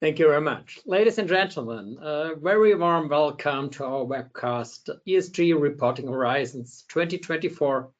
Thank 0.00 0.18
you 0.18 0.28
very 0.28 0.40
much. 0.40 0.80
Ladies 0.86 1.18
and 1.18 1.28
gentlemen, 1.28 1.98
a 2.00 2.34
very 2.34 2.74
warm 2.74 3.10
welcome 3.10 3.68
to 3.72 3.84
our 3.84 4.06
webcast, 4.06 4.88
ESG 5.06 5.60
Reporting 5.60 6.06
Horizons 6.06 6.86
2024 6.88 7.90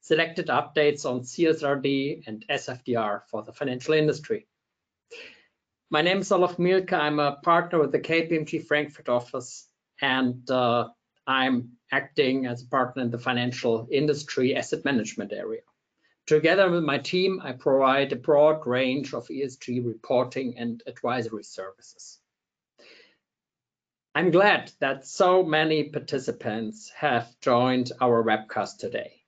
Selected 0.00 0.46
Updates 0.46 1.04
on 1.04 1.20
CSRD 1.20 2.26
and 2.26 2.46
SFDR 2.48 3.24
for 3.30 3.42
the 3.42 3.52
Financial 3.52 3.92
Industry. 3.92 4.46
My 5.90 6.00
name 6.00 6.20
is 6.20 6.32
Olaf 6.32 6.58
Mielke. 6.58 6.94
I'm 6.94 7.20
a 7.20 7.36
partner 7.42 7.78
with 7.78 7.92
the 7.92 8.00
KPMG 8.00 8.66
Frankfurt 8.66 9.10
office, 9.10 9.68
and 10.00 10.50
uh, 10.50 10.88
I'm 11.26 11.72
acting 11.92 12.46
as 12.46 12.62
a 12.62 12.68
partner 12.68 13.02
in 13.02 13.10
the 13.10 13.18
financial 13.18 13.86
industry 13.92 14.56
asset 14.56 14.86
management 14.86 15.34
area. 15.34 15.60
Together 16.30 16.70
with 16.70 16.84
my 16.84 16.96
team, 16.96 17.40
I 17.42 17.50
provide 17.50 18.12
a 18.12 18.16
broad 18.30 18.64
range 18.64 19.14
of 19.14 19.26
ESG 19.26 19.84
reporting 19.84 20.56
and 20.58 20.80
advisory 20.86 21.42
services. 21.42 22.20
I'm 24.14 24.30
glad 24.30 24.70
that 24.78 25.08
so 25.08 25.42
many 25.42 25.88
participants 25.88 26.88
have 26.90 27.34
joined 27.40 27.90
our 28.00 28.22
webcast 28.22 28.78
today. 28.78 29.24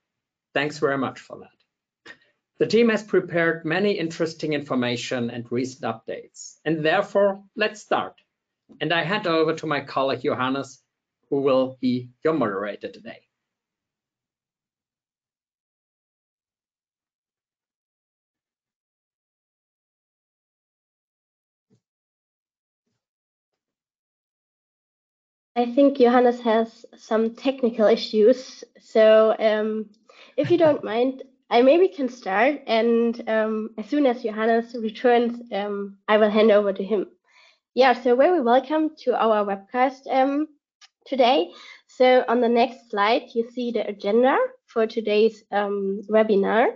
Thanks 0.55 0.79
very 0.79 0.97
much 0.97 1.19
for 1.19 1.41
that. 1.41 2.15
The 2.59 2.69
team 2.69 2.89
has 2.91 3.03
prepared 3.03 3.65
many 3.65 3.99
interesting 3.99 4.53
information 4.53 5.29
and 5.31 5.51
recent 5.51 5.83
updates, 5.83 6.59
and 6.65 6.85
therefore, 6.85 7.43
let's 7.57 7.83
start. 7.83 8.15
And 8.81 8.93
I 8.93 9.03
hand 9.03 9.27
over 9.27 9.55
to 9.55 9.67
my 9.67 9.81
colleague 9.81 10.23
Johannes, 10.23 10.81
who 11.31 11.41
will 11.41 11.79
be 11.81 12.11
your 12.23 12.35
moderator 12.35 12.93
today. 12.93 13.23
I 25.57 25.67
think 25.75 25.99
Johannes 25.99 26.41
has 26.41 26.87
some 26.97 27.35
technical 27.35 27.87
issues. 27.87 28.65
So 28.81 29.37
um, 29.39 29.91
if 30.37 30.51
you 30.51 30.59
don't 30.59 30.85
mind, 30.95 31.23
I 31.51 31.63
maybe 31.63 31.89
can 31.89 32.09
start. 32.09 32.63
And 32.67 33.29
um, 33.29 33.71
as 33.79 33.87
soon 33.87 34.07
as 34.07 34.23
Johannes 34.23 34.75
returns, 34.81 35.43
um, 35.53 35.99
I 36.09 36.17
will 36.17 36.31
hand 36.31 36.51
over 36.51 36.73
to 36.73 36.83
him. 36.85 37.07
Yeah, 37.75 37.95
so 37.95 38.17
very 38.17 38.41
welcome 38.43 38.91
to 39.05 39.15
our 39.17 39.47
webcast 39.47 40.07
um, 40.11 40.49
today. 41.07 41.51
So 41.89 42.25
on 42.29 42.41
the 42.41 42.49
next 42.49 42.91
slide, 42.91 43.25
you 43.35 43.51
see 43.51 43.73
the 43.73 43.87
agenda 43.89 44.37
for 44.67 44.87
today's 44.87 45.45
um, 45.53 46.03
webinar. 46.11 46.69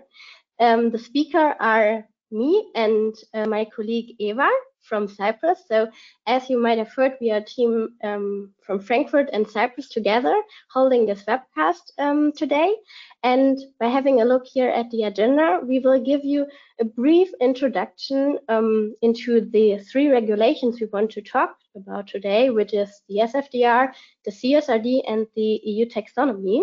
Um, 0.61 0.91
the 0.91 0.99
speaker 0.99 1.55
are 1.61 2.07
me 2.33 2.71
and 2.75 3.15
uh, 3.35 3.47
my 3.47 3.67
colleague 3.77 4.17
Eva 4.21 4.49
from 4.89 5.09
Cyprus. 5.09 5.65
So 5.69 5.89
as 6.27 6.48
you 6.48 6.61
might 6.61 6.79
have 6.79 6.92
heard, 6.92 7.12
we 7.20 7.31
are 7.31 7.39
a 7.39 7.45
team 7.45 7.89
um, 8.03 8.53
from 8.65 8.81
Frankfurt 8.81 9.31
and 9.33 9.48
Cyprus 9.48 9.89
together 9.89 10.34
holding 10.73 11.06
this 11.06 11.25
webcast 11.25 11.91
um, 11.98 12.33
today. 12.33 12.75
And 13.23 13.59
by 13.81 13.89
having 13.89 14.20
a 14.20 14.25
look 14.25 14.47
here 14.47 14.70
at 14.70 14.91
the 14.91 15.05
agenda, 15.05 15.61
we 15.62 15.81
will 15.81 16.03
give 16.03 16.25
you 16.25 16.47
a 16.81 16.84
brief 16.84 17.29
introduction 17.41 18.39
um, 18.48 18.95
into 19.03 19.41
the 19.41 19.79
three 19.79 20.09
regulations 20.09 20.81
we 20.81 20.87
want 20.92 21.11
to 21.12 21.23
talk 21.23 21.57
about 21.75 22.07
today, 22.07 22.51
which 22.51 22.75
is 22.75 23.03
the 23.09 23.17
SFDR, 23.17 23.92
the 24.25 24.31
CSRD, 24.31 25.03
and 25.09 25.27
the 25.34 25.61
EU 25.64 25.87
taxonomy. 25.87 26.62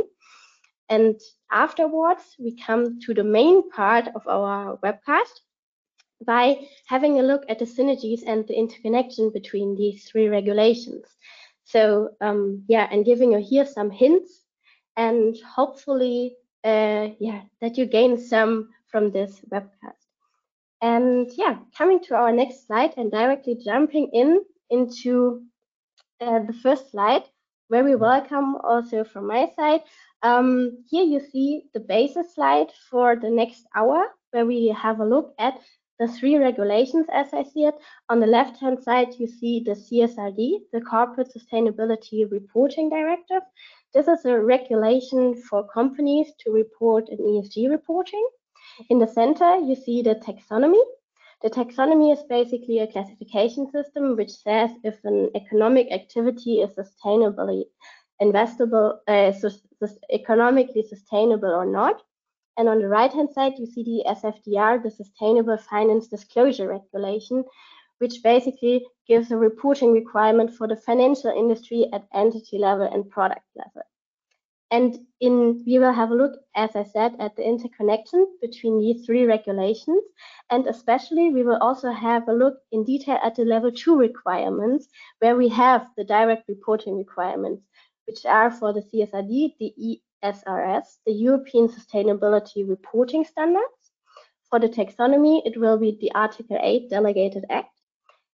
And 0.89 1.19
afterwards, 1.51 2.23
we 2.37 2.55
come 2.55 2.99
to 3.01 3.13
the 3.13 3.23
main 3.23 3.69
part 3.71 4.09
of 4.15 4.27
our 4.27 4.77
webcast, 4.77 5.39
by 6.25 6.59
having 6.85 7.19
a 7.19 7.23
look 7.23 7.43
at 7.49 7.59
the 7.59 7.65
synergies 7.65 8.21
and 8.25 8.47
the 8.47 8.57
interconnection 8.57 9.31
between 9.31 9.75
these 9.75 10.05
three 10.05 10.27
regulations. 10.27 11.05
So 11.65 12.09
um, 12.21 12.63
yeah, 12.67 12.87
and 12.91 13.05
giving 13.05 13.31
you 13.31 13.39
here 13.39 13.65
some 13.65 13.89
hints 13.89 14.41
and 14.95 15.35
hopefully 15.55 16.35
uh, 16.63 17.09
yeah, 17.19 17.41
that 17.61 17.77
you 17.77 17.85
gain 17.85 18.17
some 18.17 18.69
from 18.87 19.11
this 19.11 19.41
webcast. 19.51 20.03
And 20.81 21.31
yeah, 21.35 21.57
coming 21.77 22.01
to 22.05 22.15
our 22.15 22.31
next 22.31 22.67
slide 22.67 22.93
and 22.97 23.11
directly 23.11 23.55
jumping 23.55 24.09
in 24.13 24.43
into 24.69 25.43
uh, 26.21 26.39
the 26.39 26.53
first 26.53 26.91
slide, 26.91 27.23
very 27.69 27.95
welcome 27.95 28.55
also 28.57 29.03
from 29.03 29.27
my 29.27 29.49
side. 29.55 29.81
Um, 30.21 30.83
here 30.89 31.03
you 31.03 31.19
see 31.19 31.63
the 31.73 31.79
basis 31.79 32.35
slide 32.35 32.71
for 32.89 33.15
the 33.15 33.29
next 33.29 33.65
hour, 33.75 34.05
where 34.31 34.45
we 34.45 34.67
have 34.69 34.99
a 34.99 35.05
look 35.05 35.33
at 35.39 35.59
the 35.99 36.07
three 36.07 36.37
regulations 36.37 37.07
as 37.11 37.33
I 37.33 37.43
see 37.43 37.65
it. 37.65 37.75
On 38.09 38.19
the 38.19 38.27
left-hand 38.27 38.81
side, 38.81 39.13
you 39.19 39.27
see 39.27 39.59
the 39.59 39.71
CSRD, 39.71 40.61
the 40.71 40.81
Corporate 40.81 41.31
Sustainability 41.33 42.29
Reporting 42.29 42.89
Directive. 42.89 43.41
This 43.93 44.07
is 44.07 44.25
a 44.25 44.39
regulation 44.39 45.35
for 45.35 45.67
companies 45.67 46.31
to 46.39 46.51
report 46.51 47.09
in 47.09 47.17
ESG 47.19 47.69
reporting. 47.69 48.27
In 48.89 48.99
the 48.99 49.07
center, 49.07 49.57
you 49.57 49.75
see 49.75 50.01
the 50.01 50.15
taxonomy. 50.15 50.83
The 51.43 51.49
taxonomy 51.49 52.13
is 52.13 52.23
basically 52.23 52.79
a 52.79 52.87
classification 52.87 53.69
system 53.69 54.15
which 54.15 54.31
says 54.31 54.71
if 54.83 54.95
an 55.03 55.29
economic 55.35 55.91
activity 55.91 56.61
is 56.61 56.71
sustainably 56.71 57.65
investable, 58.21 58.99
uh, 59.07 59.33
economically 60.11 60.83
sustainable 60.87 61.49
or 61.49 61.65
not. 61.65 62.01
And 62.57 62.69
on 62.69 62.79
the 62.79 62.87
right-hand 62.87 63.29
side, 63.31 63.53
you 63.57 63.65
see 63.65 63.83
the 63.83 64.09
SFDR, 64.11 64.83
the 64.83 64.91
Sustainable 64.91 65.57
Finance 65.57 66.07
Disclosure 66.07 66.67
Regulation, 66.67 67.43
which 67.97 68.21
basically 68.21 68.85
gives 69.07 69.31
a 69.31 69.37
reporting 69.37 69.91
requirement 69.91 70.53
for 70.53 70.67
the 70.67 70.75
financial 70.75 71.31
industry 71.31 71.87
at 71.93 72.07
entity 72.13 72.57
level 72.57 72.87
and 72.91 73.09
product 73.09 73.45
level. 73.55 73.83
And 74.71 74.97
in 75.19 75.63
we 75.67 75.77
will 75.77 75.93
have 75.93 76.09
a 76.09 76.15
look, 76.15 76.33
as 76.55 76.75
I 76.75 76.83
said, 76.83 77.15
at 77.19 77.35
the 77.35 77.43
interconnection 77.43 78.25
between 78.41 78.79
these 78.79 79.05
three 79.05 79.25
regulations. 79.25 80.03
And 80.49 80.67
especially 80.67 81.29
we 81.29 81.43
will 81.43 81.57
also 81.57 81.91
have 81.91 82.27
a 82.27 82.33
look 82.33 82.57
in 82.71 82.83
detail 82.83 83.19
at 83.23 83.35
the 83.35 83.45
level 83.45 83.71
two 83.71 83.95
requirements, 83.95 84.87
where 85.19 85.37
we 85.37 85.47
have 85.49 85.87
the 85.95 86.03
direct 86.03 86.49
reporting 86.49 86.97
requirements, 86.97 87.63
which 88.07 88.25
are 88.25 88.49
for 88.49 88.73
the 88.73 88.81
CSRD, 88.81 89.53
the 89.59 90.01
ESRS, 90.23 90.85
the 91.05 91.13
European 91.13 91.67
Sustainability 91.67 92.67
Reporting 92.67 93.25
Standards. 93.25 93.91
For 94.49 94.59
the 94.59 94.69
taxonomy, 94.69 95.41
it 95.45 95.59
will 95.59 95.77
be 95.77 95.97
the 95.99 96.11
Article 96.13 96.57
8 96.61 96.89
Delegated 96.89 97.45
Act. 97.49 97.69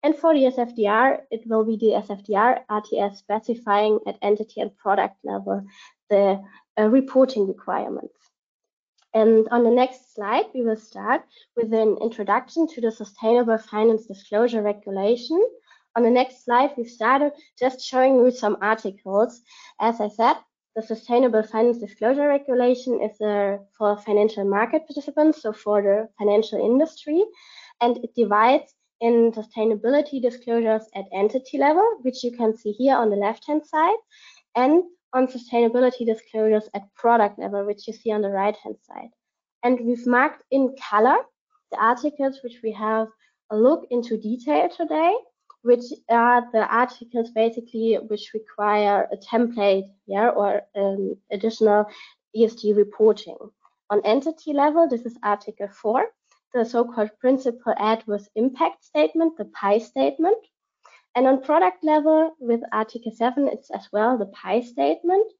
And 0.02 0.14
for 0.16 0.34
the 0.34 0.44
SFDR, 0.44 1.22
it 1.30 1.42
will 1.46 1.64
be 1.64 1.76
the 1.76 2.00
SFDR 2.06 2.60
RTS 2.70 3.16
specifying 3.16 3.98
at 4.06 4.18
entity 4.22 4.60
and 4.60 4.76
product 4.76 5.16
level 5.24 5.64
the 6.10 6.42
uh, 6.78 6.84
reporting 6.88 7.46
requirements. 7.46 8.14
And 9.14 9.48
on 9.50 9.64
the 9.64 9.70
next 9.70 10.14
slide, 10.14 10.46
we 10.54 10.62
will 10.62 10.76
start 10.76 11.22
with 11.56 11.72
an 11.72 11.96
introduction 12.00 12.68
to 12.68 12.80
the 12.80 12.92
Sustainable 12.92 13.58
Finance 13.58 14.06
Disclosure 14.06 14.62
Regulation. 14.62 15.42
On 15.96 16.02
the 16.02 16.10
next 16.10 16.44
slide, 16.44 16.74
we 16.76 16.84
started 16.84 17.32
just 17.58 17.80
showing 17.80 18.16
you 18.16 18.30
some 18.30 18.58
articles. 18.60 19.40
As 19.80 20.00
I 20.00 20.08
said, 20.08 20.36
the 20.78 20.86
Sustainable 20.86 21.42
Finance 21.42 21.78
Disclosure 21.78 22.28
Regulation 22.28 23.02
is 23.02 23.20
uh, 23.20 23.56
for 23.76 23.98
financial 23.98 24.44
market 24.44 24.86
participants, 24.86 25.42
so 25.42 25.52
for 25.52 25.82
the 25.82 26.08
financial 26.16 26.64
industry, 26.64 27.24
and 27.80 27.96
it 28.04 28.14
divides 28.14 28.72
in 29.00 29.32
sustainability 29.32 30.22
disclosures 30.22 30.84
at 30.94 31.04
entity 31.12 31.58
level, 31.58 31.84
which 32.02 32.22
you 32.22 32.30
can 32.30 32.56
see 32.56 32.70
here 32.70 32.94
on 32.94 33.10
the 33.10 33.16
left-hand 33.16 33.66
side, 33.66 33.98
and 34.54 34.84
on 35.14 35.26
sustainability 35.26 36.06
disclosures 36.06 36.68
at 36.74 36.94
product 36.94 37.40
level, 37.40 37.66
which 37.66 37.88
you 37.88 37.92
see 37.92 38.12
on 38.12 38.22
the 38.22 38.30
right-hand 38.30 38.76
side. 38.80 39.10
And 39.64 39.80
we've 39.80 40.06
marked 40.06 40.44
in 40.52 40.76
color 40.90 41.18
the 41.72 41.78
articles 41.78 42.38
which 42.44 42.60
we 42.62 42.70
have 42.70 43.08
a 43.50 43.56
look 43.56 43.84
into 43.90 44.16
detail 44.16 44.68
today 44.68 45.16
which 45.62 45.84
are 46.08 46.48
the 46.52 46.66
articles 46.66 47.30
basically 47.30 47.94
which 48.08 48.32
require 48.34 49.08
a 49.12 49.16
template, 49.16 49.88
yeah, 50.06 50.28
or 50.28 50.62
um, 50.76 51.16
additional 51.30 51.86
ESG 52.36 52.76
reporting. 52.76 53.36
On 53.90 54.00
entity 54.04 54.52
level, 54.52 54.88
this 54.88 55.06
is 55.06 55.18
Article 55.22 55.68
4, 55.68 56.06
the 56.54 56.64
so-called 56.64 57.10
principal 57.20 57.74
adverse 57.78 58.28
impact 58.34 58.84
statement, 58.84 59.36
the 59.36 59.46
PAI 59.46 59.78
statement. 59.78 60.38
And 61.14 61.26
on 61.26 61.42
product 61.42 61.82
level, 61.82 62.36
with 62.38 62.60
Article 62.72 63.12
7, 63.12 63.48
it's 63.48 63.70
as 63.70 63.88
well 63.92 64.18
the 64.18 64.26
PAI 64.26 64.60
statement. 64.60 65.32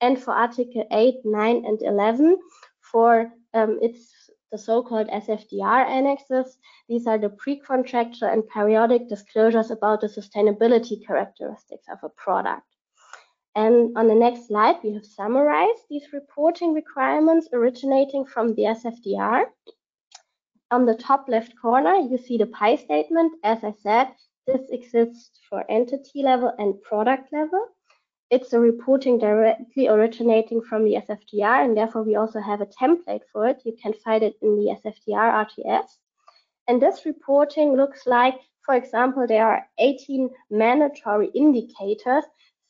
And 0.00 0.22
for 0.22 0.32
Article 0.32 0.86
8, 0.90 1.16
9, 1.24 1.64
and 1.64 1.82
11, 1.82 2.38
for 2.80 3.32
um, 3.54 3.78
its 3.80 4.23
the 4.54 4.58
so-called 4.58 5.08
SFDR 5.08 5.84
annexes. 5.84 6.58
These 6.88 7.08
are 7.08 7.18
the 7.18 7.30
pre-contractual 7.30 8.28
and 8.28 8.48
periodic 8.48 9.08
disclosures 9.08 9.72
about 9.72 10.00
the 10.00 10.06
sustainability 10.06 11.04
characteristics 11.04 11.86
of 11.90 11.98
a 12.04 12.08
product. 12.10 12.62
And 13.56 13.98
on 13.98 14.06
the 14.06 14.14
next 14.14 14.46
slide, 14.46 14.76
we 14.84 14.94
have 14.94 15.04
summarized 15.04 15.82
these 15.90 16.12
reporting 16.12 16.72
requirements 16.72 17.48
originating 17.52 18.24
from 18.24 18.54
the 18.54 18.66
SFDR. 18.78 19.46
On 20.70 20.86
the 20.86 20.94
top 20.94 21.28
left 21.28 21.52
corner, 21.60 21.96
you 21.96 22.16
see 22.16 22.38
the 22.38 22.46
PAI 22.46 22.76
statement. 22.76 23.32
As 23.42 23.64
I 23.64 23.72
said, 23.82 24.06
This 24.46 24.68
exists 24.70 25.40
for 25.48 25.64
entity 25.70 26.22
level 26.22 26.52
and 26.58 26.80
product 26.82 27.32
level. 27.32 27.66
It's 28.30 28.52
a 28.52 28.58
reporting 28.58 29.18
directly 29.18 29.88
originating 29.88 30.62
from 30.62 30.84
the 30.84 30.94
SFDR, 30.94 31.64
and 31.64 31.76
therefore 31.76 32.02
we 32.02 32.16
also 32.16 32.40
have 32.40 32.60
a 32.60 32.66
template 32.66 33.22
for 33.32 33.46
it. 33.46 33.62
You 33.64 33.76
can 33.80 33.92
find 34.04 34.22
it 34.22 34.34
in 34.42 34.56
the 34.56 34.76
SFDR 34.82 35.46
RTS. 35.46 35.86
And 36.66 36.80
this 36.80 37.04
reporting 37.04 37.76
looks 37.76 38.06
like, 38.06 38.40
for 38.64 38.74
example, 38.74 39.26
there 39.26 39.46
are 39.46 39.66
18 39.78 40.30
mandatory 40.50 41.28
indicators, 41.34 42.24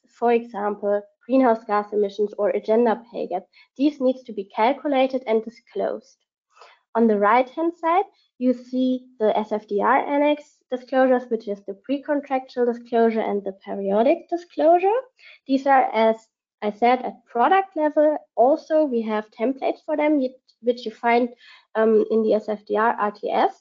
for 0.08 0.32
example, 0.32 1.00
greenhouse 1.24 1.64
gas 1.64 1.92
emissions 1.92 2.34
or 2.36 2.50
a 2.50 2.60
gender 2.60 3.00
pay 3.10 3.28
gap. 3.28 3.44
These 3.76 4.00
needs 4.00 4.24
to 4.24 4.32
be 4.32 4.44
calculated 4.44 5.22
and 5.26 5.44
disclosed. 5.44 6.18
On 6.96 7.06
the 7.06 7.18
right-hand 7.18 7.72
side, 7.80 8.04
you 8.38 8.52
see 8.52 9.06
the 9.18 9.32
SFDR 9.36 10.06
annex 10.08 10.58
disclosures, 10.70 11.24
which 11.28 11.48
is 11.48 11.62
the 11.66 11.74
pre-contractual 11.74 12.66
disclosure 12.66 13.20
and 13.20 13.44
the 13.44 13.52
periodic 13.52 14.28
disclosure. 14.28 15.00
These 15.46 15.66
are, 15.66 15.88
as 15.94 16.16
I 16.62 16.72
said, 16.72 17.02
at 17.02 17.24
product 17.26 17.76
level. 17.76 18.16
Also, 18.36 18.84
we 18.84 19.02
have 19.02 19.30
templates 19.30 19.84
for 19.84 19.96
them, 19.96 20.20
which 20.60 20.84
you 20.84 20.90
find 20.90 21.28
um, 21.74 22.04
in 22.10 22.22
the 22.22 22.40
SFDR 22.44 22.98
RTS. 22.98 23.52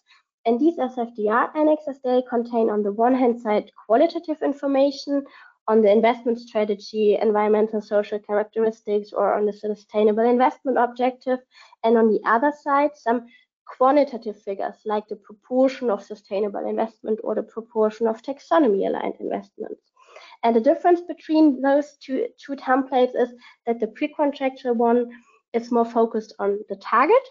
And 0.46 0.60
these 0.60 0.78
SFDR 0.78 1.56
annexes, 1.56 2.00
they 2.04 2.24
contain 2.30 2.70
on 2.70 2.84
the 2.84 2.92
one 2.92 3.16
hand 3.16 3.40
side 3.40 3.72
qualitative 3.86 4.42
information 4.42 5.24
on 5.68 5.81
the 5.81 5.90
investment 5.90 6.40
strategy, 6.40 7.18
environmental 7.22 7.81
social 7.81 8.20
characteristics, 8.20 9.14
or 9.14 9.36
on 9.36 9.46
the 9.46 9.54
sustainable 9.54 10.30
investment 10.30 10.78
objective. 10.78 11.40
And 11.84 11.98
on 11.98 12.10
the 12.10 12.20
other 12.25 12.52
side, 12.64 12.92
some 12.96 13.28
quantitative 13.65 14.42
figures 14.42 14.75
like 14.86 15.07
the 15.07 15.15
proportion 15.15 15.89
of 15.89 16.04
sustainable 16.04 16.68
investment 16.68 17.19
or 17.24 17.36
the 17.36 17.44
proportion 17.44 18.07
of 18.07 18.21
taxonomy 18.21 18.88
aligned 18.88 19.15
investments. 19.19 19.81
And 20.44 20.56
the 20.56 20.62
difference 20.62 21.01
between 21.01 21.62
those 21.62 21.98
two, 21.98 22.27
two 22.38 22.54
templates 22.54 23.15
is 23.15 23.33
that 23.65 23.80
the 23.80 23.88
pre-contractual 23.88 24.75
one 24.75 25.10
is 25.54 25.71
more 25.71 25.86
focused 25.86 26.33
on 26.39 26.60
the 26.69 26.75
target, 26.75 27.25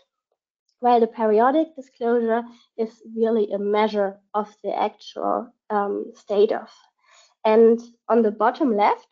while 0.80 1.00
the 1.00 1.06
periodic 1.06 1.76
disclosure 1.76 2.42
is 2.76 3.02
really 3.16 3.52
a 3.52 3.58
measure 3.58 4.18
of 4.34 4.54
the 4.64 4.74
actual 4.76 5.52
um, 5.70 6.12
status 6.14 6.70
and 7.44 7.80
on 8.08 8.22
the 8.22 8.30
bottom 8.30 8.76
left, 8.76 9.06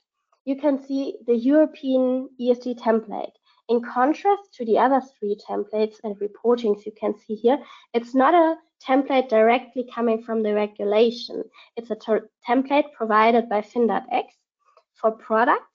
you 0.45 0.57
can 0.57 0.83
see 0.83 1.17
the 1.27 1.37
European 1.37 2.29
ESG 2.41 2.79
template. 2.79 3.33
In 3.71 3.81
contrast 3.81 4.53
to 4.55 4.65
the 4.65 4.79
other 4.79 5.01
three 5.01 5.37
templates 5.49 6.01
and 6.03 6.17
reportings 6.19 6.85
you 6.85 6.91
can 6.91 7.17
see 7.17 7.37
here, 7.37 7.57
it's 7.95 8.17
not 8.17 8.35
a 8.35 8.57
template 8.85 9.29
directly 9.29 9.89
coming 9.95 10.25
from 10.25 10.43
the 10.43 10.53
regulation. 10.53 11.45
It's 11.77 11.93
a 11.93 11.97
template 12.49 12.93
provided 12.95 13.49
by 13.49 13.61
FinDatEx 13.61 14.25
for 14.95 15.13
products 15.13 15.71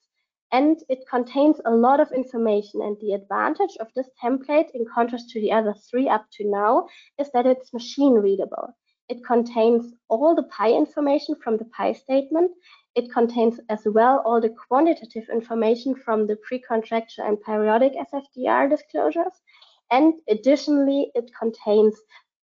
and 0.52 0.78
it 0.90 1.08
contains 1.08 1.58
a 1.64 1.70
lot 1.70 2.00
of 2.00 2.12
information. 2.12 2.82
And 2.82 2.98
the 3.00 3.14
advantage 3.14 3.78
of 3.80 3.88
this 3.96 4.10
template, 4.22 4.72
in 4.74 4.84
contrast 4.94 5.30
to 5.30 5.40
the 5.40 5.52
other 5.52 5.74
three 5.90 6.06
up 6.06 6.26
to 6.32 6.44
now, 6.44 6.88
is 7.18 7.30
that 7.32 7.46
it's 7.46 7.72
machine 7.72 8.12
readable. 8.12 8.76
It 9.08 9.24
contains 9.24 9.94
all 10.10 10.34
the 10.34 10.42
PAI 10.42 10.72
information 10.72 11.34
from 11.42 11.56
the 11.56 11.64
PAI 11.64 11.94
statement. 11.94 12.50
It 12.96 13.12
contains 13.12 13.60
as 13.68 13.82
well 13.84 14.22
all 14.24 14.40
the 14.40 14.54
quantitative 14.68 15.28
information 15.30 15.94
from 15.94 16.26
the 16.26 16.36
pre-contractual 16.36 17.26
and 17.26 17.40
periodic 17.42 17.92
SFDR 17.92 18.70
disclosures. 18.70 19.34
And 19.90 20.14
additionally, 20.28 21.12
it 21.14 21.30
contains 21.38 21.94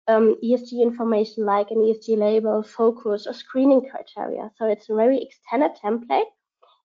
um, 0.07 0.37
ESG 0.43 0.81
information 0.81 1.45
like 1.45 1.69
an 1.69 1.77
ESG 1.77 2.17
label, 2.17 2.63
focus, 2.63 3.27
or 3.27 3.33
screening 3.33 3.87
criteria. 3.91 4.49
So 4.57 4.65
it's 4.65 4.89
a 4.89 4.95
very 4.95 5.21
extended 5.21 5.73
template. 5.83 6.31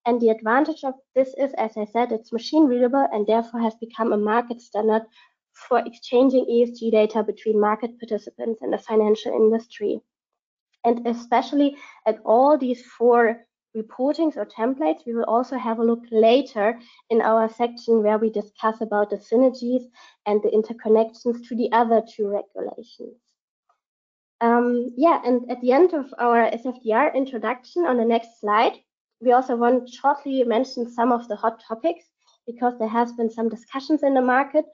And 0.04 0.20
the 0.20 0.28
advantage 0.28 0.84
of 0.84 0.92
this 1.14 1.28
is, 1.38 1.54
as 1.54 1.78
I 1.78 1.86
said, 1.86 2.12
it's 2.12 2.32
machine 2.32 2.66
readable 2.66 3.08
and 3.10 3.26
therefore 3.26 3.60
has 3.60 3.74
become 3.76 4.12
a 4.12 4.18
market 4.18 4.60
standard 4.60 5.04
for 5.54 5.78
exchanging 5.78 6.44
ESG 6.44 6.90
data 6.90 7.22
between 7.22 7.58
market 7.58 7.98
participants 7.98 8.60
in 8.60 8.70
the 8.72 8.78
financial 8.78 9.32
industry. 9.32 10.02
And 10.84 11.06
especially 11.06 11.78
at 12.06 12.18
all 12.26 12.58
these 12.58 12.84
four 12.98 13.46
reportings 13.76 14.36
or 14.36 14.46
templates, 14.46 15.06
we 15.06 15.14
will 15.14 15.24
also 15.24 15.56
have 15.56 15.78
a 15.78 15.84
look 15.84 16.02
later 16.10 16.78
in 17.10 17.20
our 17.20 17.48
section 17.48 18.02
where 18.02 18.18
we 18.18 18.30
discuss 18.30 18.80
about 18.80 19.10
the 19.10 19.16
synergies 19.16 19.84
and 20.26 20.42
the 20.42 20.50
interconnections 20.50 21.46
to 21.48 21.56
the 21.56 21.70
other 21.72 22.02
two 22.08 22.28
regulations. 22.28 23.16
Um, 24.40 24.92
yeah, 24.96 25.20
and 25.24 25.50
at 25.50 25.60
the 25.60 25.72
end 25.72 25.94
of 25.94 26.12
our 26.18 26.50
SFDR 26.50 27.14
introduction 27.14 27.86
on 27.86 27.96
the 27.96 28.04
next 28.04 28.40
slide, 28.40 28.74
we 29.20 29.32
also 29.32 29.56
want 29.56 29.88
shortly 29.88 30.44
mention 30.44 30.90
some 30.90 31.12
of 31.12 31.26
the 31.28 31.36
hot 31.36 31.62
topics 31.66 32.04
because 32.46 32.78
there 32.78 32.88
has 32.88 33.12
been 33.12 33.30
some 33.30 33.48
discussions 33.48 34.02
in 34.02 34.14
the 34.14 34.20
market 34.20 34.66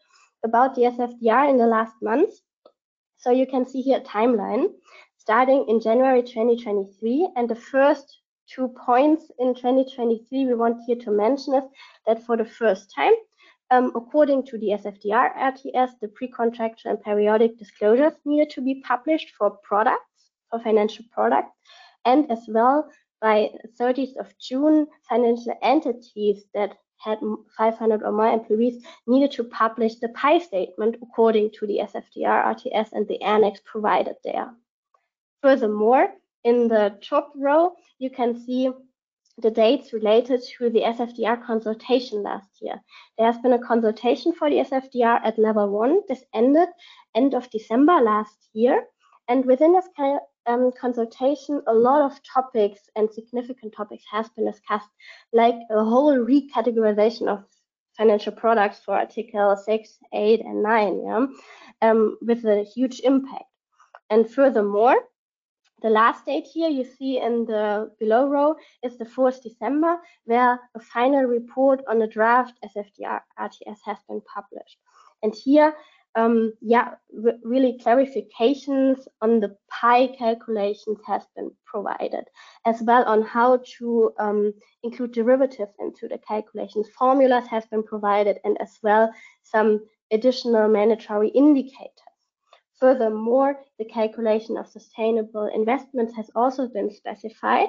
about 0.45 0.75
the 0.75 0.83
SFDR 0.83 1.49
in 1.49 1.57
the 1.57 1.67
last 1.67 1.95
months. 2.03 2.43
So 3.19 3.31
you 3.31 3.47
can 3.47 3.67
see 3.67 3.83
here 3.83 3.99
a 3.99 4.01
timeline 4.01 4.69
starting 5.19 5.67
in 5.69 5.81
January 5.81 6.23
2023. 6.23 7.31
And 7.37 7.49
the 7.49 7.55
first 7.55 8.20
two 8.55 8.69
points 8.69 9.31
in 9.39 9.55
2023 9.55 10.47
we 10.47 10.55
want 10.55 10.83
here 10.87 10.97
to 10.97 11.11
mention 11.11 11.55
is 11.55 11.65
that 12.07 12.25
for 12.25 12.37
the 12.37 12.45
first 12.45 12.93
time, 12.95 13.13
um, 13.71 13.93
according 13.95 14.45
to 14.47 14.59
the 14.59 14.71
SFDR 14.71 15.37
RTS, 15.37 15.91
the 16.01 16.09
pre-contractual 16.09 16.93
and 16.93 17.03
periodic 17.03 17.57
disclosures 17.59 18.15
needed 18.25 18.51
to 18.51 18.61
be 18.61 18.83
published 18.87 19.31
for 19.39 19.51
products, 19.63 20.31
for 20.51 20.59
financial 20.61 21.05
products, 21.13 21.53
and 22.05 22.31
as 22.31 22.41
well 22.49 22.91
by 23.21 23.51
30th 23.79 24.17
of 24.17 24.33
June, 24.39 24.87
financial 25.09 25.55
entities 25.63 26.45
that 26.55 26.77
had 26.97 27.19
500 27.57 28.03
or 28.03 28.13
more 28.13 28.33
employees 28.33 28.83
needed 29.07 29.31
to 29.33 29.45
publish 29.45 29.95
the 29.97 30.09
PAI 30.09 30.39
statement 30.39 30.97
according 31.03 31.51
to 31.53 31.67
the 31.67 31.81
SFDR 31.83 32.57
RTS 32.57 32.93
and 32.93 33.07
the 33.09 33.23
annex 33.23 33.61
provided 33.65 34.17
there. 34.25 34.51
Furthermore, 35.43 36.09
in 36.45 36.69
the 36.69 36.97
top 37.03 37.33
row, 37.37 37.75
you 37.99 38.11
can 38.11 38.39
see 38.39 38.71
the 39.39 39.51
dates 39.51 39.93
related 39.93 40.43
to 40.59 40.71
the 40.71 40.83
SFDR 40.83 41.45
consultation 41.45 42.23
last 42.23 42.51
year. 42.61 42.81
There 43.17 43.31
has 43.31 43.41
been 43.41 43.55
a 43.55 43.59
consultation 43.59 44.33
for 44.33 44.51
the 44.51 44.57
SFDR 44.57 45.21
at 45.25 45.39
level 45.39 45.71
one. 45.71 46.01
This 46.09 46.25
ended 46.35 46.69
end 47.15 47.35
of 47.35 47.51
December 47.51 48.01
last 48.01 48.49
year. 48.53 48.85
And 49.29 49.45
within 49.45 49.73
this 49.73 49.87
um, 50.47 50.73
consultation, 50.79 51.63
a 51.67 51.73
lot 51.75 52.03
of 52.03 52.21
topics 52.23 52.81
and 52.97 53.11
significant 53.11 53.75
topics 53.75 54.05
has 54.11 54.29
been 54.31 54.47
discussed, 54.47 54.89
like 55.33 55.55
a 55.71 55.85
whole 55.85 56.17
recategorization 56.17 57.29
of 57.29 57.45
financial 57.97 58.33
products 58.33 58.81
for 58.85 58.95
Article 58.95 59.57
6, 59.57 59.99
8, 60.13 60.41
and 60.41 60.63
9, 60.63 61.03
yeah, 61.05 61.27
um, 61.83 62.19
with 62.23 62.45
a 62.45 62.65
huge 62.65 63.01
impact. 63.01 63.45
And 64.11 64.29
furthermore, 64.29 64.97
the 65.83 65.91
last 65.91 66.27
date 66.27 66.47
here 66.47 66.69
you 66.69 66.85
see 66.85 67.19
in 67.19 67.45
the 67.45 67.91
below 67.99 68.29
row 68.29 68.55
is 68.83 68.99
the 68.99 69.05
4th 69.05 69.43
December, 69.43 69.99
where 70.25 70.61
a 70.75 70.81
final 70.81 71.23
report 71.23 71.83
on 71.89 71.99
the 71.99 72.07
draft 72.07 72.59
SFDR 72.65 73.21
RTS 73.39 73.79
has 73.85 73.99
been 74.09 74.21
published. 74.23 74.79
And 75.23 75.35
here 75.35 75.75
um, 76.17 76.53
yeah, 76.61 76.95
really 77.45 77.79
clarifications 77.85 79.07
on 79.23 79.41
the 79.41 79.57
PAI 79.71 80.09
calculations 80.19 80.99
has 81.07 81.23
been 81.37 81.51
provided, 81.65 82.25
as 82.67 82.83
well 82.83 83.05
on 83.05 83.23
how 83.23 83.63
to 83.79 84.13
um, 84.19 84.53
include 84.83 85.13
derivatives 85.13 85.73
into 85.79 86.09
the 86.09 86.19
calculations. 86.19 86.89
Formulas 86.99 87.47
have 87.47 87.69
been 87.71 87.85
provided, 87.85 88.39
and 88.45 88.61
as 88.61 88.79
well 88.83 89.13
some 89.43 89.87
additional 90.11 90.69
mandatory 90.69 91.29
indicators. 91.29 92.10
Furthermore, 92.81 93.61
the 93.79 93.85
calculation 93.85 94.57
of 94.57 94.67
sustainable 94.67 95.47
investments 95.55 96.15
has 96.17 96.31
also 96.35 96.67
been 96.67 96.91
specified. 96.91 97.69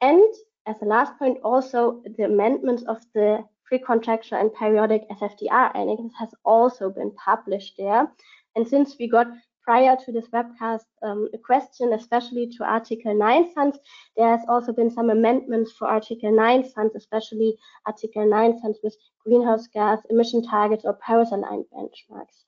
And 0.00 0.34
as 0.66 0.82
a 0.82 0.86
last 0.86 1.16
point, 1.18 1.38
also 1.44 2.02
the 2.16 2.24
amendments 2.24 2.82
of 2.82 2.98
the 3.14 3.44
pre-contractual 3.64 4.40
and 4.40 4.52
periodic 4.52 5.08
SFDR 5.08 5.76
annex 5.76 6.02
has 6.18 6.30
also 6.44 6.90
been 6.90 7.12
published 7.12 7.74
there. 7.78 8.10
And 8.56 8.66
since 8.66 8.96
we 8.98 9.06
got 9.08 9.28
prior 9.62 9.96
to 10.04 10.10
this 10.10 10.26
webcast 10.30 10.84
um, 11.02 11.28
a 11.32 11.38
question, 11.38 11.92
especially 11.92 12.48
to 12.56 12.64
Article 12.64 13.14
9 13.14 13.54
funds, 13.54 13.78
there 14.16 14.36
has 14.36 14.44
also 14.48 14.72
been 14.72 14.90
some 14.90 15.10
amendments 15.10 15.70
for 15.78 15.86
Article 15.86 16.34
9 16.34 16.70
funds, 16.70 16.96
especially 16.96 17.56
Article 17.86 18.28
9 18.28 18.60
funds 18.60 18.78
with 18.82 18.96
greenhouse 19.24 19.68
gas 19.68 20.00
emission 20.10 20.42
targets 20.42 20.84
or 20.84 20.94
Paris-aligned 20.94 21.66
benchmarks. 21.72 22.46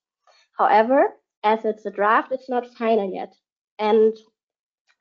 However, 0.59 1.15
as 1.45 1.65
it's 1.65 1.87
a 1.87 1.91
draft, 1.91 2.33
it's 2.33 2.49
not 2.49 2.75
final 2.75 3.13
yet. 3.13 3.35
And 3.79 4.17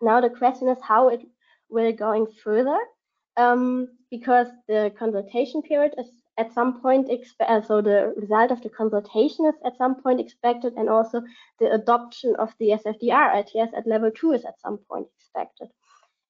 now 0.01 0.21
the 0.21 0.29
question 0.29 0.67
is 0.69 0.77
how 0.81 1.09
it 1.09 1.21
will 1.69 1.91
going 1.93 2.27
further 2.43 2.77
um, 3.37 3.87
because 4.09 4.47
the 4.67 4.93
consultation 4.97 5.61
period 5.61 5.93
is 5.97 6.07
at 6.37 6.53
some 6.53 6.81
point, 6.81 7.09
uh, 7.39 7.61
so 7.61 7.81
the 7.81 8.13
result 8.17 8.51
of 8.51 8.61
the 8.63 8.69
consultation 8.69 9.45
is 9.45 9.55
at 9.65 9.77
some 9.77 10.01
point 10.01 10.19
expected, 10.19 10.73
and 10.73 10.89
also 10.89 11.21
the 11.59 11.71
adoption 11.71 12.35
of 12.37 12.49
the 12.59 12.69
SFDR 12.69 13.43
RTS 13.43 13.77
at 13.77 13.85
level 13.85 14.11
two 14.11 14.31
is 14.31 14.45
at 14.45 14.59
some 14.59 14.79
point 14.89 15.07
expected. 15.17 15.67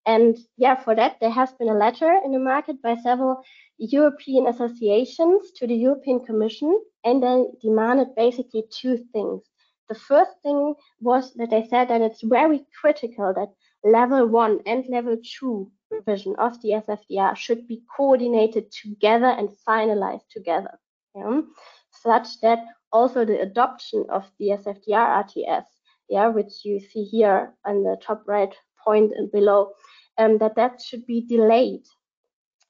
And 0.05 0.37
yeah, 0.57 0.75
for 0.75 0.95
that, 0.95 1.17
there 1.21 1.29
has 1.29 1.53
been 1.53 1.69
a 1.69 1.77
letter 1.77 2.19
in 2.25 2.31
the 2.31 2.39
market 2.39 2.81
by 2.81 2.95
several 2.95 3.43
European 3.77 4.47
associations 4.47 5.51
to 5.57 5.67
the 5.67 5.75
European 5.75 6.25
Commission, 6.25 6.81
and 7.03 7.21
they 7.21 7.45
demanded 7.61 8.15
basically 8.15 8.63
two 8.71 8.97
things. 9.13 9.43
The 9.91 9.99
first 9.99 10.41
thing 10.41 10.75
was 11.01 11.33
that 11.33 11.49
they 11.49 11.67
said 11.67 11.89
that 11.89 11.99
it's 11.99 12.21
very 12.21 12.65
critical 12.79 13.33
that 13.33 13.51
level 13.83 14.25
one 14.25 14.61
and 14.65 14.85
level 14.87 15.17
two 15.21 15.69
revision 15.89 16.33
of 16.37 16.61
the 16.61 16.81
SFDR 16.87 17.35
should 17.35 17.67
be 17.67 17.83
coordinated 17.97 18.71
together 18.71 19.25
and 19.25 19.49
finalized 19.67 20.29
together, 20.29 20.79
yeah? 21.13 21.41
such 21.89 22.39
that 22.39 22.59
also 22.93 23.25
the 23.25 23.41
adoption 23.41 24.05
of 24.09 24.31
the 24.39 24.51
SFDR 24.51 25.25
RTS, 25.25 25.65
yeah, 26.07 26.29
which 26.29 26.63
you 26.63 26.79
see 26.79 27.03
here 27.03 27.53
on 27.65 27.83
the 27.83 27.97
top 28.01 28.23
right 28.27 28.55
point 28.85 29.11
and 29.11 29.29
below, 29.29 29.73
um, 30.17 30.37
that 30.37 30.55
that 30.55 30.81
should 30.81 31.05
be 31.05 31.19
delayed 31.19 31.83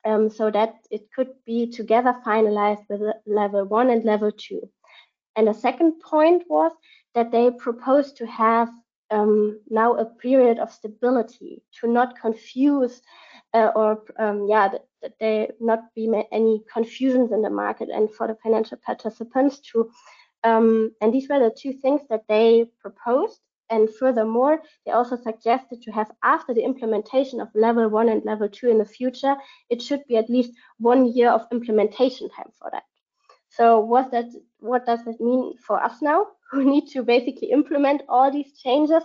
um, 0.06 0.28
so 0.28 0.50
that 0.50 0.74
it 0.90 1.04
could 1.16 1.30
be 1.46 1.70
together 1.70 2.16
finalized 2.26 2.90
with 2.90 3.02
level 3.28 3.64
one 3.66 3.92
and 3.92 4.04
level 4.06 4.32
two. 4.32 4.68
And 5.36 5.48
the 5.48 5.54
second 5.54 6.02
point 6.02 6.44
was 6.50 6.72
that 7.16 7.32
they 7.32 7.52
propose 7.52 8.14
to 8.14 8.26
have 8.26 8.70
um, 9.10 9.60
now 9.70 9.96
a 9.96 10.06
period 10.06 10.58
of 10.60 10.72
stability 10.72 11.62
to 11.80 11.88
not 11.88 12.20
confuse 12.20 13.02
uh, 13.54 13.72
or 13.76 14.04
um, 14.18 14.48
yeah 14.48 14.70
that, 14.70 14.86
that, 15.02 15.14
there 15.20 15.50
not 15.60 15.94
be 15.96 16.10
any 16.32 16.62
confusions 16.72 17.32
in 17.32 17.42
the 17.42 17.50
market 17.50 17.90
and 17.90 18.10
for 18.14 18.28
the 18.28 18.38
financial 18.42 18.78
participants 18.86 19.60
to 19.60 19.92
um, 20.44 20.92
and 21.02 21.14
these 21.14 21.28
were 21.28 21.40
the 21.40 21.54
two 21.56 21.74
things 21.74 22.02
that 22.10 22.24
they 22.30 22.66
proposed 22.80 23.42
and 23.72 23.90
furthermore, 23.90 24.62
they 24.86 24.92
also 24.92 25.16
suggested 25.16 25.82
to 25.82 25.92
have 25.92 26.12
after 26.24 26.54
the 26.54 26.64
implementation 26.64 27.40
of 27.40 27.48
level 27.56 27.88
one 27.88 28.10
and 28.10 28.24
level 28.26 28.50
two 28.50 28.70
in 28.70 28.78
the 28.78 28.86
future, 28.86 29.36
it 29.70 29.82
should 29.82 30.06
be 30.08 30.18
at 30.18 30.30
least 30.30 30.52
one 30.78 31.06
year 31.14 31.30
of 31.32 31.48
implementation 31.54 32.30
time 32.30 32.52
for 32.60 32.70
that. 32.72 32.84
So 33.50 33.80
what 33.80 34.12
that 34.12 34.26
what 34.60 34.86
does 34.86 35.04
that 35.06 35.22
mean 35.22 35.58
for 35.58 35.82
us 35.82 36.02
now? 36.02 36.28
Who 36.52 36.64
need 36.64 36.88
to 36.90 37.04
basically 37.04 37.52
implement 37.52 38.02
all 38.10 38.32
these 38.32 38.58
changes? 38.58 39.04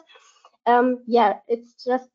Um, 0.66 0.98
yeah, 1.06 1.34
it's 1.48 1.84
just 1.84 2.08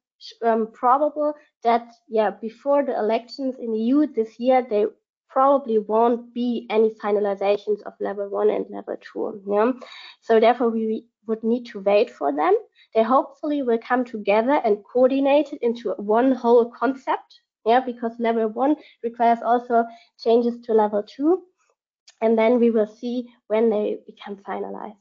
um, 0.44 0.68
probable 0.74 1.34
that 1.64 1.92
yeah 2.08 2.30
before 2.30 2.84
the 2.84 2.98
elections 2.98 3.56
in 3.60 3.72
the 3.72 3.80
EU 3.80 4.08
this 4.08 4.40
year, 4.40 4.66
they 4.70 4.86
probably 5.32 5.80
won't 5.80 6.34
be 6.34 6.68
any 6.70 6.90
finalizations 7.02 7.82
of 7.86 7.94
level 8.00 8.30
one 8.30 8.50
and 8.50 8.66
level 8.70 8.98
two. 9.02 9.42
Yeah? 9.48 9.72
So 10.22 10.40
therefore, 10.40 10.70
we 10.70 11.06
would 11.28 11.44
need 11.44 11.66
to 11.68 11.80
wait 11.80 12.10
for 12.10 12.36
them. 12.36 12.54
They 12.94 13.04
hopefully 13.04 13.62
will 13.62 13.78
come 13.78 14.04
together 14.04 14.60
and 14.66 14.84
coordinate 14.84 15.54
it 15.54 15.60
into 15.62 15.92
one 15.92 16.34
whole 16.34 16.70
concept. 16.72 17.40
Yeah, 17.66 17.80
because 17.80 18.12
level 18.20 18.48
one 18.50 18.76
requires 19.04 19.40
also 19.46 19.86
changes 20.22 20.60
to 20.66 20.74
level 20.74 21.04
two. 21.04 21.44
And 22.20 22.38
then 22.38 22.60
we 22.60 22.72
will 22.72 22.88
see 22.88 23.30
when 23.48 23.70
they 23.70 24.00
become 24.06 24.38
finalized. 24.38 25.01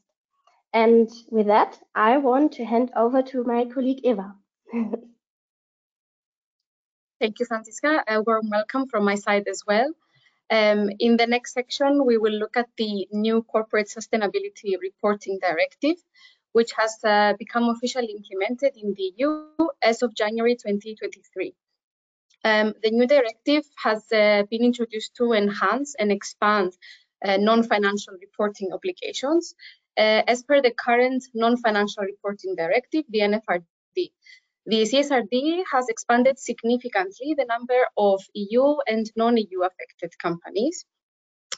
And 0.73 1.09
with 1.29 1.47
that, 1.47 1.77
I 1.93 2.17
want 2.17 2.53
to 2.53 2.63
hand 2.65 2.91
over 2.95 3.21
to 3.23 3.43
my 3.43 3.65
colleague 3.65 4.01
Eva. 4.03 4.35
Thank 7.19 7.39
you, 7.39 7.45
Francisca. 7.45 8.03
A 8.07 8.21
warm 8.21 8.49
welcome 8.49 8.87
from 8.87 9.05
my 9.05 9.15
side 9.15 9.47
as 9.47 9.63
well. 9.67 9.93
Um, 10.49 10.89
in 10.99 11.17
the 11.17 11.27
next 11.27 11.53
section, 11.53 12.05
we 12.05 12.17
will 12.17 12.33
look 12.33 12.57
at 12.57 12.67
the 12.77 13.07
new 13.11 13.43
Corporate 13.43 13.87
Sustainability 13.87 14.79
Reporting 14.81 15.39
Directive, 15.41 15.97
which 16.53 16.71
has 16.73 16.97
uh, 17.03 17.33
become 17.37 17.69
officially 17.69 18.11
implemented 18.11 18.75
in 18.75 18.93
the 18.93 19.13
EU 19.17 19.53
as 19.81 20.01
of 20.01 20.15
January 20.15 20.55
2023. 20.55 21.53
Um, 22.43 22.73
the 22.81 22.91
new 22.91 23.07
directive 23.07 23.63
has 23.77 24.03
uh, 24.11 24.43
been 24.49 24.63
introduced 24.63 25.15
to 25.17 25.33
enhance 25.33 25.95
and 25.95 26.11
expand 26.11 26.73
uh, 27.23 27.37
non-financial 27.37 28.15
reporting 28.19 28.73
obligations. 28.73 29.53
Uh, 29.97 30.23
as 30.27 30.43
per 30.43 30.61
the 30.61 30.71
current 30.71 31.23
non-financial 31.33 32.03
reporting 32.03 32.55
directive, 32.55 33.03
the 33.09 33.19
NFRD, 33.19 34.11
the 34.65 34.83
CSRD 34.83 35.63
has 35.71 35.89
expanded 35.89 36.39
significantly 36.39 37.35
the 37.37 37.45
number 37.45 37.87
of 37.97 38.21
EU 38.33 38.77
and 38.87 39.11
non-EU 39.15 39.61
affected 39.63 40.17
companies 40.19 40.85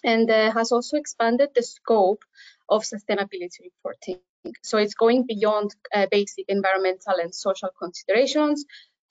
and 0.03 0.29
uh, 0.29 0.51
has 0.51 0.71
also 0.71 0.97
expanded 0.97 1.49
the 1.53 1.63
scope 1.63 2.23
of 2.69 2.83
sustainability 2.83 3.61
reporting. 3.63 4.19
So 4.61 4.77
it's 4.77 4.95
going 4.95 5.25
beyond 5.25 5.75
uh, 5.93 6.07
basic 6.11 6.45
environmental 6.49 7.15
and 7.21 7.33
social 7.33 7.69
considerations 7.77 8.65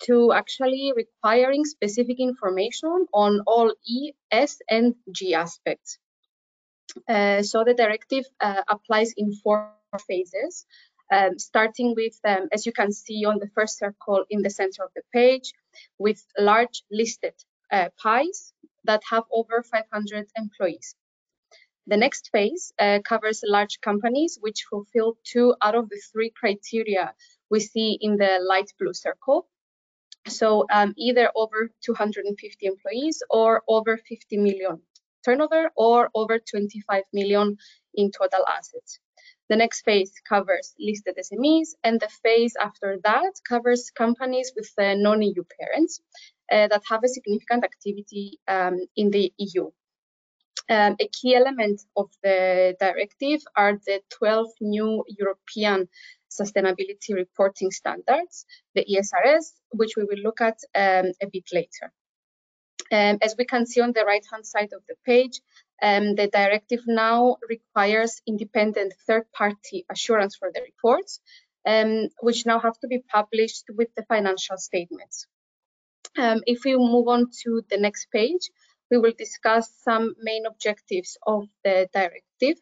to 0.04 0.32
actually 0.32 0.92
requiring 0.96 1.64
specific 1.64 2.18
information 2.18 3.06
on 3.14 3.40
all 3.46 3.72
E, 3.86 4.12
S, 4.30 4.58
and 4.68 4.94
G 5.10 5.34
aspects. 5.34 5.98
Uh, 7.08 7.42
so 7.42 7.64
the 7.64 7.74
directive 7.74 8.24
uh, 8.40 8.62
applies 8.68 9.12
in 9.16 9.34
four 9.34 9.72
phases 10.06 10.66
um, 11.12 11.38
starting 11.38 11.94
with, 11.94 12.18
um, 12.24 12.48
as 12.52 12.64
you 12.64 12.72
can 12.72 12.90
see 12.90 13.24
on 13.24 13.38
the 13.38 13.48
first 13.54 13.78
circle 13.78 14.24
in 14.30 14.42
the 14.42 14.50
center 14.50 14.82
of 14.82 14.90
the 14.96 15.02
page, 15.12 15.52
with 15.98 16.24
large 16.38 16.82
listed 16.90 17.34
uh, 17.70 17.88
PIEs 18.02 18.52
that 18.84 19.02
have 19.10 19.24
over 19.30 19.62
500 19.62 20.26
employees. 20.36 20.96
The 21.86 21.96
next 21.96 22.30
phase 22.32 22.72
uh, 22.78 23.00
covers 23.04 23.42
large 23.44 23.80
companies 23.80 24.38
which 24.40 24.64
fulfill 24.70 25.18
two 25.24 25.54
out 25.60 25.74
of 25.74 25.88
the 25.88 26.00
three 26.12 26.30
criteria 26.30 27.12
we 27.50 27.60
see 27.60 27.98
in 28.00 28.16
the 28.16 28.38
light 28.40 28.72
blue 28.78 28.94
circle. 28.94 29.48
So 30.28 30.66
um, 30.72 30.94
either 30.96 31.30
over 31.34 31.70
250 31.84 32.66
employees 32.66 33.22
or 33.28 33.62
over 33.66 33.96
50 33.96 34.36
million 34.36 34.80
turnover 35.24 35.70
or 35.76 36.10
over 36.14 36.38
25 36.38 37.04
million 37.12 37.56
in 37.94 38.10
total 38.10 38.44
assets. 38.46 38.98
The 39.48 39.56
next 39.56 39.82
phase 39.84 40.12
covers 40.26 40.74
listed 40.78 41.16
SMEs, 41.18 41.74
and 41.84 42.00
the 42.00 42.08
phase 42.22 42.54
after 42.58 42.98
that 43.04 43.32
covers 43.46 43.90
companies 43.90 44.52
with 44.56 44.70
uh, 44.78 44.94
non-EU 44.94 45.42
parents 45.60 46.00
uh, 46.50 46.68
that 46.68 46.82
have 46.88 47.04
a 47.04 47.08
significant 47.08 47.64
activity 47.64 48.38
um, 48.48 48.78
in 48.96 49.10
the 49.10 49.32
EU. 49.36 49.70
Um, 50.70 50.96
a 51.00 51.08
key 51.08 51.34
element 51.34 51.82
of 51.96 52.10
the 52.22 52.76
directive 52.78 53.40
are 53.56 53.78
the 53.84 54.00
12 54.10 54.48
new 54.60 55.04
European 55.08 55.88
sustainability 56.30 57.14
reporting 57.14 57.70
standards, 57.70 58.46
the 58.74 58.84
ESRS, 58.84 59.52
which 59.72 59.96
we 59.96 60.04
will 60.04 60.22
look 60.22 60.40
at 60.40 60.58
um, 60.74 61.12
a 61.20 61.26
bit 61.30 61.44
later. 61.52 61.92
Um, 62.92 63.18
as 63.22 63.34
we 63.38 63.46
can 63.46 63.64
see 63.64 63.80
on 63.80 63.92
the 63.92 64.04
right-hand 64.04 64.46
side 64.46 64.72
of 64.74 64.82
the 64.86 64.96
page, 65.06 65.40
um, 65.82 66.14
the 66.14 66.28
directive 66.28 66.82
now 66.86 67.38
requires 67.48 68.20
independent 68.26 68.92
third-party 69.06 69.86
assurance 69.90 70.36
for 70.36 70.50
the 70.54 70.60
reports, 70.60 71.20
um, 71.66 72.08
which 72.20 72.44
now 72.44 72.60
have 72.60 72.78
to 72.80 72.88
be 72.88 72.98
published 72.98 73.64
with 73.74 73.88
the 73.96 74.04
financial 74.04 74.58
statements. 74.58 75.26
Um, 76.18 76.42
if 76.46 76.64
we 76.64 76.76
move 76.76 77.08
on 77.08 77.30
to 77.44 77.62
the 77.70 77.78
next 77.78 78.10
page, 78.12 78.50
we 78.90 78.98
will 78.98 79.14
discuss 79.16 79.70
some 79.82 80.14
main 80.20 80.44
objectives 80.44 81.16
of 81.26 81.48
the 81.64 81.88
directive. 81.94 82.60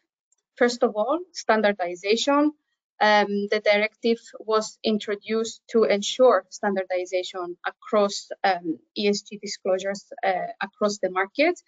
First 0.55 0.81
of 0.81 0.95
all, 0.95 1.19
standardization, 1.33 2.53
um, 3.01 3.47
the 3.49 3.61
directive 3.65 4.19
was 4.39 4.77
introduced 4.83 5.61
to 5.71 5.83
ensure 5.83 6.45
standardization 6.49 7.57
across 7.65 8.29
um, 8.43 8.77
ESG 8.97 9.41
disclosures 9.41 10.05
uh, 10.23 10.51
across 10.61 10.99
the 10.99 11.09
market 11.09 11.59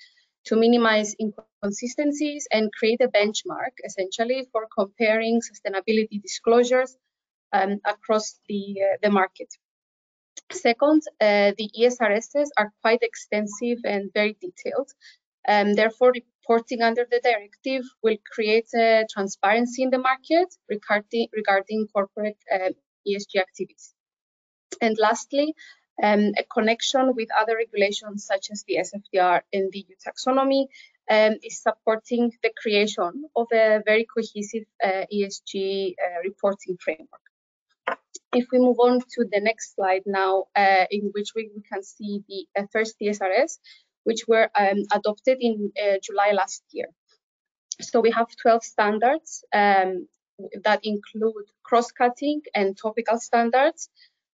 to 0.45 0.55
minimize 0.55 1.15
inconsistencies 1.19 2.47
and 2.51 2.71
create 2.73 3.01
a 3.01 3.07
benchmark 3.07 3.73
essentially 3.83 4.47
for 4.51 4.67
comparing 4.77 5.41
sustainability 5.41 6.21
disclosures 6.21 6.95
um, 7.51 7.79
across 7.85 8.39
the, 8.47 8.75
uh, 8.81 8.97
the 9.01 9.09
market. 9.09 9.47
Second, 10.51 11.01
uh, 11.19 11.51
the 11.57 11.69
ESRSs 11.79 12.49
are 12.57 12.71
quite 12.81 13.01
extensive 13.01 13.79
and 13.85 14.11
very 14.13 14.37
detailed. 14.39 14.91
Um, 15.47 15.73
therefore, 15.73 16.13
reporting 16.43 16.81
under 16.81 17.05
the 17.09 17.19
directive 17.23 17.83
will 18.01 18.17
create 18.33 18.67
a 18.75 19.05
transparency 19.09 19.83
in 19.83 19.89
the 19.89 19.97
market 19.97 20.53
regarding, 20.69 21.27
regarding 21.33 21.87
corporate 21.93 22.37
uh, 22.53 22.69
ESG 23.07 23.39
activities. 23.39 23.93
And 24.81 24.97
lastly, 24.99 25.53
um, 26.01 26.31
a 26.37 26.43
connection 26.51 27.13
with 27.15 27.29
other 27.37 27.55
regulations 27.55 28.25
such 28.25 28.49
as 28.51 28.63
the 28.67 28.77
SFDR 28.77 29.41
and 29.53 29.71
the 29.71 29.85
EU 29.87 29.95
taxonomy 30.05 30.67
um, 31.09 31.37
is 31.43 31.61
supporting 31.61 32.31
the 32.41 32.51
creation 32.61 33.25
of 33.35 33.47
a 33.53 33.81
very 33.85 34.05
cohesive 34.05 34.65
uh, 34.83 35.05
ESG 35.13 35.93
uh, 35.93 36.21
reporting 36.23 36.77
framework. 36.83 37.21
If 38.33 38.47
we 38.51 38.57
move 38.57 38.79
on 38.79 38.99
to 38.99 39.25
the 39.31 39.41
next 39.41 39.75
slide 39.75 40.03
now, 40.07 40.45
uh, 40.55 40.85
in 40.89 41.11
which 41.13 41.33
we, 41.35 41.51
we, 41.55 41.61
can 41.61 41.83
see 41.83 42.23
the 42.27 42.47
uh, 42.59 42.65
first 42.71 42.95
ESRS, 42.99 43.59
which 44.03 44.27
were 44.27 44.49
um, 44.59 44.83
adopted 44.91 45.37
in 45.39 45.71
uh, 45.81 45.97
July 46.03 46.31
last 46.33 46.63
year. 46.71 46.87
So 47.81 48.01
we 48.01 48.11
have 48.11 48.27
12 48.41 48.63
standards 48.63 49.43
um, 49.53 50.07
that 50.63 50.81
include 50.83 51.45
cross-cutting 51.63 52.41
and 52.53 52.77
topical 52.77 53.19
standards 53.19 53.89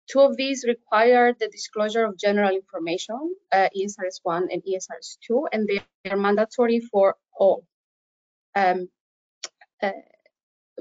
Two 0.08 0.20
of 0.20 0.36
these 0.36 0.66
require 0.68 1.34
the 1.34 1.48
disclosure 1.48 2.04
of 2.04 2.18
general 2.18 2.54
information, 2.54 3.36
uh, 3.52 3.70
ESRS 3.76 4.20
1 4.24 4.50
and 4.52 4.62
ESRS 4.64 5.18
2, 5.26 5.48
and 5.52 5.68
they 5.68 5.82
are 6.10 6.18
mandatory 6.18 6.82
for 6.82 7.16
all. 7.38 7.66
Um, 8.56 8.90
uh, 9.82 9.92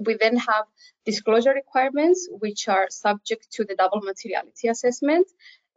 we 0.04 0.16
then 0.18 0.36
have 0.36 0.64
disclosure 1.04 1.52
requirements, 1.52 2.28
which 2.30 2.68
are 2.68 2.88
subject 2.90 3.46
to 3.52 3.64
the 3.64 3.76
double 3.76 4.00
materiality 4.00 4.68
assessment. 4.68 5.28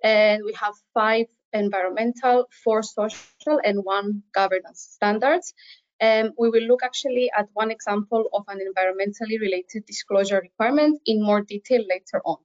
And 0.03 0.43
we 0.43 0.53
have 0.53 0.73
five 0.93 1.27
environmental, 1.59 2.45
four 2.63 2.83
social, 2.83 3.59
and 3.63 3.83
one 3.83 4.23
governance 4.33 4.89
standards. 4.93 5.53
Um, 6.01 6.31
we 6.37 6.49
will 6.49 6.63
look 6.63 6.83
actually 6.83 7.31
at 7.37 7.47
one 7.53 7.71
example 7.71 8.25
of 8.33 8.43
an 8.47 8.59
environmentally 8.59 9.39
related 9.39 9.85
disclosure 9.85 10.41
requirement 10.41 10.99
in 11.05 11.23
more 11.23 11.41
detail 11.41 11.81
later 11.87 12.21
on. 12.25 12.37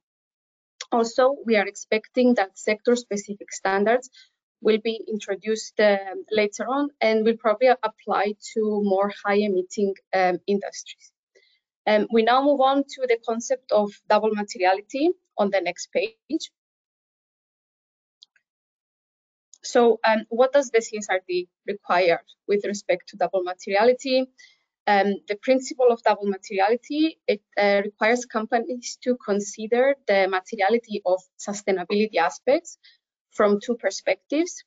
Also, 0.93 1.37
we 1.45 1.57
are 1.57 1.67
expecting 1.67 2.35
that 2.35 2.59
sector-specific 2.59 3.53
standards 3.53 4.11
will 4.61 4.79
be 4.83 5.01
introduced 5.09 5.79
um, 5.81 6.25
later 6.31 6.65
on 6.69 6.91
and 7.01 7.25
will 7.25 7.37
probably 7.37 7.69
apply 7.69 8.35
to 8.55 8.81
more 8.85 9.11
high-emitting 9.25 9.95
um, 10.15 10.39
industries. 10.47 11.13
Um, 11.87 12.07
we 12.13 12.23
now 12.23 12.43
move 12.43 12.61
on 12.61 12.85
to 12.85 13.07
the 13.09 13.19
concept 13.27 13.73
of 13.73 13.91
double 14.09 14.31
materiality 14.35 15.11
on 15.39 15.51
the 15.51 15.61
next 15.61 15.91
page. 15.93 16.51
So 19.63 20.01
um, 20.05 20.25
what 20.29 20.53
does 20.53 20.71
the 20.71 20.79
CSRD 20.79 21.49
require 21.67 22.23
with 22.49 22.65
respect 22.65 23.09
to 23.09 23.17
double 23.17 23.43
materiality? 23.43 24.27
Um, 24.87 25.17
the 25.29 25.37
principle 25.37 25.89
of 25.91 26.03
double 26.03 26.27
materiality, 26.27 27.19
it 27.29 27.43
uh, 27.59 27.83
requires 27.85 28.25
companies 28.25 28.99
to 29.03 29.17
consider 29.25 29.95
the 30.07 30.27
materiality 30.29 31.03
of 31.05 31.21
sustainability 31.39 32.17
aspects 32.17 32.79
from 33.31 33.61
two 33.61 33.77
perspectives. 33.77 34.65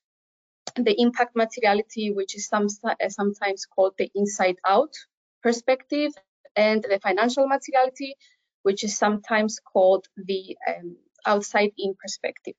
The 0.75 0.95
impact 1.01 1.35
materiality, 1.35 2.11
which 2.11 2.35
is 2.35 2.47
some, 2.47 2.67
uh, 2.83 3.09
sometimes 3.09 3.65
called 3.65 3.95
the 3.97 4.09
inside 4.15 4.57
out 4.65 4.93
perspective, 5.41 6.11
and 6.55 6.83
the 6.83 6.99
financial 6.99 7.47
materiality, 7.47 8.15
which 8.61 8.83
is 8.83 8.97
sometimes 8.97 9.59
called 9.59 10.07
the 10.15 10.55
um, 10.67 10.97
outside 11.25 11.71
in 11.77 11.95
perspective. 11.99 12.55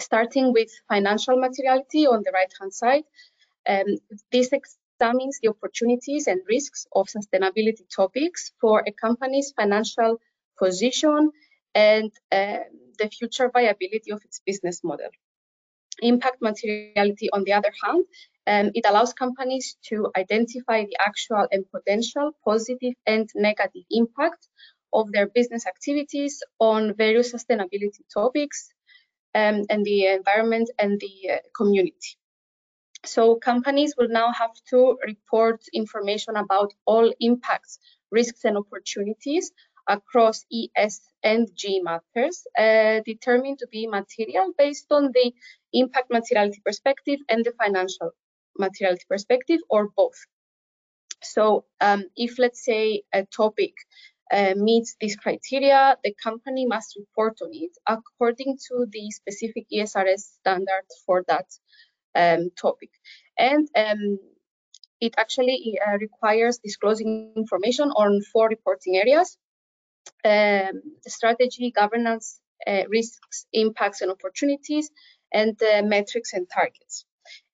Starting 0.00 0.52
with 0.52 0.70
financial 0.88 1.36
materiality 1.36 2.06
on 2.06 2.22
the 2.24 2.32
right 2.32 2.52
hand 2.58 2.72
side, 2.72 3.04
um, 3.68 3.98
this 4.32 4.50
examines 4.52 5.38
the 5.42 5.48
opportunities 5.48 6.26
and 6.26 6.40
risks 6.48 6.86
of 6.94 7.08
sustainability 7.08 7.84
topics 7.94 8.52
for 8.60 8.82
a 8.86 8.92
company's 8.92 9.52
financial 9.52 10.20
position 10.58 11.30
and 11.74 12.10
uh, 12.32 12.58
the 12.98 13.08
future 13.08 13.50
viability 13.52 14.10
of 14.10 14.20
its 14.24 14.40
business 14.44 14.82
model. 14.82 15.10
Impact 16.02 16.40
materiality, 16.40 17.28
on 17.30 17.44
the 17.44 17.52
other 17.52 17.72
hand, 17.82 18.04
um, 18.46 18.70
it 18.74 18.86
allows 18.88 19.12
companies 19.12 19.76
to 19.88 20.10
identify 20.16 20.84
the 20.84 20.96
actual 20.98 21.46
and 21.52 21.64
potential 21.70 22.32
positive 22.42 22.94
and 23.06 23.28
negative 23.34 23.84
impact 23.90 24.48
of 24.92 25.12
their 25.12 25.28
business 25.28 25.66
activities 25.66 26.42
on 26.58 26.94
various 26.94 27.32
sustainability 27.32 28.02
topics 28.12 28.72
um, 29.34 29.64
and 29.70 29.84
the 29.84 30.06
environment 30.06 30.70
and 30.78 31.00
the 31.00 31.30
uh, 31.30 31.36
community. 31.56 32.16
So 33.04 33.36
companies 33.36 33.94
will 33.96 34.08
now 34.08 34.32
have 34.32 34.52
to 34.70 34.98
report 35.06 35.62
information 35.72 36.36
about 36.36 36.72
all 36.84 37.12
impacts, 37.20 37.78
risks 38.10 38.44
and 38.44 38.58
opportunities 38.58 39.52
across 39.88 40.44
ES 40.52 41.00
and 41.22 41.48
G 41.54 41.80
matters 41.80 42.46
uh, 42.58 43.00
determined 43.04 43.58
to 43.60 43.66
be 43.68 43.86
material 43.86 44.52
based 44.56 44.86
on 44.90 45.12
the 45.12 45.32
impact 45.72 46.10
materiality 46.10 46.60
perspective 46.64 47.20
and 47.28 47.44
the 47.44 47.52
financial 47.52 48.10
materiality 48.58 49.04
perspective 49.08 49.60
or 49.70 49.88
both. 49.96 50.18
So 51.22 51.64
um, 51.80 52.04
if 52.16 52.38
let's 52.38 52.64
say 52.64 53.02
a 53.12 53.24
topic 53.24 53.74
uh, 54.32 54.54
meets 54.56 54.96
these 55.00 55.16
criteria, 55.16 55.96
the 56.04 56.14
company 56.22 56.66
must 56.66 56.96
report 56.96 57.38
on 57.42 57.50
it 57.52 57.72
according 57.88 58.58
to 58.68 58.86
the 58.90 59.10
specific 59.10 59.66
ESRS 59.72 60.20
standard 60.38 60.84
for 61.04 61.24
that 61.26 61.46
um, 62.14 62.50
topic. 62.56 62.90
And 63.38 63.68
um, 63.76 64.18
it 65.00 65.14
actually 65.18 65.78
uh, 65.84 65.96
requires 65.98 66.58
disclosing 66.58 67.32
information 67.36 67.90
on 67.90 68.20
four 68.32 68.48
reporting 68.48 68.96
areas, 68.96 69.36
um, 70.24 70.82
strategy, 71.06 71.70
governance, 71.70 72.40
uh, 72.66 72.82
risks, 72.88 73.46
impacts 73.52 74.02
and 74.02 74.10
opportunities, 74.10 74.90
and 75.32 75.56
metrics 75.84 76.32
and 76.34 76.46
targets. 76.52 77.04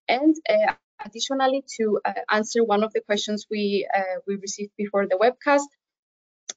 And 0.09 0.35
uh, 0.49 0.75
additionally, 1.05 1.65
to 1.79 2.01
uh, 2.05 2.13
answer 2.31 2.65
one 2.65 2.83
of 2.83 2.93
the 2.93 3.01
questions 3.01 3.47
we, 3.51 3.87
we 4.27 4.37
received 4.37 4.73
before 4.77 5.07
the 5.07 5.17
webcast, 5.17 5.67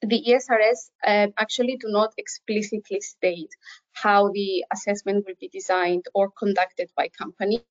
the 0.02 0.24
ESRS 0.28 0.90
uh, 1.06 1.28
actually 1.38 1.78
do 1.78 1.88
not 1.90 2.14
explicitly 2.18 3.02
state 3.02 3.50
how 3.92 4.30
the 4.30 4.64
assessment 4.72 5.26
will 5.28 5.36
be 5.40 5.50
designed 5.50 6.06
or 6.14 6.32
conducted 6.32 6.90
by 6.96 7.10
companies. 7.10 7.64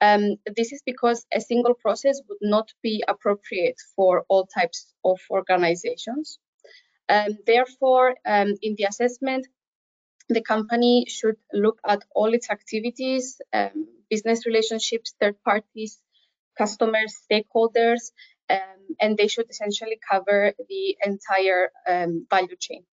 Um, 0.00 0.36
this 0.56 0.72
is 0.72 0.82
because 0.86 1.26
a 1.32 1.40
single 1.40 1.74
process 1.74 2.20
would 2.28 2.38
not 2.40 2.72
be 2.82 3.02
appropriate 3.08 3.80
for 3.96 4.24
all 4.28 4.46
types 4.46 4.92
of 5.04 5.18
organizations. 5.30 6.38
Um, 7.08 7.38
therefore, 7.46 8.14
um, 8.24 8.54
in 8.62 8.76
the 8.76 8.84
assessment, 8.84 9.46
the 10.28 10.42
company 10.42 11.06
should 11.08 11.36
look 11.52 11.80
at 11.86 12.04
all 12.14 12.32
its 12.32 12.50
activities, 12.50 13.40
um, 13.52 13.88
business 14.08 14.46
relationships, 14.46 15.14
third 15.20 15.42
parties, 15.42 15.98
customers, 16.56 17.16
stakeholders, 17.28 18.12
um, 18.50 18.96
and 19.00 19.16
they 19.16 19.28
should 19.28 19.48
essentially 19.48 19.98
cover 20.10 20.52
the 20.68 20.96
entire 21.04 21.70
um, 21.88 22.26
value 22.28 22.56
chain. 22.58 22.84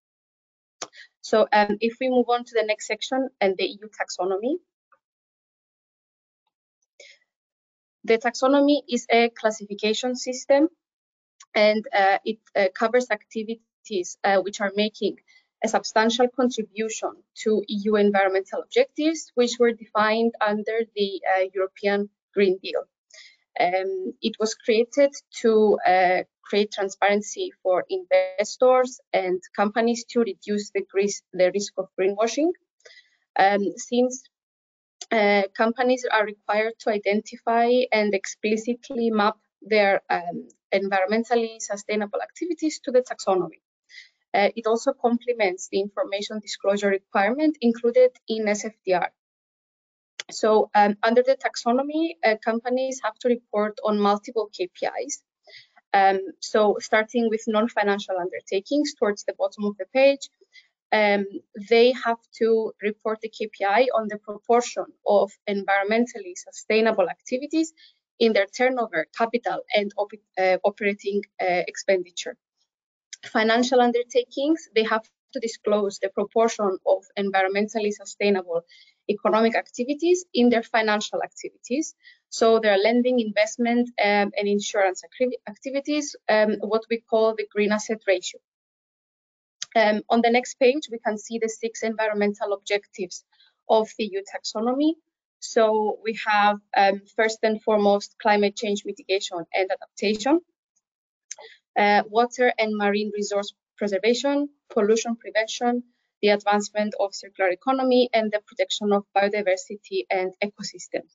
So 1.22 1.48
um, 1.52 1.78
if 1.82 1.98
we 2.00 2.10
move 2.10 2.28
on 2.30 2.46
to 2.46 2.54
the 2.54 2.64
next 2.66 2.88
section 2.88 3.30
and 3.42 3.56
the 3.58 3.66
EU 3.66 3.88
taxonomy. 4.00 4.56
The 8.06 8.18
taxonomy 8.18 8.84
is 8.88 9.06
a 9.10 9.30
classification 9.30 10.16
system 10.16 10.70
and 11.54 11.86
uh, 11.94 12.20
it 12.24 12.40
uh, 12.56 12.68
covers 12.74 13.08
activities 13.12 14.18
uh, 14.24 14.38
which 14.38 14.62
are 14.62 14.72
making 14.76 15.18
a 15.64 15.68
substantial 15.68 16.28
contribution 16.30 17.12
to 17.44 17.64
EU 17.68 17.96
environmental 17.96 18.62
objectives, 18.62 19.32
which 19.36 19.54
were 19.60 19.72
defined 19.72 20.34
under 20.40 20.80
the 20.96 21.22
uh, 21.36 21.46
European 21.54 22.10
Green 22.34 22.58
Deal. 22.62 22.84
Um, 23.60 24.14
it 24.22 24.36
was 24.40 24.54
created 24.56 25.12
to 25.42 25.80
uh, 25.86 26.24
create 26.44 26.72
transparency 26.72 27.52
for 27.64 27.86
investors 27.90 29.00
and 29.14 29.42
companies 29.56 30.06
to 30.12 30.20
reduce 30.20 30.72
the, 30.72 30.84
the 31.34 31.52
risk 31.54 31.74
of 31.78 31.88
greenwashing. 32.00 32.52
Um, 33.40 33.74
since 33.76 34.24
uh, 35.12 35.44
companies 35.56 36.06
are 36.12 36.26
required 36.26 36.74
to 36.80 36.90
identify 36.90 37.70
and 37.92 38.14
explicitly 38.14 39.10
map 39.10 39.38
their 39.62 40.02
um, 40.10 40.48
environmentally 40.74 41.60
sustainable 41.60 42.22
activities 42.22 42.80
to 42.84 42.92
the 42.92 43.02
taxonomy. 43.02 43.62
Uh, 44.34 44.50
it 44.56 44.68
also 44.68 44.94
complements 44.94 45.70
the 45.72 45.80
information 45.80 46.40
disclosure 46.40 46.90
requirement 46.90 47.58
included 47.62 48.12
in 48.28 48.46
SFDR. 48.46 49.10
So 50.32 50.70
um, 50.76 50.98
under 51.04 51.24
the 51.24 51.38
taxonomy, 51.38 52.16
uh, 52.24 52.36
companies 52.44 53.00
have 53.04 53.16
to 53.20 53.30
report 53.30 53.78
on 53.84 54.00
multiple 54.00 54.50
KPIs. 54.58 55.22
Um, 55.94 56.20
so 56.42 56.78
starting 56.80 57.30
with 57.30 57.42
non-financial 57.48 58.16
undertakings 58.18 58.94
towards 58.96 59.24
the 59.24 59.34
bottom 59.34 59.64
of 59.66 59.78
the 59.78 59.86
page, 59.94 60.30
um, 60.92 61.26
they 61.70 61.94
have 61.94 62.20
to 62.40 62.74
report 62.82 63.20
the 63.22 63.30
KPI 63.30 63.88
on 63.96 64.08
the 64.10 64.18
proportion 64.18 64.86
of 65.06 65.32
environmentally 65.50 66.34
sustainable 66.36 67.10
activities 67.10 67.74
in 68.20 68.34
their 68.34 68.48
turnover, 68.48 69.06
capital, 69.18 69.60
and 69.74 69.92
op 69.98 70.12
uh, 70.38 70.58
operating 70.64 71.24
uh, 71.42 71.64
expenditure. 71.68 72.36
Financial 73.26 73.80
undertakings, 73.82 74.70
they 74.76 74.84
have 74.84 75.04
to 75.34 75.40
disclose 75.40 76.00
the 76.00 76.10
proportion 76.10 76.78
of 76.86 77.04
environmentally 77.18 77.92
sustainable 77.92 78.64
economic 79.10 79.56
activities 79.56 80.26
in 80.34 80.50
their 80.50 80.64
financial 80.64 81.22
activities. 81.24 81.96
So 82.30 82.60
their 82.60 82.78
lending, 82.78 83.20
investment, 83.20 83.90
um, 84.04 84.32
and 84.38 84.48
insurance 84.48 85.04
activities, 85.48 86.16
um, 86.30 86.58
what 86.60 86.84
we 86.90 87.02
call 87.10 87.36
the 87.36 87.48
green 87.50 87.72
asset 87.72 88.02
ratio. 88.08 88.40
Um, 89.76 90.02
on 90.10 90.22
the 90.22 90.30
next 90.30 90.56
page, 90.60 90.90
we 90.92 91.00
can 91.00 91.18
see 91.18 91.40
the 91.40 91.50
six 91.50 91.84
environmental 91.84 92.54
objectives 92.54 93.24
of 93.70 93.90
the 93.98 94.06
EU 94.06 94.22
taxonomy. 94.22 94.94
So 95.40 96.00
we 96.04 96.18
have 96.26 96.60
um, 96.76 97.02
first 97.16 97.40
and 97.44 97.62
foremost 97.62 98.16
climate 98.22 98.56
change 98.56 98.84
mitigation 98.86 99.38
and 99.54 99.70
adaptation, 99.72 100.42
uh, 101.78 102.04
water 102.10 102.52
and 102.58 102.76
marine 102.76 103.12
resource 103.14 103.54
preservation, 103.78 104.50
pollution 104.70 105.16
prevention, 105.16 105.84
the 106.22 106.30
advancement 106.30 106.96
of 107.00 107.14
circular 107.14 107.50
economy, 107.50 108.10
and 108.14 108.32
the 108.32 108.42
protection 108.46 108.92
of 108.92 109.06
biodiversity 109.16 110.06
and 110.10 110.34
ecosystems. 110.44 111.12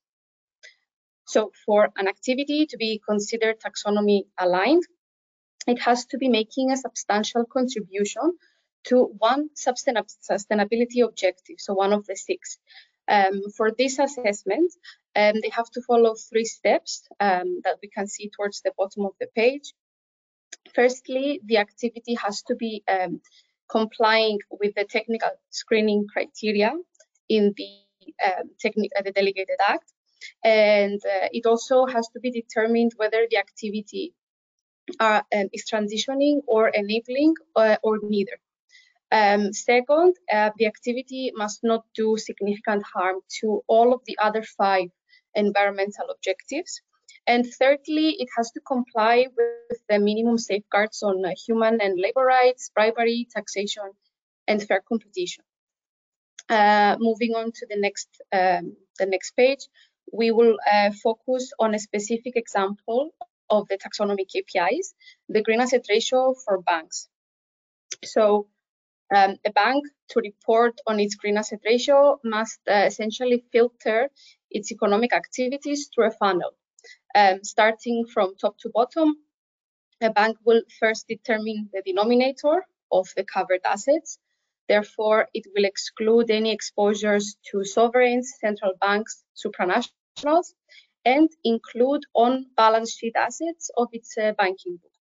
So 1.26 1.50
for 1.64 1.90
an 1.96 2.08
activity 2.08 2.66
to 2.66 2.76
be 2.76 3.00
considered 3.06 3.60
taxonomy 3.60 4.24
aligned, 4.38 4.84
it 5.66 5.80
has 5.80 6.06
to 6.06 6.18
be 6.18 6.28
making 6.28 6.70
a 6.70 6.76
substantial 6.76 7.44
contribution 7.44 8.38
to 8.84 9.04
one 9.18 9.48
sustainability 9.54 11.04
objective, 11.04 11.56
so 11.58 11.74
one 11.74 11.92
of 11.92 12.06
the 12.06 12.16
six. 12.16 12.58
Um, 13.08 13.42
for 13.56 13.70
this 13.70 13.98
assessment, 13.98 14.72
um, 15.14 15.34
they 15.42 15.50
have 15.50 15.70
to 15.70 15.82
follow 15.82 16.14
three 16.14 16.44
steps 16.44 17.06
um, 17.20 17.60
that 17.64 17.78
we 17.82 17.88
can 17.88 18.06
see 18.06 18.30
towards 18.30 18.62
the 18.62 18.72
bottom 18.76 19.04
of 19.04 19.12
the 19.20 19.28
page. 19.34 19.72
Firstly, 20.74 21.40
the 21.44 21.58
activity 21.58 22.14
has 22.14 22.42
to 22.42 22.54
be 22.54 22.82
um, 22.88 23.20
complying 23.70 24.38
with 24.50 24.74
the 24.74 24.84
technical 24.84 25.30
screening 25.50 26.06
criteria 26.12 26.72
in 27.28 27.54
the, 27.56 27.68
um, 28.24 28.50
uh, 28.96 29.02
the 29.02 29.12
delegated 29.12 29.58
act. 29.66 29.92
And 30.44 31.00
uh, 31.04 31.28
it 31.32 31.46
also 31.46 31.86
has 31.86 32.08
to 32.14 32.20
be 32.20 32.30
determined 32.30 32.92
whether 32.96 33.26
the 33.30 33.38
activity 33.38 34.14
are, 35.00 35.24
um, 35.34 35.48
is 35.52 35.64
transitioning 35.70 36.42
or 36.46 36.68
enabling 36.68 37.34
uh, 37.56 37.76
or 37.82 37.98
neither. 38.02 38.38
Um, 39.10 39.52
second, 39.52 40.16
uh, 40.32 40.50
the 40.56 40.66
activity 40.66 41.32
must 41.34 41.62
not 41.62 41.84
do 41.94 42.16
significant 42.16 42.82
harm 42.94 43.20
to 43.40 43.62
all 43.66 43.92
of 43.92 44.00
the 44.06 44.16
other 44.22 44.42
five 44.42 44.88
environmental 45.34 46.06
objectives. 46.10 46.80
And 47.26 47.46
thirdly, 47.46 48.16
it 48.18 48.28
has 48.36 48.50
to 48.52 48.60
comply 48.60 49.28
with 49.36 49.78
the 49.88 49.98
minimum 49.98 50.38
safeguards 50.38 51.02
on 51.02 51.24
uh, 51.24 51.30
human 51.46 51.80
and 51.80 51.98
labor 52.00 52.24
rights, 52.24 52.70
bribery, 52.74 53.28
taxation, 53.30 53.90
and 54.48 54.62
fair 54.62 54.82
competition. 54.86 55.44
Uh, 56.48 56.96
moving 56.98 57.34
on 57.34 57.52
to 57.52 57.66
the 57.70 57.76
next, 57.78 58.08
um, 58.32 58.76
the 58.98 59.06
next 59.06 59.36
page, 59.36 59.68
we 60.12 60.30
will 60.30 60.56
uh, 60.70 60.90
focus 61.02 61.52
on 61.58 61.74
a 61.74 61.78
specific 61.78 62.36
example 62.36 63.10
of 63.48 63.68
the 63.68 63.78
taxonomy 63.78 64.26
KPIs, 64.26 64.94
the 65.28 65.42
green 65.42 65.60
asset 65.60 65.86
ratio 65.88 66.34
for 66.34 66.60
banks. 66.60 67.08
So 68.04 68.48
um, 69.14 69.36
a 69.46 69.52
bank 69.52 69.84
to 70.10 70.20
report 70.20 70.80
on 70.86 70.98
its 70.98 71.14
green 71.14 71.38
asset 71.38 71.60
ratio 71.64 72.18
must 72.24 72.60
uh, 72.68 72.84
essentially 72.86 73.44
filter 73.52 74.10
its 74.50 74.72
economic 74.72 75.12
activities 75.14 75.88
through 75.94 76.08
a 76.08 76.10
funnel. 76.10 76.52
Um, 77.14 77.44
starting 77.44 78.06
from 78.06 78.36
top 78.36 78.58
to 78.58 78.70
bottom, 78.70 79.16
a 80.00 80.10
bank 80.10 80.36
will 80.44 80.62
first 80.80 81.06
determine 81.08 81.70
the 81.72 81.82
denominator 81.84 82.64
of 82.90 83.08
the 83.16 83.24
covered 83.24 83.60
assets. 83.64 84.18
Therefore, 84.68 85.28
it 85.34 85.46
will 85.54 85.64
exclude 85.64 86.30
any 86.30 86.52
exposures 86.52 87.36
to 87.50 87.64
sovereigns, 87.64 88.32
central 88.40 88.72
banks, 88.80 89.22
supranationals, 89.36 90.54
and 91.04 91.28
include 91.44 92.02
on-balance 92.14 92.92
sheet 92.94 93.16
assets 93.16 93.70
of 93.76 93.88
its 93.92 94.16
uh, 94.16 94.32
banking 94.38 94.78
book. 94.82 94.92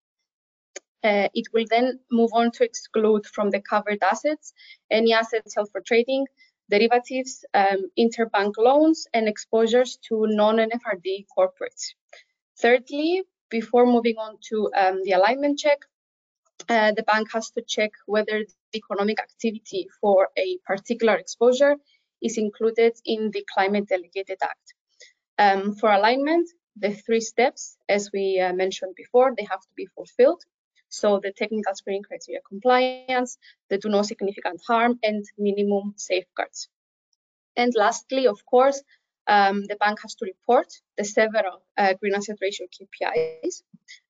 Uh, 1.03 1.29
it 1.33 1.47
will 1.53 1.65
then 1.69 1.99
move 2.11 2.31
on 2.33 2.51
to 2.51 2.63
exclude 2.63 3.25
from 3.25 3.49
the 3.49 3.61
covered 3.61 3.97
assets 4.03 4.53
any 4.91 5.13
assets 5.13 5.55
held 5.55 5.69
for 5.71 5.81
trading, 5.81 6.25
derivatives, 6.71 7.45
um, 7.53 7.81
interbank 7.99 8.53
loans, 8.57 9.07
and 9.13 9.27
exposures 9.27 9.99
to 10.07 10.25
non-NFRD 10.27 11.25
corporates. 11.38 11.93
Thirdly, 12.60 13.23
before 13.49 13.86
moving 13.86 14.17
on 14.17 14.38
to 14.49 14.71
um, 14.75 15.01
the 15.03 15.12
alignment 15.12 15.60
check, 15.60 15.79
uh, 16.69 16.91
the 16.93 17.03
bank 17.03 17.27
has 17.34 17.51
to 17.51 17.62
check 17.67 17.91
whether 18.05 18.45
the 18.71 18.77
economic 18.77 19.19
activity 19.19 19.88
for 19.99 20.29
a 20.38 20.57
particular 20.65 21.15
exposure 21.15 21.75
is 22.21 22.38
included 22.38 22.93
in 23.05 23.31
the 23.31 23.43
Climate 23.53 23.88
Delegated 23.88 24.38
Act. 24.41 24.73
Um, 25.38 25.75
for 25.75 25.91
alignment, 25.91 26.47
the 26.77 26.93
three 26.93 27.21
steps, 27.21 27.77
as 27.89 28.10
we 28.13 28.39
uh, 28.39 28.53
mentioned 28.53 28.93
before, 28.95 29.34
they 29.36 29.47
have 29.49 29.62
to 29.62 29.75
be 29.75 29.88
fulfilled. 29.88 30.43
So 30.91 31.21
the 31.23 31.32
technical 31.32 31.73
screening 31.73 32.04
criteria 32.04 32.41
compliance, 32.41 33.38
the 33.69 33.77
do 33.77 33.88
no 33.89 34.01
significant 34.01 34.62
harm, 34.67 34.99
and 35.01 35.25
minimum 35.38 35.93
safeguards. 35.95 36.67
And 37.56 37.73
lastly, 37.75 38.27
of 38.27 38.45
course, 38.45 38.84
um, 39.27 39.63
the 39.65 39.77
bank 39.77 39.99
has 40.01 40.15
to 40.15 40.25
report 40.25 40.67
the 40.97 41.06
several 41.06 41.63
uh, 41.77 41.93
green 41.93 42.13
asset 42.13 42.38
ratio 42.41 42.67
KPIs. 42.67 43.63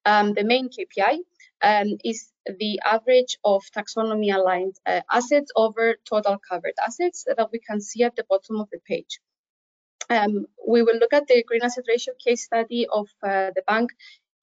Um, 0.05 0.33
the 0.33 0.43
main 0.43 0.69
KPI 0.69 1.19
um, 1.61 1.97
is 2.03 2.31
the 2.45 2.79
average 2.83 3.37
of 3.43 3.63
taxonomy 3.75 4.33
aligned 4.33 4.77
uh, 4.85 5.01
assets 5.11 5.51
over 5.55 5.95
total 6.09 6.39
covered 6.49 6.73
assets 6.83 7.25
that 7.27 7.49
we 7.51 7.59
can 7.59 7.79
see 7.79 8.03
at 8.03 8.15
the 8.15 8.25
bottom 8.27 8.59
of 8.59 8.69
the 8.71 8.79
page. 8.79 9.19
Um, 10.09 10.47
we 10.67 10.81
will 10.81 10.97
look 10.97 11.13
at 11.13 11.27
the 11.27 11.43
green 11.43 11.61
asset 11.61 11.85
ratio 11.87 12.15
case 12.25 12.43
study 12.43 12.87
of 12.91 13.07
uh, 13.23 13.51
the 13.55 13.63
bank 13.67 13.91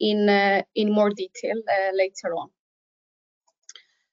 in, 0.01 0.29
uh, 0.29 0.63
in 0.75 0.93
more 0.93 1.11
detail 1.11 1.57
uh, 1.69 1.91
later 1.95 2.35
on. 2.35 2.51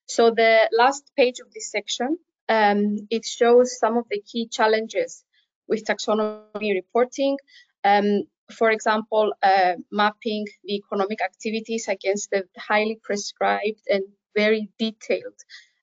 So 0.06 0.30
the 0.30 0.68
last 0.72 1.10
page 1.16 1.40
of 1.40 1.52
this 1.52 1.70
section, 1.70 2.18
um, 2.48 3.08
it 3.10 3.24
shows 3.24 3.78
some 3.78 3.96
of 3.96 4.04
the 4.08 4.22
key 4.22 4.48
challenges 4.48 5.24
with 5.68 5.84
taxonomy 5.84 6.74
reporting. 6.74 7.36
Um, 7.84 8.22
for 8.52 8.70
example, 8.70 9.32
uh, 9.42 9.74
mapping 9.90 10.46
the 10.62 10.76
economic 10.76 11.20
activities 11.20 11.88
against 11.88 12.30
the 12.30 12.44
highly 12.56 13.00
prescribed 13.02 13.82
and 13.88 14.04
very 14.36 14.68
detailed 14.78 15.34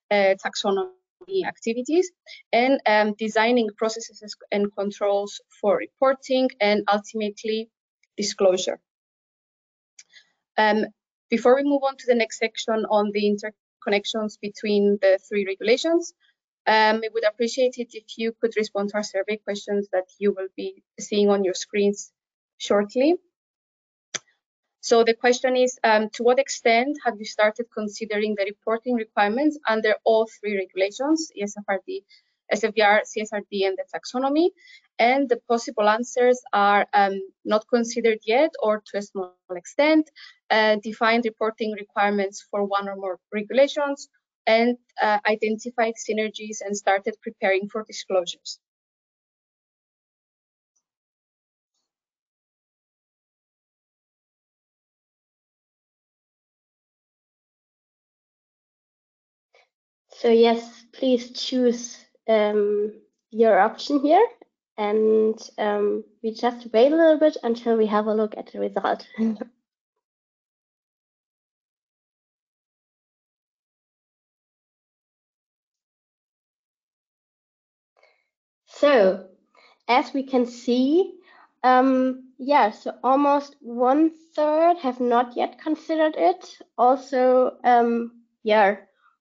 uh, 0.09 0.35
taxonomy 0.45 1.45
activities, 1.45 2.11
and 2.51 2.79
um, 2.85 3.13
designing 3.17 3.69
processes 3.77 4.35
and 4.51 4.73
controls 4.75 5.41
for 5.61 5.77
reporting 5.77 6.49
and 6.61 6.83
ultimately 6.91 7.69
disclosure. 8.17 8.79
Um, 10.57 10.85
before 11.29 11.55
we 11.55 11.63
move 11.63 11.83
on 11.83 11.97
to 11.97 12.05
the 12.07 12.15
next 12.15 12.37
section 12.37 12.85
on 12.89 13.11
the 13.11 13.23
interconnections 13.25 14.39
between 14.39 14.99
the 15.01 15.19
three 15.27 15.45
regulations, 15.45 16.13
um, 16.65 17.01
we 17.01 17.09
would 17.09 17.25
appreciate 17.25 17.77
it 17.77 17.89
if 17.93 18.17
you 18.17 18.33
could 18.39 18.53
respond 18.55 18.89
to 18.89 18.95
our 18.97 19.03
survey 19.03 19.37
questions 19.37 19.89
that 19.91 20.05
you 20.19 20.31
will 20.31 20.47
be 20.55 20.83
seeing 20.99 21.29
on 21.29 21.43
your 21.43 21.53
screens 21.53 22.11
shortly. 22.57 23.15
So 24.79 25.03
the 25.03 25.13
question 25.13 25.55
is, 25.55 25.79
um, 25.83 26.09
to 26.15 26.23
what 26.23 26.39
extent 26.39 26.97
have 27.05 27.15
you 27.17 27.25
started 27.25 27.67
considering 27.73 28.35
the 28.35 28.43
reporting 28.43 28.95
requirements 28.95 29.57
under 29.67 29.95
all 30.03 30.27
three 30.27 30.57
regulations, 30.57 31.31
ESFRD, 31.41 32.03
SFDR, 32.53 32.99
CSRD, 33.11 33.65
and 33.67 33.77
the 33.77 33.85
taxonomy? 33.93 34.49
And 34.99 35.29
the 35.29 35.37
possible 35.47 35.89
answers 35.89 36.41
are 36.51 36.85
um, 36.93 37.21
not 37.45 37.65
considered 37.69 38.19
yet 38.25 38.51
or 38.61 38.83
to 38.87 38.97
a 38.97 39.01
small 39.01 39.33
extent, 39.55 40.09
uh, 40.53 40.75
defined 40.83 41.25
reporting 41.25 41.71
requirements 41.73 42.45
for 42.51 42.63
one 42.65 42.87
or 42.87 42.95
more 42.95 43.19
regulations, 43.33 44.07
and 44.47 44.77
uh, 45.01 45.19
identified 45.27 45.95
synergies 46.07 46.57
and 46.65 46.77
started 46.77 47.15
preparing 47.23 47.67
for 47.69 47.83
disclosures. 47.83 48.59
So 60.09 60.29
yes, 60.29 60.85
please 60.93 61.31
choose 61.31 61.97
um, 62.29 62.93
your 63.31 63.59
option 63.59 63.99
here 64.01 64.25
and 64.77 65.37
um, 65.57 66.03
we 66.23 66.31
just 66.33 66.67
wait 66.73 66.91
a 66.91 66.95
little 66.95 67.19
bit 67.19 67.37
until 67.43 67.77
we 67.77 67.87
have 67.87 68.07
a 68.07 68.13
look 68.13 68.35
at 68.37 68.51
the 68.51 68.59
result. 68.59 69.07
so, 78.83 79.27
as 79.87 80.13
we 80.13 80.23
can 80.23 80.45
see, 80.45 81.13
um, 81.63 82.33
yeah, 82.37 82.69
so 82.69 82.91
almost 83.01 83.55
one 83.61 84.11
third 84.35 84.77
have 84.79 84.99
not 84.99 85.37
yet 85.37 85.57
considered 85.57 86.15
it. 86.17 86.57
Also, 86.77 87.51
um, 87.63 88.23
yeah, 88.43 88.75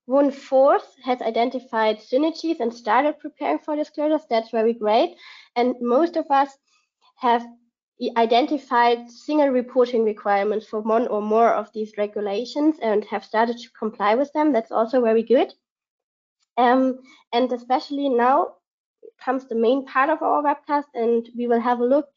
one 0.06 0.32
fourth 0.32 0.96
has 1.04 1.22
identified 1.22 1.98
synergies 1.98 2.58
and 2.58 2.74
started 2.74 3.20
preparing 3.20 3.60
for 3.60 3.76
disclosures. 3.76 4.26
That's 4.28 4.50
very 4.50 4.72
great. 4.72 5.14
And 5.54 5.76
most 5.80 6.16
of 6.16 6.28
us 6.32 6.58
have 7.18 7.46
identified 8.16 9.08
single 9.08 9.50
reporting 9.50 10.02
requirements 10.02 10.66
for 10.66 10.80
one 10.80 11.06
or 11.06 11.22
more 11.22 11.54
of 11.54 11.72
these 11.72 11.92
regulations 11.96 12.80
and 12.82 13.04
have 13.04 13.24
started 13.24 13.58
to 13.58 13.70
comply 13.78 14.16
with 14.16 14.32
them. 14.32 14.52
That's 14.52 14.72
also 14.72 15.00
very 15.00 15.22
good. 15.22 15.54
Um, 16.56 16.98
and 17.32 17.52
especially 17.52 18.08
now 18.08 18.54
comes 19.24 19.46
the 19.46 19.54
main 19.54 19.86
part 19.86 20.10
of 20.10 20.22
our 20.22 20.42
webcast 20.42 20.84
and 20.94 21.28
we 21.36 21.46
will 21.46 21.60
have 21.60 21.80
a 21.80 21.84
look 21.84 22.08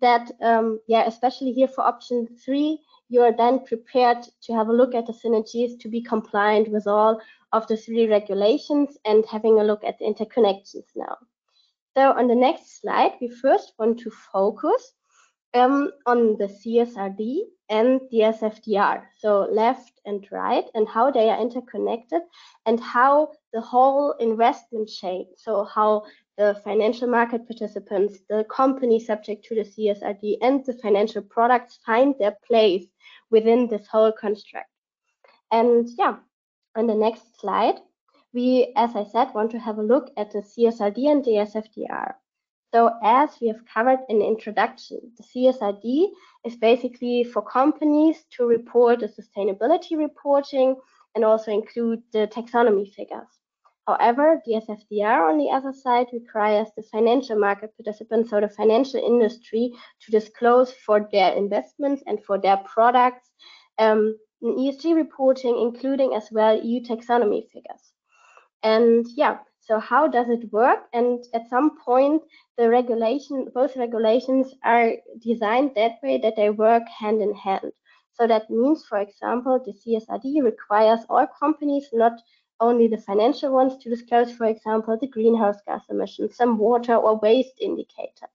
that, 0.00 0.30
um, 0.42 0.80
yeah, 0.88 1.04
especially 1.06 1.52
here 1.52 1.68
for 1.68 1.82
option 1.84 2.26
three, 2.44 2.80
you 3.08 3.22
are 3.22 3.36
then 3.36 3.64
prepared 3.64 4.18
to 4.42 4.52
have 4.52 4.68
a 4.68 4.72
look 4.72 4.94
at 4.94 5.06
the 5.06 5.12
synergies 5.12 5.78
to 5.80 5.88
be 5.88 6.02
compliant 6.02 6.68
with 6.70 6.86
all 6.86 7.20
of 7.52 7.66
the 7.66 7.76
three 7.76 8.06
regulations 8.06 8.98
and 9.04 9.24
having 9.26 9.58
a 9.58 9.64
look 9.64 9.82
at 9.84 9.98
the 9.98 10.04
interconnections 10.04 10.84
now. 10.94 11.16
So 11.96 12.12
on 12.12 12.28
the 12.28 12.34
next 12.34 12.80
slide, 12.80 13.12
we 13.20 13.28
first 13.28 13.72
want 13.78 13.98
to 14.00 14.10
focus 14.32 14.92
um, 15.54 15.90
on 16.06 16.36
the 16.36 16.46
CSRD 16.46 17.40
and 17.70 18.00
the 18.10 18.18
SFDR, 18.18 19.02
so 19.18 19.48
left 19.50 19.92
and 20.04 20.26
right, 20.30 20.64
and 20.74 20.86
how 20.88 21.10
they 21.10 21.28
are 21.28 21.40
interconnected 21.40 22.22
and 22.66 22.80
how 22.80 23.32
the 23.52 23.60
whole 23.60 24.12
investment 24.20 24.88
chain, 24.88 25.26
so 25.36 25.64
how 25.64 26.04
the 26.38 26.60
financial 26.62 27.08
market 27.08 27.46
participants, 27.46 28.20
the 28.30 28.44
company 28.44 29.00
subject 29.00 29.44
to 29.46 29.56
the 29.56 29.64
CSRD, 29.64 30.38
and 30.40 30.64
the 30.64 30.72
financial 30.74 31.20
products 31.20 31.80
find 31.84 32.14
their 32.18 32.36
place 32.46 32.86
within 33.30 33.66
this 33.66 33.88
whole 33.88 34.12
construct. 34.12 34.70
And 35.50 35.88
yeah, 35.98 36.16
on 36.76 36.86
the 36.86 36.94
next 36.94 37.40
slide, 37.40 37.80
we, 38.32 38.72
as 38.76 38.94
I 38.94 39.04
said, 39.04 39.34
want 39.34 39.50
to 39.50 39.58
have 39.58 39.78
a 39.78 39.82
look 39.82 40.12
at 40.16 40.30
the 40.30 40.38
CSRD 40.38 41.10
and 41.10 41.24
the 41.24 41.32
SFDR. 41.32 42.14
So 42.72 42.92
as 43.02 43.30
we 43.40 43.48
have 43.48 43.64
covered 43.66 44.00
in 44.08 44.20
the 44.20 44.26
introduction, 44.26 45.00
the 45.16 45.24
CSRD 45.24 46.08
is 46.44 46.56
basically 46.56 47.24
for 47.24 47.42
companies 47.42 48.24
to 48.36 48.46
report 48.46 49.00
the 49.00 49.08
sustainability 49.08 49.96
reporting 49.96 50.76
and 51.14 51.24
also 51.24 51.50
include 51.50 52.02
the 52.12 52.28
taxonomy 52.28 52.92
figures. 52.92 53.37
However, 53.88 54.42
the 54.44 54.60
SFDR 54.68 55.30
on 55.30 55.38
the 55.38 55.48
other 55.48 55.72
side 55.72 56.08
requires 56.12 56.68
the 56.76 56.82
financial 56.82 57.38
market 57.38 57.74
participants, 57.74 58.28
so 58.28 58.38
the 58.38 58.48
financial 58.50 59.00
industry, 59.00 59.72
to 60.02 60.10
disclose 60.10 60.70
for 60.84 61.08
their 61.10 61.32
investments 61.32 62.02
and 62.06 62.22
for 62.22 62.36
their 62.38 62.58
products 62.58 63.30
um, 63.78 64.14
ESG 64.44 64.94
reporting, 64.94 65.58
including 65.58 66.12
as 66.12 66.28
well 66.30 66.62
EU 66.62 66.82
taxonomy 66.82 67.48
figures. 67.48 67.94
And 68.62 69.06
yeah, 69.16 69.38
so 69.60 69.80
how 69.80 70.06
does 70.06 70.28
it 70.28 70.52
work? 70.52 70.80
And 70.92 71.24
at 71.32 71.48
some 71.48 71.78
point, 71.82 72.20
the 72.58 72.68
regulation, 72.68 73.48
both 73.54 73.74
regulations 73.74 74.52
are 74.66 74.92
designed 75.26 75.70
that 75.76 75.92
way 76.02 76.18
that 76.18 76.36
they 76.36 76.50
work 76.50 76.82
hand 76.88 77.22
in 77.22 77.34
hand. 77.34 77.72
So 78.12 78.26
that 78.26 78.50
means, 78.50 78.84
for 78.84 78.98
example, 78.98 79.62
the 79.64 79.72
CSRD 79.72 80.42
requires 80.42 81.00
all 81.08 81.26
companies 81.40 81.88
not 81.92 82.20
only 82.60 82.88
the 82.88 82.98
financial 82.98 83.52
ones 83.52 83.76
to 83.78 83.90
disclose, 83.90 84.32
for 84.32 84.46
example, 84.46 84.96
the 84.98 85.06
greenhouse 85.06 85.60
gas 85.66 85.84
emissions, 85.88 86.36
some 86.36 86.58
water 86.58 86.94
or 86.94 87.18
waste 87.18 87.58
indicators. 87.60 88.30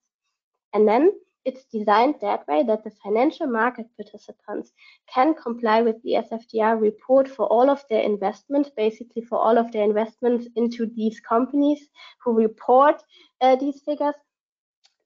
And 0.74 0.88
then 0.88 1.12
it's 1.46 1.66
designed 1.66 2.16
that 2.22 2.48
way 2.48 2.64
that 2.64 2.84
the 2.84 2.92
financial 3.04 3.48
market 3.48 3.88
participants 3.98 4.72
can 5.14 5.34
comply 5.34 5.82
with 5.82 6.02
the 6.02 6.14
SFDR 6.14 6.80
report 6.80 7.28
for 7.28 7.48
all 7.48 7.70
of 7.70 7.84
their 7.90 8.02
investments, 8.02 8.70
basically 8.70 9.24
for 9.24 9.38
all 9.38 9.58
of 9.58 9.72
their 9.72 9.84
investments 9.84 10.48
into 10.56 10.86
these 10.86 11.20
companies 11.20 11.90
who 12.24 12.34
report 12.34 13.04
uh, 13.42 13.58
these 13.58 13.82
figures, 13.82 14.16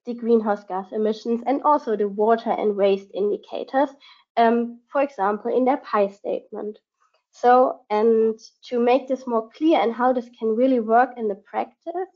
the 0.06 0.14
greenhouse 0.14 0.62
gas 0.64 0.86
emissions, 0.92 1.42
and 1.46 1.60
also 1.62 1.96
the 1.96 2.08
water 2.08 2.50
and 2.50 2.76
waste 2.76 3.08
indicators, 3.14 3.90
um, 4.36 4.80
for 4.92 5.02
example, 5.02 5.54
in 5.54 5.64
their 5.64 5.78
PAI 5.78 6.08
statement. 6.08 6.78
So, 7.40 7.80
and 7.90 8.38
to 8.64 8.80
make 8.80 9.06
this 9.06 9.26
more 9.26 9.48
clear 9.50 9.80
and 9.80 9.92
how 9.92 10.12
this 10.12 10.28
can 10.38 10.48
really 10.56 10.80
work 10.80 11.10
in 11.16 11.28
the 11.28 11.36
practice, 11.36 12.08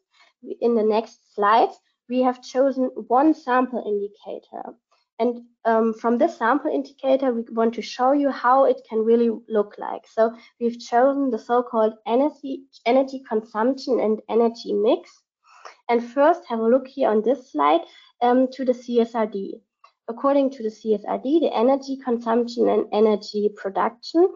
in 0.61 0.75
the 0.75 0.83
next 0.83 1.35
slides, 1.35 1.79
we 2.09 2.23
have 2.23 2.43
chosen 2.43 2.87
one 3.07 3.33
sample 3.33 3.83
indicator. 3.87 4.75
And 5.21 5.43
um, 5.65 5.95
from 5.95 6.19
this 6.19 6.37
sample 6.39 6.73
indicator, 6.73 7.33
we 7.33 7.43
want 7.51 7.75
to 7.75 7.83
show 7.83 8.11
you 8.13 8.31
how 8.31 8.65
it 8.65 8.81
can 8.89 8.99
really 9.05 9.31
look 9.49 9.77
like. 9.79 10.03
So 10.09 10.35
we've 10.61 10.81
chosen 10.81 11.31
the 11.31 11.39
so-called 11.39 11.95
energy, 12.07 12.65
energy 12.85 13.23
consumption 13.29 14.01
and 14.01 14.21
energy 14.29 14.73
mix. 14.73 15.11
And 15.89 16.03
first 16.03 16.43
have 16.49 16.59
a 16.59 16.69
look 16.69 16.89
here 16.89 17.09
on 17.09 17.23
this 17.23 17.53
slide 17.53 17.83
um, 18.23 18.49
to 18.55 18.65
the 18.65 18.73
CSRD. 18.73 19.61
According 20.09 20.51
to 20.51 20.65
the 20.65 20.69
CSRD, 20.69 21.41
the 21.41 21.55
energy 21.55 21.97
consumption 22.05 22.69
and 22.69 22.87
energy 22.93 23.51
production 23.57 24.27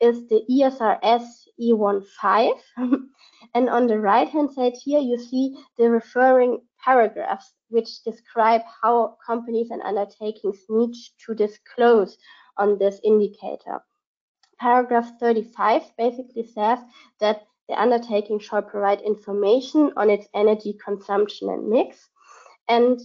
is 0.00 0.28
the 0.28 0.42
ESRS 0.50 1.26
E15. 1.60 2.52
and 3.54 3.68
on 3.68 3.86
the 3.86 3.98
right 3.98 4.28
hand 4.28 4.50
side 4.52 4.74
here, 4.82 5.00
you 5.00 5.18
see 5.18 5.56
the 5.78 5.90
referring 5.90 6.60
paragraphs 6.84 7.54
which 7.68 8.02
describe 8.04 8.62
how 8.82 9.16
companies 9.26 9.70
and 9.70 9.82
undertakings 9.82 10.58
need 10.68 10.94
to 11.24 11.34
disclose 11.34 12.16
on 12.58 12.78
this 12.78 13.00
indicator. 13.04 13.80
Paragraph 14.58 15.10
35 15.20 15.82
basically 15.98 16.46
says 16.46 16.78
that 17.20 17.46
the 17.68 17.80
undertaking 17.80 18.38
shall 18.38 18.62
provide 18.62 19.00
information 19.00 19.92
on 19.96 20.08
its 20.08 20.28
energy 20.34 20.78
consumption 20.82 21.50
and 21.50 21.68
mix. 21.68 22.08
And 22.68 23.00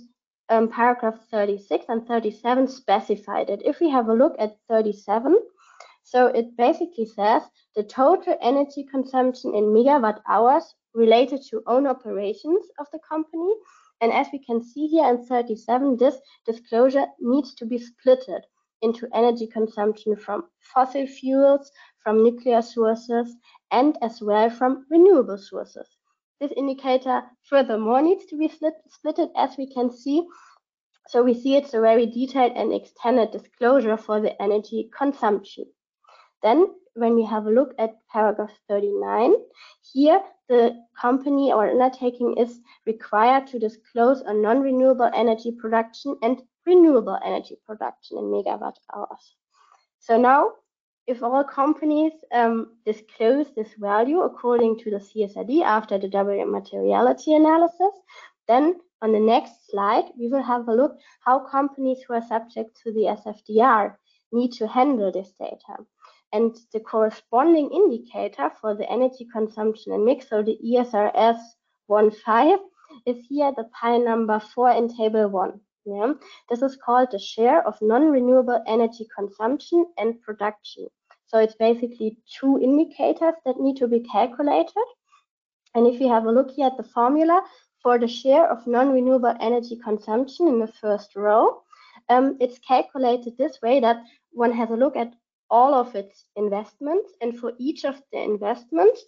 um, 0.50 0.70
paragraph 0.70 1.18
36 1.32 1.86
and 1.88 2.08
37 2.08 2.68
specify 2.68 3.44
that. 3.46 3.66
If 3.66 3.80
we 3.80 3.90
have 3.90 4.10
a 4.10 4.14
look 4.14 4.36
at 4.38 4.58
37, 4.70 5.38
so 6.04 6.28
it 6.28 6.58
basically 6.58 7.06
says 7.06 7.44
the 7.76 7.84
total 7.84 8.36
energy 8.42 8.84
consumption 8.84 9.56
in 9.56 9.66
megawatt 9.66 10.22
hours 10.28 10.76
related 10.94 11.42
to 11.50 11.64
own 11.68 11.88
operations 11.88 12.66
of 12.80 12.88
the 12.92 13.00
company. 13.08 13.54
And 14.02 14.12
as 14.12 14.28
we 14.34 14.40
can 14.40 14.62
see 14.62 14.88
here 14.88 15.08
in 15.10 15.26
37, 15.26 15.98
this 15.98 16.18
disclosure 16.46 17.06
needs 17.20 17.54
to 17.56 17.66
be 17.66 17.80
splitted 17.80 18.42
into 18.82 19.08
energy 19.14 19.48
consumption 19.48 20.16
from 20.16 20.50
fossil 20.60 21.06
fuels, 21.06 21.72
from 22.04 22.24
nuclear 22.24 22.62
sources, 22.62 23.36
and 23.72 23.98
as 24.02 24.22
well 24.22 24.50
from 24.50 24.86
renewable 24.90 25.38
sources. 25.38 25.88
This 26.40 26.52
indicator 26.58 27.24
furthermore 27.44 28.02
needs 28.02 28.26
to 28.26 28.38
be 28.38 28.48
split, 28.48 28.74
splitted 28.90 29.30
as 29.36 29.56
we 29.58 29.72
can 29.72 29.92
see. 29.92 30.28
So 31.08 31.24
we 31.24 31.36
see 31.36 31.56
it's 31.56 31.76
a 31.76 31.80
very 31.80 32.08
detailed 32.08 32.54
and 32.56 32.74
extended 32.74 33.32
disclosure 33.32 33.98
for 33.98 34.20
the 34.20 34.42
energy 34.42 34.90
consumption. 34.98 35.66
Then 36.44 36.68
when 36.94 37.16
we 37.16 37.24
have 37.26 37.46
a 37.46 37.52
look 37.52 37.74
at 37.78 37.96
paragraph 38.12 38.52
39, 38.68 39.34
here 39.94 40.22
the 40.50 40.76
company 41.00 41.54
or 41.54 41.70
undertaking 41.70 42.36
is 42.38 42.60
required 42.86 43.48
to 43.48 43.60
disclose 43.60 44.22
a 44.22 44.34
non-renewable 44.34 45.10
energy 45.14 45.52
production 45.52 46.18
and 46.22 46.42
renewable 46.66 47.18
energy 47.24 47.58
production 47.66 48.18
in 48.18 48.26
megawatt 48.26 48.76
hours. 48.94 49.36
So 50.00 50.18
now, 50.18 50.52
if 51.08 51.24
all 51.24 51.44
companies 51.44 52.14
um, 52.32 52.78
disclose 52.86 53.48
this 53.56 53.74
value 53.80 54.22
according 54.22 54.80
to 54.80 54.92
the 54.92 54.98
CSRD 54.98 55.64
after 55.64 55.98
the 55.98 56.08
double 56.08 56.46
materiality 56.46 57.34
analysis, 57.34 57.94
then 58.48 58.76
on 59.02 59.12
the 59.12 59.20
next 59.20 59.70
slide, 59.70 60.06
we 60.20 60.28
will 60.28 60.44
have 60.44 60.68
a 60.68 60.74
look 60.74 60.98
how 61.26 61.40
companies 61.40 62.00
who 62.04 62.14
are 62.14 62.28
subject 62.28 62.80
to 62.84 62.92
the 62.92 63.18
SFDR 63.18 63.96
need 64.32 64.52
to 64.54 64.68
handle 64.68 65.12
this 65.12 65.32
data 65.40 65.84
and 66.34 66.58
the 66.74 66.80
corresponding 66.80 67.70
indicator 67.72 68.52
for 68.62 68.74
the 68.74 68.90
energy 68.90 69.28
consumption 69.32 69.94
and 69.94 70.06
mix, 70.06 70.30
so 70.30 70.42
the 70.42 70.58
ESRS 70.66 71.40
15, 71.88 72.60
is 73.06 73.26
here 73.28 73.52
the 73.56 73.70
PAI 73.74 73.98
number 73.98 74.40
4 74.40 74.72
in 74.72 74.96
table 74.96 75.28
1. 75.28 75.60
Yeah? 75.86 76.14
This 76.50 76.62
is 76.62 76.78
called 76.78 77.10
the 77.12 77.20
share 77.20 77.66
of 77.68 77.82
non-renewable 77.82 78.64
energy 78.68 79.08
consumption 79.16 79.86
and 79.98 80.22
production. 80.22 80.88
So 81.28 81.40
it's 81.40 81.56
basically 81.56 82.18
two 82.40 82.60
indicators 82.60 83.36
that 83.46 83.60
need 83.60 83.78
to 83.78 83.88
be 83.88 84.02
calculated. 84.02 84.86
And 85.74 85.88
if 85.88 86.00
you 86.02 86.10
have 86.10 86.26
a 86.26 86.32
look 86.32 86.52
here 86.52 86.68
at 86.68 86.78
the 86.78 86.84
formula 86.84 87.42
for 87.82 87.98
the 87.98 88.08
share 88.08 88.50
of 88.52 88.68
non-renewable 88.68 89.36
energy 89.40 89.78
consumption 89.84 90.48
in 90.48 90.60
the 90.60 90.68
first 90.68 91.16
row, 91.16 91.62
um, 92.10 92.38
it's 92.42 92.60
calculated 92.60 93.38
this 93.38 93.62
way 93.62 93.80
that 93.80 94.04
one 94.32 94.52
has 94.52 94.70
a 94.70 94.76
look 94.76 94.96
at 94.96 95.14
all 95.52 95.76
of 95.76 95.94
its 95.96 96.26
investments. 96.36 97.14
And 97.22 97.38
for 97.38 97.54
each 97.60 97.86
of 97.86 98.02
the 98.12 98.20
investments, 98.20 99.04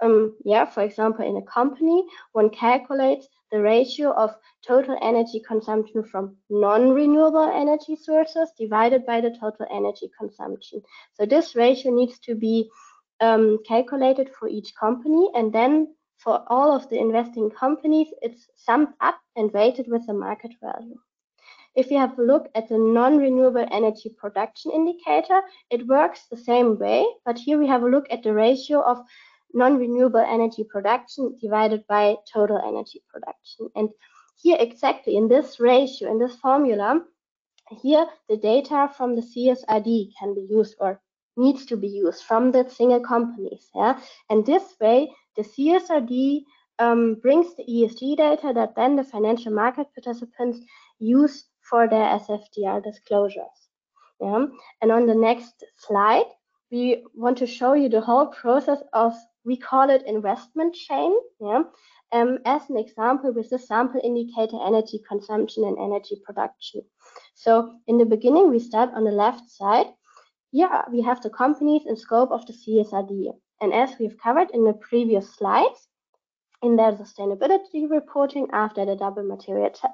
um, 0.00 0.36
yeah, 0.44 0.64
for 0.64 0.82
example, 0.82 1.26
in 1.26 1.36
a 1.36 1.42
company, 1.42 2.04
one 2.32 2.50
calculates 2.50 3.26
the 3.50 3.60
ratio 3.60 4.12
of 4.12 4.34
total 4.66 4.96
energy 5.02 5.42
consumption 5.46 6.04
from 6.04 6.36
non-renewable 6.50 7.50
energy 7.52 7.96
sources 7.96 8.50
divided 8.56 9.04
by 9.04 9.20
the 9.20 9.30
total 9.30 9.66
energy 9.70 10.08
consumption. 10.18 10.80
So 11.14 11.26
this 11.26 11.56
ratio 11.56 11.92
needs 11.92 12.18
to 12.20 12.34
be 12.34 12.70
um, 13.20 13.58
calculated 13.66 14.30
for 14.38 14.48
each 14.48 14.72
company 14.78 15.30
and 15.34 15.52
then 15.52 15.88
for 16.18 16.42
all 16.48 16.72
of 16.72 16.88
the 16.90 16.98
investing 16.98 17.50
companies, 17.50 18.08
it's 18.22 18.48
summed 18.56 18.88
up 19.00 19.18
and 19.36 19.52
weighted 19.52 19.86
with 19.88 20.06
the 20.06 20.14
market 20.14 20.52
value. 20.60 20.98
If 21.78 21.92
you 21.92 21.98
have 21.98 22.18
a 22.18 22.22
look 22.22 22.48
at 22.56 22.68
the 22.68 22.76
non-renewable 22.76 23.64
energy 23.70 24.08
production 24.08 24.72
indicator, 24.72 25.42
it 25.70 25.86
works 25.86 26.26
the 26.28 26.36
same 26.36 26.76
way, 26.76 27.06
but 27.24 27.38
here 27.38 27.56
we 27.56 27.68
have 27.68 27.84
a 27.84 27.88
look 27.88 28.08
at 28.10 28.24
the 28.24 28.34
ratio 28.34 28.82
of 28.82 28.98
non-renewable 29.54 30.24
energy 30.28 30.64
production 30.64 31.38
divided 31.40 31.86
by 31.86 32.16
total 32.34 32.58
energy 32.58 33.00
production. 33.08 33.70
And 33.76 33.90
here 34.42 34.56
exactly 34.58 35.16
in 35.16 35.28
this 35.28 35.60
ratio, 35.60 36.10
in 36.10 36.18
this 36.18 36.34
formula, 36.34 37.00
here 37.80 38.08
the 38.28 38.36
data 38.36 38.90
from 38.96 39.14
the 39.14 39.22
CSRD 39.22 40.10
can 40.18 40.34
be 40.34 40.48
used 40.50 40.74
or 40.80 41.00
needs 41.36 41.64
to 41.66 41.76
be 41.76 41.86
used 41.86 42.24
from 42.24 42.50
the 42.50 42.68
single 42.68 43.04
companies. 43.14 43.70
Yeah, 43.72 44.00
and 44.30 44.44
this 44.44 44.74
way 44.80 45.14
the 45.36 45.44
CSRD 45.44 46.42
um, 46.80 47.14
brings 47.22 47.54
the 47.54 47.62
ESG 47.64 48.16
data 48.16 48.52
that 48.52 48.74
then 48.74 48.96
the 48.96 49.04
financial 49.04 49.52
market 49.52 49.86
participants 49.94 50.58
use 50.98 51.44
for 51.68 51.88
their 51.88 52.18
SFDR 52.18 52.82
disclosures. 52.82 53.58
Yeah, 54.20 54.46
and 54.82 54.92
on 54.92 55.06
the 55.06 55.14
next 55.14 55.64
slide, 55.76 56.26
we 56.70 57.04
want 57.14 57.38
to 57.38 57.46
show 57.46 57.74
you 57.74 57.88
the 57.88 58.00
whole 58.00 58.26
process 58.26 58.82
of 58.92 59.14
we 59.44 59.56
call 59.56 59.88
it 59.90 60.06
investment 60.06 60.74
chain. 60.74 61.14
Yeah, 61.40 61.62
um, 62.12 62.38
as 62.44 62.62
an 62.68 62.78
example 62.78 63.32
with 63.32 63.50
the 63.50 63.58
sample 63.58 64.00
indicator 64.02 64.58
energy 64.66 65.00
consumption 65.08 65.64
and 65.64 65.78
energy 65.78 66.20
production. 66.24 66.82
So 67.34 67.74
in 67.86 67.98
the 67.98 68.06
beginning, 68.06 68.50
we 68.50 68.58
start 68.58 68.90
on 68.94 69.04
the 69.04 69.12
left 69.12 69.50
side. 69.50 69.86
Here 70.50 70.84
we 70.90 71.02
have 71.02 71.22
the 71.22 71.30
companies 71.30 71.86
and 71.86 71.98
scope 71.98 72.30
of 72.30 72.46
the 72.46 72.54
CSRD. 72.54 73.32
And 73.60 73.74
as 73.74 73.90
we've 73.98 74.16
covered 74.18 74.50
in 74.52 74.64
the 74.64 74.72
previous 74.74 75.34
slides, 75.34 75.87
in 76.62 76.76
their 76.76 76.92
sustainability 76.92 77.88
reporting 77.88 78.48
after 78.52 78.84
the 78.84 78.96
double 78.96 79.22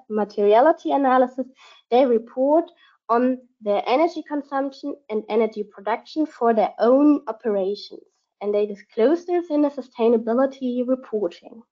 materiality 0.08 0.92
analysis, 0.92 1.46
they 1.90 2.06
report 2.06 2.70
on 3.08 3.38
their 3.60 3.82
energy 3.86 4.22
consumption 4.26 4.94
and 5.10 5.24
energy 5.28 5.62
production 5.62 6.24
for 6.26 6.54
their 6.54 6.72
own 6.78 7.20
operations. 7.28 8.00
And 8.40 8.54
they 8.54 8.66
disclose 8.66 9.26
this 9.26 9.50
in 9.50 9.62
the 9.62 9.68
sustainability 9.68 10.86
reporting. 10.86 11.62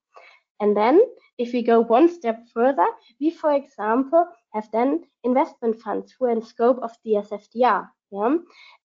And 0.61 0.77
then 0.77 1.01
if 1.39 1.53
we 1.53 1.63
go 1.63 1.81
one 1.81 2.09
step 2.09 2.47
further, 2.53 2.87
we, 3.21 3.31
for 3.31 3.53
example, 3.53 4.27
have 4.55 4.69
then 4.73 5.05
investment 5.25 5.81
funds 5.81 6.15
who 6.19 6.27
are 6.27 6.31
in 6.31 6.43
scope 6.43 6.79
of 6.83 6.93
the 7.05 7.13
SFDR. 7.13 7.89
Yeah? 8.13 8.37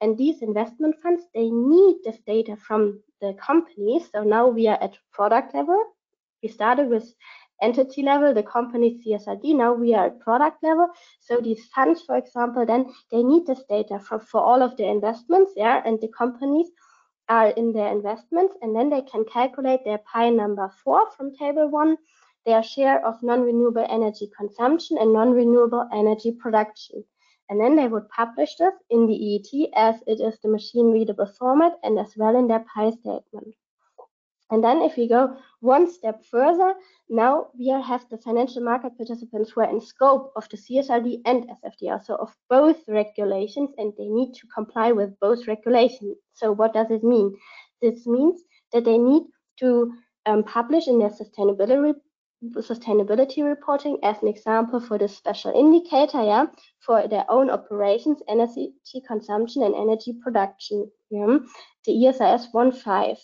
And 0.01 0.17
these 0.17 0.41
investment 0.41 0.95
funds, 1.03 1.23
they 1.35 1.49
need 1.49 1.97
this 2.03 2.19
data 2.25 2.55
from 2.55 3.01
the 3.21 3.33
companies. 3.33 4.09
So 4.13 4.23
now 4.23 4.47
we 4.47 4.67
are 4.67 4.81
at 4.81 4.97
product 5.11 5.53
level. 5.53 5.83
We 6.43 6.49
started 6.49 6.89
with 6.89 7.13
entity 7.61 8.03
level, 8.03 8.33
the 8.33 8.43
company 8.43 9.01
CSRD. 9.03 9.55
Now 9.55 9.73
we 9.73 9.93
are 9.93 10.07
at 10.07 10.19
product 10.19 10.61
level. 10.63 10.87
So 11.19 11.39
these 11.39 11.65
funds, 11.67 12.01
for 12.03 12.17
example, 12.17 12.65
then 12.65 12.93
they 13.11 13.23
need 13.23 13.47
this 13.47 13.63
data 13.69 13.99
for, 13.99 14.19
for 14.19 14.41
all 14.41 14.61
of 14.61 14.77
the 14.77 14.85
investments, 14.85 15.53
yeah, 15.55 15.81
and 15.85 15.99
the 15.99 16.09
companies 16.09 16.67
are 17.29 17.49
in 17.49 17.73
their 17.73 17.91
investments, 17.91 18.55
and 18.61 18.75
then 18.75 18.89
they 18.89 19.01
can 19.01 19.25
calculate 19.25 19.81
their 19.83 19.99
PAI 19.99 20.29
number 20.29 20.71
four 20.83 21.09
from 21.11 21.35
table 21.35 21.69
one, 21.69 21.97
their 22.45 22.63
share 22.63 23.05
of 23.05 23.21
non-renewable 23.21 23.85
energy 23.89 24.29
consumption 24.37 24.97
and 24.97 25.11
non-renewable 25.11 25.89
energy 25.93 26.31
production. 26.31 27.03
And 27.49 27.59
then 27.59 27.75
they 27.75 27.87
would 27.87 28.09
publish 28.09 28.55
this 28.55 28.73
in 28.89 29.07
the 29.07 29.13
EET 29.13 29.71
as 29.75 29.95
it 30.05 30.21
is 30.21 30.39
the 30.41 30.49
machine 30.49 30.91
readable 30.91 31.25
format 31.25 31.73
and 31.83 31.97
as 31.97 32.13
well 32.15 32.35
in 32.35 32.47
their 32.47 32.65
PAI 32.73 32.91
statement. 32.91 33.55
And 34.49 34.63
then 34.63 34.81
if 34.81 34.95
we 34.95 35.09
go 35.09 35.37
one 35.59 35.91
step 35.91 36.23
further, 36.25 36.73
now 37.09 37.47
we 37.57 37.67
have 37.67 38.05
the 38.09 38.17
financial 38.17 38.63
market 38.63 38.95
participants 38.95 39.51
who 39.51 39.61
are 39.61 39.69
in 39.69 39.81
scope 39.81 40.31
of 40.35 40.47
the 40.49 40.57
CSRD 40.57 41.21
and 41.25 41.49
SFDR, 41.49 42.03
so 42.05 42.15
of 42.15 42.33
both 42.49 42.77
regulations, 42.87 43.71
and 43.77 43.91
they 43.97 44.07
need 44.07 44.33
to 44.35 44.47
comply 44.47 44.91
with 44.93 45.19
both 45.19 45.47
regulations. 45.47 46.17
So 46.33 46.53
what 46.53 46.73
does 46.73 46.91
it 46.91 47.03
mean? 47.03 47.35
This 47.81 48.07
means 48.07 48.41
that 48.71 48.85
they 48.85 48.97
need 48.97 49.23
to 49.59 49.91
um, 50.25 50.43
publish 50.43 50.87
in 50.87 50.99
their 50.99 51.09
sustainability 51.09 51.95
sustainability 52.55 53.43
reporting 53.43 53.97
as 54.03 54.21
an 54.21 54.27
example 54.27 54.79
for 54.79 54.99
the 54.99 55.07
special 55.07 55.51
indicator 55.59 56.23
yeah 56.23 56.45
for 56.85 57.07
their 57.07 57.25
own 57.29 57.49
operations 57.49 58.19
energy 58.29 58.71
consumption 59.07 59.63
and 59.63 59.73
energy 59.73 60.13
production 60.21 60.87
yeah 61.09 61.39
the 61.85 61.93
ESRS 61.93 62.51
1.5 62.53 63.17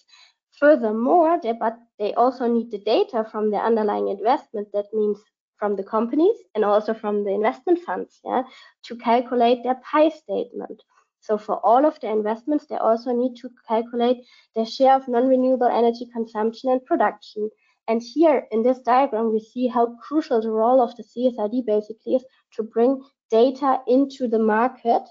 Furthermore, 0.64 1.42
they, 1.44 1.52
but 1.52 1.78
they 2.00 2.14
also 2.14 2.48
need 2.48 2.72
the 2.72 2.78
data 2.78 3.28
from 3.30 3.52
the 3.52 3.58
underlying 3.58 4.08
investment. 4.08 4.70
That 4.72 4.86
means 4.94 5.20
from 5.58 5.76
the 5.76 5.84
companies 5.84 6.38
and 6.56 6.64
also 6.64 6.94
from 6.94 7.26
the 7.26 7.32
investment 7.32 7.80
funds, 7.80 8.22
yeah, 8.24 8.44
to 8.84 8.96
calculate 8.96 9.62
their 9.62 9.82
PAI 9.84 10.08
statement. 10.08 10.82
So 11.20 11.38
for 11.38 11.60
all 11.66 11.86
of 11.86 12.00
the 12.00 12.10
investments, 12.10 12.68
they 12.68 12.78
also 12.78 13.12
need 13.12 13.36
to 13.42 13.50
calculate 13.68 14.26
their 14.56 14.66
share 14.66 14.96
of 14.96 15.10
non-renewable 15.10 15.68
energy 15.68 16.08
consumption 16.14 16.72
and 16.72 16.86
production. 16.86 17.50
And 17.90 18.02
here 18.02 18.48
in 18.52 18.64
this 18.64 18.80
diagram, 18.80 19.34
we 19.34 19.42
see 19.42 19.68
how 19.68 19.98
crucial 19.98 20.42
the 20.42 20.50
role 20.50 20.82
of 20.82 20.96
the 20.96 21.04
CSRD 21.04 21.66
basically 21.66 22.16
is 22.16 22.26
to 22.54 22.64
bring 22.64 23.02
data 23.30 23.82
into 23.86 24.30
the 24.30 24.40
market 24.40 25.04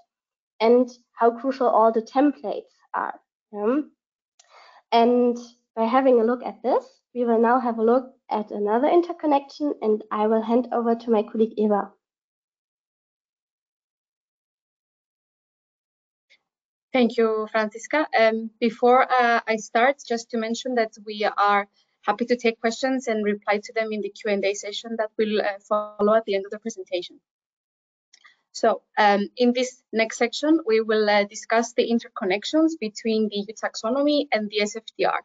and 0.60 0.88
how 1.12 1.30
crucial 1.30 1.68
all 1.68 1.92
the 1.92 2.00
templates 2.00 2.72
are. 2.94 3.20
And 4.92 5.38
by 5.74 5.84
having 5.84 6.20
a 6.20 6.24
look 6.24 6.44
at 6.44 6.62
this, 6.62 6.84
we 7.14 7.24
will 7.24 7.40
now 7.40 7.58
have 7.58 7.78
a 7.78 7.82
look 7.82 8.14
at 8.30 8.50
another 8.50 8.88
interconnection 8.88 9.74
and 9.80 10.02
I 10.10 10.26
will 10.26 10.42
hand 10.42 10.68
over 10.72 10.94
to 10.94 11.10
my 11.10 11.22
colleague 11.22 11.54
Eva. 11.56 11.90
Thank 16.92 17.16
you, 17.16 17.48
Franziska. 17.50 18.06
Um, 18.18 18.50
before 18.60 19.10
uh, 19.10 19.40
I 19.48 19.56
start, 19.56 19.96
just 20.06 20.30
to 20.30 20.36
mention 20.36 20.74
that 20.74 20.92
we 21.06 21.24
are 21.24 21.66
happy 22.02 22.26
to 22.26 22.36
take 22.36 22.60
questions 22.60 23.08
and 23.08 23.24
reply 23.24 23.60
to 23.64 23.72
them 23.72 23.92
in 23.92 24.02
the 24.02 24.10
Q&A 24.10 24.52
session 24.52 24.96
that 24.98 25.08
will 25.16 25.40
uh, 25.40 25.58
follow 25.66 26.14
at 26.14 26.26
the 26.26 26.34
end 26.34 26.44
of 26.44 26.50
the 26.50 26.58
presentation. 26.58 27.18
So 28.52 28.82
um, 28.98 29.28
in 29.36 29.52
this 29.52 29.82
next 29.92 30.18
section, 30.18 30.60
we 30.66 30.80
will 30.80 31.08
uh, 31.08 31.24
discuss 31.24 31.72
the 31.72 31.90
interconnections 31.90 32.72
between 32.78 33.28
the 33.28 33.36
EU 33.36 33.54
taxonomy 33.54 34.28
and 34.30 34.50
the 34.50 34.60
SFDR. 34.60 35.20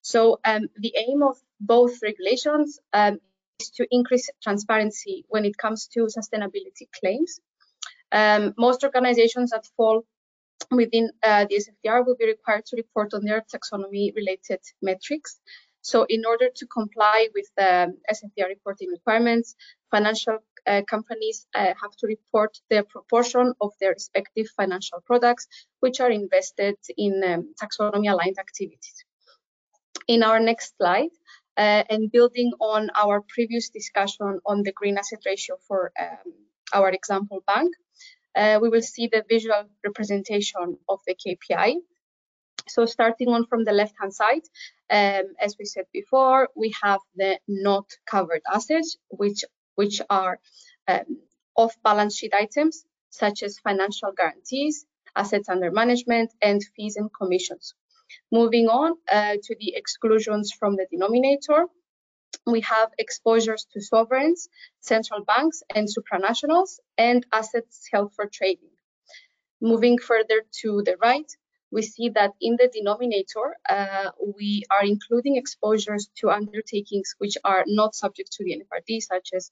So 0.00 0.38
um, 0.44 0.68
the 0.76 0.94
aim 0.96 1.22
of 1.22 1.36
both 1.60 2.02
regulations 2.02 2.78
um, 2.92 3.18
is 3.60 3.70
to 3.70 3.86
increase 3.90 4.30
transparency 4.42 5.24
when 5.28 5.44
it 5.44 5.56
comes 5.56 5.88
to 5.88 6.06
sustainability 6.06 6.88
claims. 6.98 7.40
Um, 8.12 8.54
most 8.56 8.84
organizations 8.84 9.50
that 9.50 9.66
fall 9.76 10.04
within 10.70 11.10
uh, 11.22 11.46
the 11.48 11.56
SFDR 11.56 12.06
will 12.06 12.16
be 12.16 12.26
required 12.26 12.66
to 12.66 12.76
report 12.76 13.12
on 13.14 13.24
their 13.24 13.42
taxonomy 13.42 14.14
related 14.14 14.60
metrics. 14.80 15.40
So 15.80 16.06
in 16.08 16.24
order 16.24 16.48
to 16.54 16.66
comply 16.66 17.28
with 17.34 17.46
the 17.56 17.94
SFDR 18.10 18.48
reporting 18.48 18.90
requirements, 18.90 19.56
financial 19.90 20.38
uh, 20.66 20.82
companies 20.88 21.46
uh, 21.54 21.74
have 21.80 21.94
to 21.98 22.06
report 22.06 22.58
the 22.70 22.82
proportion 22.84 23.52
of 23.60 23.72
their 23.80 23.92
respective 23.92 24.46
financial 24.56 25.00
products 25.04 25.46
which 25.80 26.00
are 26.00 26.10
invested 26.10 26.76
in 26.96 27.22
um, 27.24 27.54
taxonomy 27.60 28.10
aligned 28.10 28.38
activities. 28.38 29.04
In 30.08 30.22
our 30.22 30.40
next 30.40 30.76
slide, 30.76 31.10
uh, 31.56 31.84
and 31.90 32.10
building 32.10 32.52
on 32.60 32.90
our 32.94 33.22
previous 33.28 33.68
discussion 33.68 34.40
on 34.46 34.62
the 34.62 34.72
green 34.72 34.96
asset 34.98 35.20
ratio 35.26 35.56
for 35.68 35.92
um, 36.00 36.32
our 36.72 36.90
example 36.90 37.42
bank, 37.46 37.74
uh, 38.34 38.58
we 38.62 38.68
will 38.68 38.82
see 38.82 39.08
the 39.08 39.24
visual 39.28 39.64
representation 39.84 40.78
of 40.88 41.00
the 41.06 41.14
KPI. 41.14 41.74
So 42.68 42.86
starting 42.86 43.28
on 43.28 43.46
from 43.46 43.64
the 43.64 43.72
left-hand 43.72 44.14
side, 44.14 44.42
um, 44.90 45.34
as 45.40 45.56
we 45.58 45.64
said 45.64 45.86
before, 45.92 46.48
we 46.54 46.74
have 46.82 47.00
the 47.16 47.38
not 47.48 47.86
covered 48.06 48.42
assets, 48.50 48.96
which 49.10 49.44
which 49.74 50.00
are 50.10 50.38
um, 50.88 51.18
off-balance 51.56 52.16
sheet 52.16 52.34
items 52.34 52.84
such 53.10 53.42
as 53.42 53.58
financial 53.58 54.10
guarantees, 54.16 54.86
assets 55.14 55.48
under 55.48 55.70
management, 55.70 56.32
and 56.40 56.62
fees 56.74 56.96
and 56.96 57.10
commissions. 57.12 57.74
Moving 58.30 58.68
on 58.68 58.94
uh, 59.10 59.36
to 59.42 59.56
the 59.60 59.74
exclusions 59.76 60.52
from 60.58 60.76
the 60.76 60.86
denominator, 60.90 61.66
we 62.46 62.60
have 62.62 62.90
exposures 62.98 63.66
to 63.72 63.80
sovereigns, 63.80 64.48
central 64.80 65.24
banks, 65.24 65.62
and 65.74 65.86
supranationals, 65.86 66.80
and 66.98 67.24
assets 67.32 67.88
held 67.92 68.12
for 68.14 68.26
trading. 68.26 68.70
Moving 69.60 69.98
further 69.98 70.42
to 70.62 70.82
the 70.82 70.96
right, 71.00 71.30
we 71.72 71.82
see 71.82 72.10
that 72.10 72.32
in 72.40 72.56
the 72.56 72.68
denominator, 72.72 73.56
uh, 73.68 74.10
we 74.36 74.62
are 74.70 74.84
including 74.84 75.36
exposures 75.36 76.08
to 76.18 76.30
undertakings 76.30 77.14
which 77.18 77.36
are 77.44 77.64
not 77.66 77.94
subject 77.94 78.30
to 78.32 78.44
the 78.44 78.60
NFRD, 78.60 79.02
such 79.02 79.30
as 79.32 79.50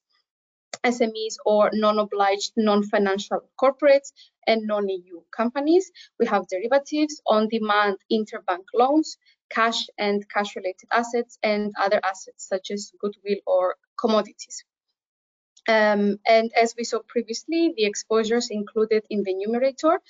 SMEs 0.85 1.37
or 1.45 1.71
non-obliged 1.73 2.53
non-financial 2.57 3.41
corporates 3.61 4.13
and 4.47 4.67
non-EU 4.67 5.23
companies. 5.35 5.91
We 6.19 6.27
have 6.27 6.47
derivatives, 6.49 7.21
on-demand 7.27 7.97
interbank 8.13 8.65
loans, 8.75 9.17
cash 9.51 9.87
and 9.99 10.29
cash-related 10.29 10.89
assets, 10.93 11.39
and 11.43 11.73
other 11.81 12.01
assets 12.05 12.47
such 12.47 12.71
as 12.71 12.93
goodwill 13.01 13.41
or 13.47 13.77
commodities. 13.99 14.65
Um, 15.69 16.19
and 16.27 16.51
as 16.55 16.75
we 16.77 16.85
saw 16.85 17.01
previously, 17.07 17.73
the 17.77 17.85
exposures 17.85 18.49
included 18.51 19.05
in 19.11 19.23
the 19.23 19.35
numerator 19.35 20.01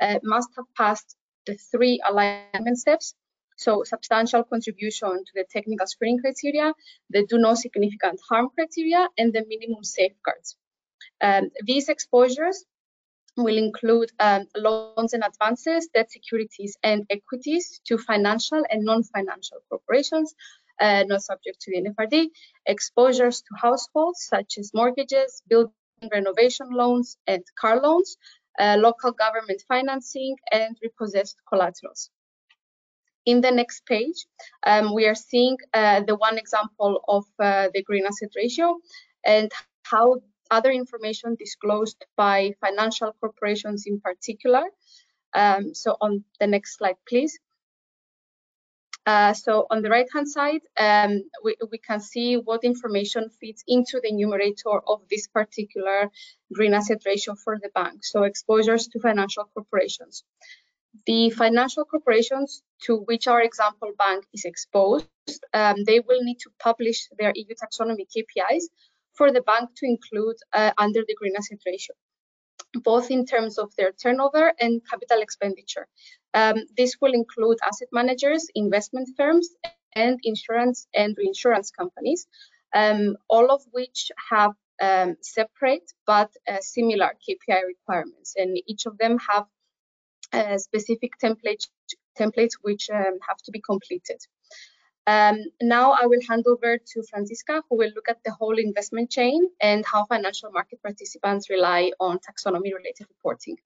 uh, 0.00 0.18
must 0.22 0.50
have 0.56 0.66
passed 0.76 1.16
the 1.48 1.56
three 1.72 2.00
alignment 2.08 2.78
steps 2.78 3.14
so 3.56 3.82
substantial 3.82 4.44
contribution 4.44 5.24
to 5.26 5.32
the 5.34 5.44
technical 5.50 5.86
screening 5.86 6.20
criteria, 6.20 6.72
the 7.10 7.26
do 7.26 7.38
no 7.38 7.54
significant 7.54 8.20
harm 8.28 8.48
criteria, 8.54 9.08
and 9.18 9.32
the 9.32 9.44
minimum 9.48 9.82
safeguards. 9.82 10.56
Um, 11.20 11.50
these 11.64 11.88
exposures 11.88 12.64
will 13.36 13.58
include 13.58 14.10
um, 14.20 14.46
loans 14.56 15.12
and 15.12 15.24
advances, 15.24 15.88
debt 15.92 16.08
securities 16.10 16.76
and 16.84 17.04
equities 17.10 17.80
to 17.86 17.98
financial 17.98 18.62
and 18.70 18.84
non-financial 18.84 19.58
corporations 19.68 20.34
uh, 20.80 21.04
not 21.06 21.22
subject 21.22 21.60
to 21.60 21.72
the 21.72 21.90
NFRD, 21.90 22.28
exposures 22.66 23.40
to 23.42 23.54
households 23.60 24.22
such 24.22 24.58
as 24.58 24.72
mortgages, 24.74 25.42
building 25.48 25.72
renovation 26.12 26.68
loans 26.70 27.16
and 27.26 27.42
car 27.60 27.80
loans, 27.80 28.16
uh, 28.58 28.76
local 28.78 29.12
government 29.12 29.62
financing 29.68 30.36
and 30.52 30.76
repossessed 30.82 31.36
collaterals. 31.48 32.10
In 33.26 33.40
the 33.40 33.50
next 33.50 33.84
page, 33.84 34.26
um, 34.66 34.94
we 34.94 35.06
are 35.06 35.14
seeing 35.14 35.56
uh, 35.74 36.00
the 36.06 36.16
one 36.16 36.38
example 36.38 37.02
of 37.08 37.24
uh, 37.38 37.68
the 37.74 37.82
green 37.82 38.06
asset 38.06 38.30
ratio 38.34 38.78
and 39.24 39.50
how 39.82 40.16
other 40.50 40.70
information 40.70 41.36
disclosed 41.38 42.04
by 42.16 42.52
financial 42.60 43.12
corporations 43.20 43.84
in 43.86 44.00
particular. 44.00 44.62
Um, 45.34 45.74
so 45.74 45.96
on 46.00 46.24
the 46.40 46.46
next 46.46 46.78
slide, 46.78 46.96
please. 47.06 47.38
Uh, 49.08 49.32
so 49.32 49.66
on 49.70 49.80
the 49.80 49.88
right 49.88 50.10
hand 50.12 50.28
side, 50.28 50.60
um, 50.78 51.22
we, 51.42 51.56
we, 51.72 51.78
can 51.78 51.98
see 51.98 52.36
what 52.36 52.62
information 52.62 53.30
fits 53.40 53.64
into 53.66 53.98
the 54.02 54.12
numerator 54.12 54.76
of 54.86 55.00
this 55.08 55.26
particular 55.28 56.10
green 56.52 56.74
asset 56.74 57.00
ratio 57.06 57.34
for 57.34 57.58
the 57.62 57.70
bank. 57.74 58.04
So 58.04 58.24
exposures 58.24 58.86
to 58.88 59.00
financial 59.00 59.44
corporations. 59.54 60.24
The 61.06 61.30
financial 61.30 61.86
corporations 61.86 62.62
to 62.82 62.98
which 63.08 63.26
our 63.28 63.40
example 63.40 63.92
bank 63.96 64.26
is 64.34 64.44
exposed, 64.44 65.08
um, 65.54 65.76
they 65.86 66.00
will 66.00 66.22
need 66.22 66.40
to 66.40 66.50
publish 66.58 67.08
their 67.18 67.32
EU 67.34 67.54
taxonomy 67.54 68.04
KPIs 68.14 68.64
for 69.14 69.32
the 69.32 69.40
bank 69.40 69.70
to 69.76 69.86
include 69.86 70.36
uh, 70.52 70.72
under 70.76 71.00
the 71.08 71.14
green 71.18 71.32
asset 71.34 71.60
ratio, 71.64 71.96
both 72.74 73.10
in 73.10 73.24
terms 73.24 73.58
of 73.58 73.74
their 73.76 73.92
turnover 73.92 74.52
and 74.60 74.82
capital 74.88 75.20
expenditure. 75.20 75.86
Um, 76.34 76.56
this 76.76 76.96
will 77.00 77.14
include 77.14 77.58
asset 77.64 77.88
managers, 77.92 78.46
investment 78.54 79.08
firms, 79.16 79.48
and 79.94 80.18
insurance 80.22 80.86
and 80.94 81.16
reinsurance 81.16 81.70
companies, 81.70 82.26
um, 82.74 83.16
all 83.28 83.50
of 83.50 83.62
which 83.72 84.10
have 84.30 84.52
um, 84.80 85.16
separate 85.22 85.90
but 86.06 86.30
uh, 86.48 86.58
similar 86.60 87.12
KPI 87.28 87.62
requirements, 87.66 88.34
and 88.36 88.58
each 88.66 88.86
of 88.86 88.96
them 88.98 89.18
have 89.28 89.46
uh, 90.32 90.58
specific 90.58 91.12
templates 91.22 91.68
templates 92.18 92.54
which 92.62 92.90
um, 92.90 93.18
have 93.26 93.38
to 93.44 93.50
be 93.50 93.60
completed. 93.60 94.20
Um, 95.08 95.38
now 95.62 95.92
I 95.92 96.04
will 96.04 96.20
hand 96.28 96.44
over 96.46 96.76
to 96.76 97.02
Franziska, 97.08 97.62
who 97.68 97.78
will 97.78 97.90
look 97.94 98.10
at 98.10 98.22
the 98.26 98.32
whole 98.32 98.58
investment 98.58 99.10
chain 99.10 99.48
and 99.58 99.82
how 99.90 100.04
financial 100.04 100.50
market 100.50 100.82
participants 100.82 101.48
rely 101.48 101.92
on 101.98 102.18
taxonomy-related 102.18 103.06
reporting. 103.08 103.56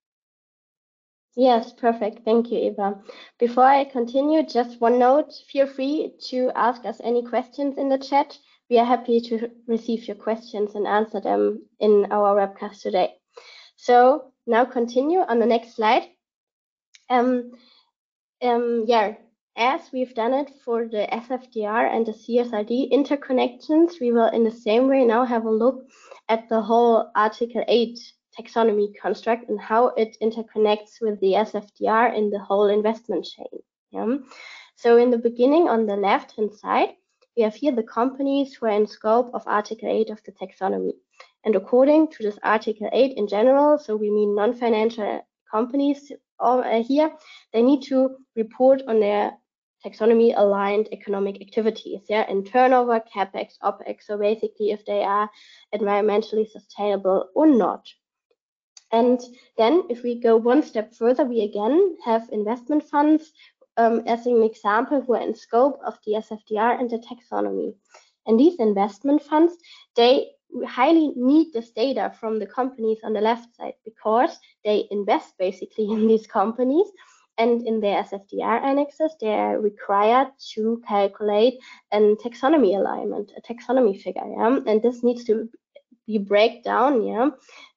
Yes, 1.34 1.72
perfect. 1.72 2.24
Thank 2.24 2.52
you, 2.52 2.58
Eva. 2.58 3.02
Before 3.40 3.64
I 3.64 3.82
continue, 3.84 4.46
just 4.46 4.80
one 4.80 5.00
note, 5.00 5.32
feel 5.50 5.66
free 5.66 6.12
to 6.28 6.52
ask 6.54 6.84
us 6.84 7.00
any 7.02 7.24
questions 7.24 7.76
in 7.76 7.88
the 7.88 7.98
chat. 7.98 8.38
We 8.70 8.78
are 8.78 8.86
happy 8.86 9.20
to 9.22 9.50
receive 9.66 10.06
your 10.06 10.16
questions 10.16 10.76
and 10.76 10.86
answer 10.86 11.20
them 11.20 11.66
in 11.80 12.06
our 12.12 12.36
webcast 12.36 12.82
today. 12.82 13.14
So 13.74 14.32
now 14.46 14.64
continue 14.64 15.20
on 15.20 15.40
the 15.40 15.46
next 15.46 15.74
slide. 15.74 16.04
Um, 17.10 17.50
um, 18.40 18.84
yeah, 18.86 19.14
as 19.56 19.90
we've 19.92 20.14
done 20.14 20.32
it 20.32 20.50
for 20.64 20.86
the 20.86 21.06
SFDR 21.12 21.94
and 21.94 22.06
the 22.06 22.12
CSRD 22.12 22.90
interconnections, 22.92 24.00
we 24.00 24.12
will 24.12 24.28
in 24.28 24.44
the 24.44 24.50
same 24.50 24.88
way 24.88 25.04
now 25.04 25.24
have 25.24 25.44
a 25.44 25.50
look 25.50 25.84
at 26.28 26.48
the 26.48 26.60
whole 26.60 27.10
Article 27.14 27.64
8 27.68 27.98
taxonomy 28.38 28.88
construct 29.00 29.50
and 29.50 29.60
how 29.60 29.88
it 29.88 30.16
interconnects 30.22 31.00
with 31.00 31.20
the 31.20 31.32
SFDR 31.32 32.16
in 32.16 32.30
the 32.30 32.38
whole 32.38 32.68
investment 32.68 33.26
chain. 33.26 33.60
Yeah. 33.90 34.16
So 34.76 34.96
in 34.96 35.10
the 35.10 35.18
beginning 35.18 35.68
on 35.68 35.86
the 35.86 35.96
left 35.96 36.34
hand 36.36 36.54
side, 36.54 36.94
we 37.36 37.42
have 37.42 37.54
here 37.54 37.72
the 37.72 37.82
companies 37.82 38.54
who 38.54 38.66
are 38.66 38.70
in 38.70 38.86
scope 38.86 39.30
of 39.34 39.42
Article 39.46 39.88
8 39.88 40.10
of 40.10 40.22
the 40.24 40.32
taxonomy. 40.32 40.92
And 41.44 41.56
according 41.56 42.08
to 42.12 42.22
this 42.22 42.38
Article 42.42 42.88
8 42.92 43.16
in 43.16 43.28
general, 43.28 43.78
so 43.78 43.96
we 43.96 44.10
mean 44.10 44.34
non-financial 44.34 45.26
companies 45.50 46.10
uh, 46.40 46.82
here, 46.82 47.10
they 47.52 47.62
need 47.62 47.82
to 47.82 48.16
report 48.34 48.82
on 48.88 49.00
their 49.00 49.32
taxonomy 49.84 50.32
aligned 50.36 50.88
economic 50.92 51.40
activities, 51.40 52.00
yeah, 52.08 52.28
in 52.30 52.44
turnover, 52.44 53.00
capex, 53.14 53.54
opex, 53.62 54.04
so 54.06 54.18
basically 54.18 54.70
if 54.70 54.84
they 54.86 55.02
are 55.02 55.30
environmentally 55.74 56.48
sustainable 56.48 57.28
or 57.34 57.46
not. 57.46 57.86
And 58.92 59.20
then 59.56 59.84
if 59.88 60.02
we 60.02 60.20
go 60.20 60.36
one 60.36 60.62
step 60.62 60.94
further, 60.94 61.24
we 61.24 61.40
again 61.42 61.96
have 62.04 62.28
investment 62.30 62.84
funds 62.84 63.32
um, 63.76 64.02
as 64.06 64.26
an 64.26 64.42
example 64.42 65.00
who 65.00 65.14
are 65.14 65.22
in 65.22 65.34
scope 65.34 65.80
of 65.84 65.98
the 66.04 66.12
SFDR 66.12 66.78
and 66.78 66.90
the 66.90 66.98
taxonomy. 66.98 67.74
And 68.26 68.38
these 68.38 68.58
investment 68.60 69.22
funds, 69.22 69.54
they 69.96 70.28
highly 70.66 71.12
need 71.16 71.52
this 71.52 71.70
data 71.70 72.12
from 72.20 72.38
the 72.38 72.46
companies 72.46 72.98
on 73.02 73.14
the 73.14 73.20
left 73.20 73.56
side 73.56 73.74
because 73.84 74.38
they 74.64 74.86
invest 74.90 75.34
basically 75.38 75.86
in 75.90 76.06
these 76.06 76.26
companies 76.26 76.86
and 77.42 77.66
in 77.66 77.80
their 77.80 78.02
SFDR 78.04 78.62
annexes, 78.62 79.14
they 79.20 79.34
are 79.34 79.60
required 79.60 80.28
to 80.54 80.80
calculate 80.86 81.54
a 81.92 81.98
taxonomy 82.24 82.76
alignment, 82.76 83.32
a 83.36 83.40
taxonomy 83.40 84.00
figure, 84.00 84.28
yeah? 84.36 84.58
And 84.66 84.80
this 84.80 85.02
needs 85.02 85.24
to 85.24 85.48
be 86.06 86.18
break 86.18 86.62
down. 86.62 87.04
yeah? 87.04 87.30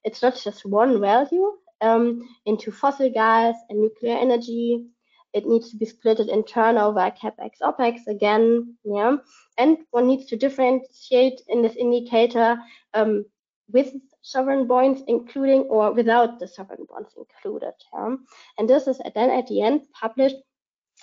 It's 0.04 0.22
not 0.22 0.40
just 0.42 0.64
one 0.64 1.00
value 1.00 1.52
um, 1.80 2.28
into 2.44 2.70
fossil 2.70 3.10
gas 3.10 3.56
and 3.68 3.80
nuclear 3.80 4.16
energy. 4.16 4.86
It 5.32 5.46
needs 5.46 5.70
to 5.70 5.76
be 5.76 5.84
split 5.84 6.20
in 6.20 6.44
turnover, 6.44 7.12
capex, 7.20 7.50
opex 7.60 8.06
again, 8.06 8.76
yeah? 8.84 9.16
And 9.58 9.78
one 9.90 10.06
needs 10.06 10.26
to 10.26 10.36
differentiate 10.36 11.40
in 11.48 11.62
this 11.62 11.76
indicator 11.76 12.56
um, 12.94 13.24
with 13.72 13.92
sovereign 14.26 14.66
bonds 14.66 15.02
including 15.06 15.62
or 15.70 15.92
without 15.92 16.40
the 16.40 16.48
sovereign 16.48 16.84
bonds 16.90 17.14
included. 17.16 17.74
Yeah? 17.94 18.16
And 18.58 18.68
this 18.68 18.88
is 18.88 19.00
then 19.14 19.30
at 19.30 19.46
the 19.46 19.62
end 19.62 19.82
published 19.92 20.36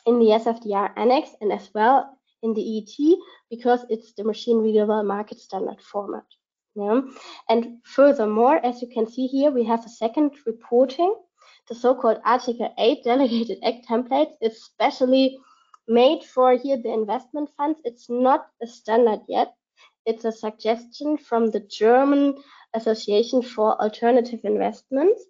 in 0.05 0.19
the 0.19 0.31
SFDR 0.43 0.91
annex 0.97 1.29
and 1.39 1.51
as 1.53 1.69
well 1.73 2.17
in 2.41 2.53
the 2.53 2.61
EET 2.61 3.17
because 3.49 3.85
it's 3.89 4.11
the 4.13 4.25
machine 4.25 4.57
readable 4.57 5.03
market 5.03 5.39
standard 5.39 5.81
format. 5.81 6.25
Yeah? 6.75 7.01
And 7.47 7.77
furthermore, 7.85 8.57
as 8.65 8.81
you 8.81 8.89
can 8.89 9.07
see 9.07 9.27
here, 9.27 9.51
we 9.51 9.63
have 9.63 9.85
a 9.85 9.89
second 10.03 10.31
reporting, 10.45 11.15
the 11.69 11.75
so-called 11.75 12.19
Article 12.25 12.73
8 12.77 13.03
Delegated 13.05 13.59
Act 13.63 13.87
template. 13.87 14.31
It's 14.41 14.65
specially 14.65 15.37
made 15.87 16.25
for 16.25 16.57
here 16.57 16.75
the 16.75 16.91
investment 16.91 17.51
funds. 17.55 17.79
It's 17.85 18.09
not 18.09 18.47
a 18.61 18.67
standard 18.67 19.21
yet. 19.29 19.53
It's 20.05 20.25
a 20.25 20.31
suggestion 20.31 21.17
from 21.17 21.51
the 21.51 21.61
German 21.61 22.35
Association 22.73 23.41
for 23.41 23.81
Alternative 23.81 24.39
Investments, 24.43 25.23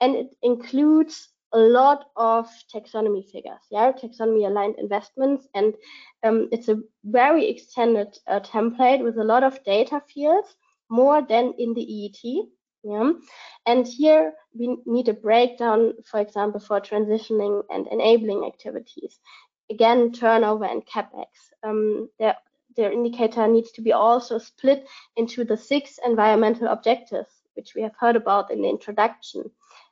and 0.00 0.16
it 0.16 0.34
includes 0.42 1.28
a 1.52 1.58
lot 1.58 2.06
of 2.16 2.48
taxonomy 2.72 3.28
figures, 3.28 3.60
yeah, 3.70 3.92
taxonomy 3.92 4.46
aligned 4.46 4.76
investments, 4.78 5.48
and 5.54 5.74
um, 6.22 6.48
it's 6.52 6.68
a 6.68 6.80
very 7.04 7.48
extended 7.48 8.18
uh, 8.28 8.40
template 8.40 9.02
with 9.02 9.18
a 9.18 9.24
lot 9.24 9.42
of 9.42 9.62
data 9.64 10.00
fields, 10.12 10.54
more 10.88 11.22
than 11.22 11.54
in 11.58 11.74
the 11.74 11.82
EET. 11.82 12.48
Yeah, 12.82 13.12
and 13.66 13.86
here 13.86 14.32
we 14.54 14.78
need 14.86 15.08
a 15.08 15.12
breakdown, 15.12 15.92
for 16.04 16.20
example, 16.20 16.60
for 16.60 16.80
transitioning 16.80 17.62
and 17.68 17.86
enabling 17.88 18.44
activities. 18.46 19.18
Again, 19.70 20.12
turnover 20.12 20.64
and 20.64 20.84
capex. 20.86 21.26
Um, 21.62 22.08
there 22.18 22.36
their 22.80 22.90
indicator 22.90 23.46
needs 23.46 23.70
to 23.72 23.82
be 23.82 23.92
also 23.92 24.38
split 24.38 24.88
into 25.16 25.44
the 25.44 25.56
six 25.56 25.98
environmental 26.06 26.68
objectives, 26.68 27.42
which 27.54 27.74
we 27.74 27.82
have 27.82 27.94
heard 28.00 28.16
about 28.16 28.50
in 28.50 28.62
the 28.62 28.70
introduction. 28.70 29.44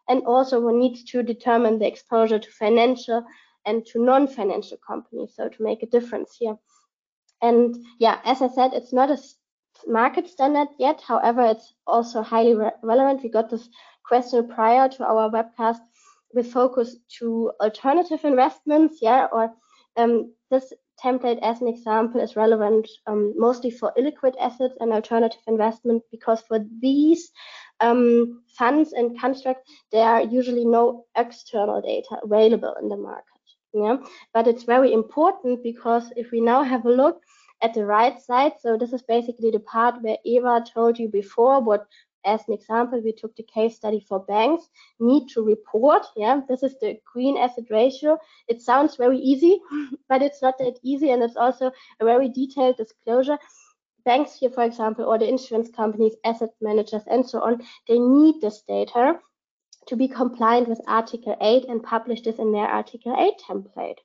And 0.08 0.24
also 0.24 0.58
one 0.58 0.78
needs 0.78 1.04
to 1.10 1.22
determine 1.22 1.78
the 1.78 1.86
exposure 1.86 2.38
to 2.38 2.50
financial 2.50 3.26
and 3.66 3.84
to 3.88 4.02
non-financial 4.02 4.78
companies, 4.78 5.34
so 5.36 5.50
to 5.50 5.62
make 5.62 5.82
a 5.82 5.86
difference 5.86 6.34
here. 6.38 6.56
And 7.42 7.76
yeah, 7.98 8.20
as 8.24 8.40
I 8.40 8.48
said, 8.48 8.72
it's 8.72 8.94
not 8.94 9.10
a 9.10 9.18
market 9.86 10.26
standard 10.26 10.68
yet. 10.78 11.02
However, 11.02 11.42
it's 11.42 11.74
also 11.86 12.22
highly 12.22 12.54
re 12.54 12.70
relevant. 12.82 13.22
We 13.22 13.28
got 13.28 13.50
this 13.50 13.68
question 14.02 14.48
prior 14.48 14.88
to 14.88 15.04
our 15.04 15.30
webcast 15.30 15.80
with 16.32 16.50
focus 16.50 16.96
to 17.18 17.52
alternative 17.60 18.24
investments, 18.24 19.00
yeah, 19.02 19.26
or 19.30 19.52
um, 19.98 20.32
this 20.50 20.72
template 21.02 21.38
as 21.42 21.60
an 21.60 21.68
example 21.68 22.20
is 22.20 22.36
relevant 22.36 22.88
um, 23.06 23.32
mostly 23.36 23.70
for 23.70 23.92
illiquid 23.98 24.34
assets 24.40 24.74
and 24.80 24.92
alternative 24.92 25.40
investment 25.46 26.02
because 26.10 26.40
for 26.42 26.64
these 26.80 27.30
um, 27.80 28.42
funds 28.58 28.92
and 28.92 29.18
constructs, 29.20 29.70
there 29.92 30.04
are 30.04 30.22
usually 30.22 30.64
no 30.64 31.04
external 31.16 31.80
data 31.80 32.18
available 32.22 32.74
in 32.82 32.88
the 32.88 32.96
market. 32.96 33.24
Yeah, 33.74 33.98
but 34.32 34.48
it's 34.48 34.64
very 34.64 34.92
important 34.92 35.62
because 35.62 36.10
if 36.16 36.30
we 36.32 36.40
now 36.40 36.62
have 36.62 36.86
a 36.86 36.90
look 36.90 37.22
at 37.62 37.74
the 37.74 37.84
right 37.84 38.20
side, 38.20 38.52
so 38.60 38.76
this 38.76 38.92
is 38.92 39.02
basically 39.02 39.50
the 39.50 39.60
part 39.60 40.02
where 40.02 40.16
Eva 40.24 40.64
told 40.74 40.98
you 40.98 41.08
before 41.08 41.60
what 41.60 41.86
as 42.24 42.40
an 42.48 42.54
example, 42.54 43.00
we 43.02 43.12
took 43.12 43.34
the 43.36 43.42
case 43.42 43.76
study 43.76 44.04
for 44.08 44.20
banks 44.20 44.68
need 45.00 45.28
to 45.28 45.42
report. 45.42 46.04
Yeah, 46.16 46.40
this 46.48 46.62
is 46.62 46.78
the 46.80 46.98
green 47.12 47.36
asset 47.36 47.64
ratio. 47.70 48.18
It 48.48 48.60
sounds 48.60 48.96
very 48.96 49.18
easy, 49.18 49.60
but 50.08 50.22
it's 50.22 50.42
not 50.42 50.58
that 50.58 50.78
easy, 50.82 51.10
and 51.10 51.22
it's 51.22 51.36
also 51.36 51.72
a 52.00 52.04
very 52.04 52.28
detailed 52.28 52.76
disclosure. 52.76 53.38
Banks 54.04 54.38
here, 54.38 54.50
for 54.50 54.64
example, 54.64 55.04
or 55.04 55.18
the 55.18 55.28
insurance 55.28 55.70
companies, 55.70 56.14
asset 56.24 56.50
managers, 56.60 57.02
and 57.06 57.28
so 57.28 57.40
on, 57.40 57.62
they 57.86 57.98
need 57.98 58.40
this 58.40 58.62
data 58.62 59.18
to 59.86 59.96
be 59.96 60.08
compliant 60.08 60.68
with 60.68 60.80
Article 60.86 61.36
8 61.40 61.64
and 61.68 61.82
publish 61.82 62.20
this 62.22 62.38
in 62.38 62.52
their 62.52 62.66
Article 62.66 63.14
8 63.18 63.32
template. 63.48 63.98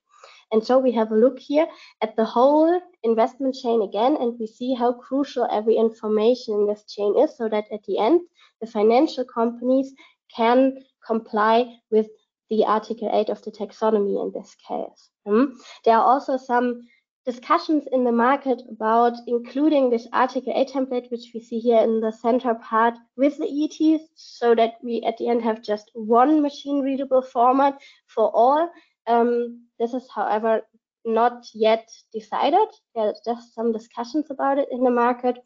And 0.54 0.64
so 0.64 0.78
we 0.78 0.91
have 0.91 1.12
a 1.12 1.16
look 1.16 1.39
here 1.39 1.68
at 2.04 2.16
the 2.16 2.24
whole 2.24 2.80
investment 3.01 3.56
chain 3.56 3.82
again, 3.82 4.16
and 4.18 4.39
we 4.39 4.45
see 4.45 4.76
how 4.76 4.93
crucial 4.93 5.47
every 5.51 5.76
information 5.76 6.54
in 6.54 6.68
this 6.68 6.84
chain 6.86 7.18
is 7.20 7.36
so 7.36 7.49
that 7.49 7.66
at 7.74 7.84
the 7.86 7.97
end, 7.97 8.22
the 8.62 8.68
financial 8.68 9.26
companies 9.26 9.91
can 10.34 10.78
comply 11.06 11.76
with 11.89 12.08
the 12.51 12.64
Article 12.66 13.10
8 13.12 13.30
of 13.30 13.41
the 13.43 13.51
taxonomy 13.51 14.22
in 14.24 14.32
this 14.32 14.56
case. 14.68 15.10
Um, 15.26 15.60
there 15.86 15.97
are 15.97 16.06
also 16.06 16.38
some 16.38 16.84
discussions 17.26 17.86
in 17.91 18.04
the 18.04 18.12
market 18.12 18.62
about 18.70 19.14
including 19.26 19.89
this 19.89 20.08
Article 20.14 20.54
8 20.56 20.70
template, 20.70 21.10
which 21.10 21.32
we 21.34 21.39
see 21.39 21.58
here 21.58 21.82
in 21.82 21.99
the 21.99 22.12
center 22.12 22.54
part 22.56 22.93
with 23.18 23.38
the 23.38 23.45
EETs, 23.45 24.01
so 24.14 24.54
that 24.54 24.74
we 24.84 25.01
at 25.01 25.18
the 25.18 25.30
end 25.30 25.41
have 25.41 25.64
just 25.64 25.89
one 25.95 26.43
machine 26.43 26.82
readable 26.82 27.24
format 27.24 27.80
for 28.06 28.30
all 28.36 28.70
um, 29.08 29.66
this 29.80 29.93
is, 29.93 30.08
however, 30.14 30.62
not 31.06 31.47
yet 31.54 31.89
decided. 32.14 32.68
There's 32.95 33.20
just 33.26 33.54
some 33.54 33.72
discussions 33.72 34.28
about 34.30 34.58
it 34.58 34.70
in 34.72 34.84
the 34.84 34.91
market. 34.91 35.38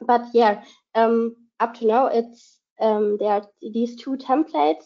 But 0.00 0.26
yeah, 0.32 0.64
um, 0.94 1.36
up 1.60 1.74
to 1.74 1.86
now, 1.86 2.06
it's 2.06 2.58
um, 2.80 3.16
there 3.18 3.30
are 3.30 3.46
these 3.60 3.96
two 3.96 4.16
templates. 4.16 4.84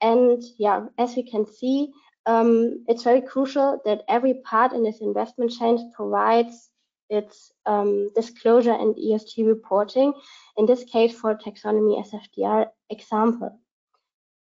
And 0.00 0.42
yeah, 0.58 0.86
as 0.98 1.14
we 1.16 1.22
can 1.22 1.46
see, 1.46 1.92
um, 2.26 2.84
it's 2.88 3.02
very 3.02 3.20
crucial 3.20 3.80
that 3.84 4.02
every 4.08 4.34
part 4.44 4.72
in 4.72 4.82
this 4.82 5.00
investment 5.00 5.52
chain 5.52 5.92
provides 5.94 6.70
its 7.10 7.52
um, 7.66 8.08
disclosure 8.14 8.72
and 8.72 8.94
ESG 8.94 9.46
reporting, 9.46 10.12
in 10.56 10.64
this 10.64 10.84
case 10.84 11.12
for 11.18 11.34
taxonomy 11.34 12.02
SFDR 12.06 12.66
example. 12.88 13.58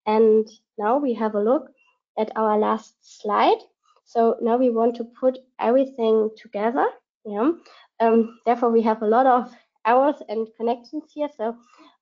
And 0.05 0.47
now 0.77 0.97
we 0.97 1.13
have 1.15 1.35
a 1.35 1.41
look 1.41 1.71
at 2.21 2.31
our 2.35 2.57
last 2.57 2.95
slide. 3.01 3.57
So 4.05 4.37
now 4.41 4.57
we 4.57 4.69
want 4.69 4.95
to 4.97 5.03
put 5.03 5.39
everything 5.59 6.29
together. 6.37 6.87
Yeah. 7.25 7.51
Um, 7.99 8.39
therefore, 8.45 8.71
we 8.71 8.81
have 8.83 9.01
a 9.01 9.07
lot 9.07 9.25
of 9.25 9.51
hours 9.85 10.15
and 10.29 10.47
connections 10.57 11.05
here. 11.13 11.29
So 11.35 11.55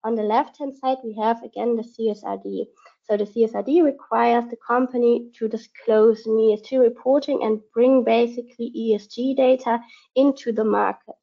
on 0.04 0.16
the 0.16 0.24
left-hand 0.24 0.76
side, 0.76 0.98
we 1.04 1.14
have 1.16 1.42
again 1.44 1.76
the 1.76 1.84
CSRD. 1.84 2.66
So 3.04 3.18
the 3.18 3.26
CSRD 3.26 3.84
requires 3.84 4.46
the 4.50 4.58
company 4.58 5.32
to 5.38 5.48
disclose 5.48 6.26
ESG 6.26 6.80
reporting 6.80 7.44
and 7.44 7.60
bring 7.74 8.04
basically 8.04 8.72
ESG 8.78 9.36
data 9.36 9.80
into 10.16 10.52
the 10.52 10.64
market. 10.64 11.16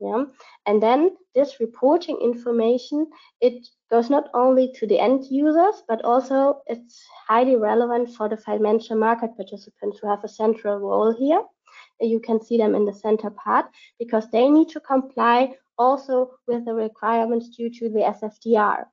Yeah. 0.00 0.24
And 0.66 0.82
then 0.82 1.16
this 1.34 1.58
reporting 1.58 2.18
information, 2.20 3.06
it 3.40 3.66
goes 3.90 4.10
not 4.10 4.28
only 4.34 4.72
to 4.76 4.86
the 4.86 4.98
end 4.98 5.24
users, 5.30 5.82
but 5.88 6.04
also 6.04 6.60
it's 6.66 7.02
highly 7.26 7.56
relevant 7.56 8.10
for 8.10 8.28
the 8.28 8.36
financial 8.36 8.96
market 8.96 9.34
participants 9.36 9.98
who 9.98 10.08
have 10.08 10.22
a 10.22 10.28
central 10.28 10.78
role 10.78 11.14
here. 11.14 11.42
You 12.00 12.20
can 12.20 12.42
see 12.42 12.58
them 12.58 12.74
in 12.74 12.84
the 12.84 12.92
center 12.92 13.30
part 13.30 13.66
because 13.98 14.30
they 14.30 14.50
need 14.50 14.68
to 14.70 14.80
comply 14.80 15.54
also 15.78 16.32
with 16.46 16.66
the 16.66 16.74
requirements 16.74 17.48
due 17.48 17.70
to 17.70 17.88
the 17.88 18.00
SFDR. 18.00 18.84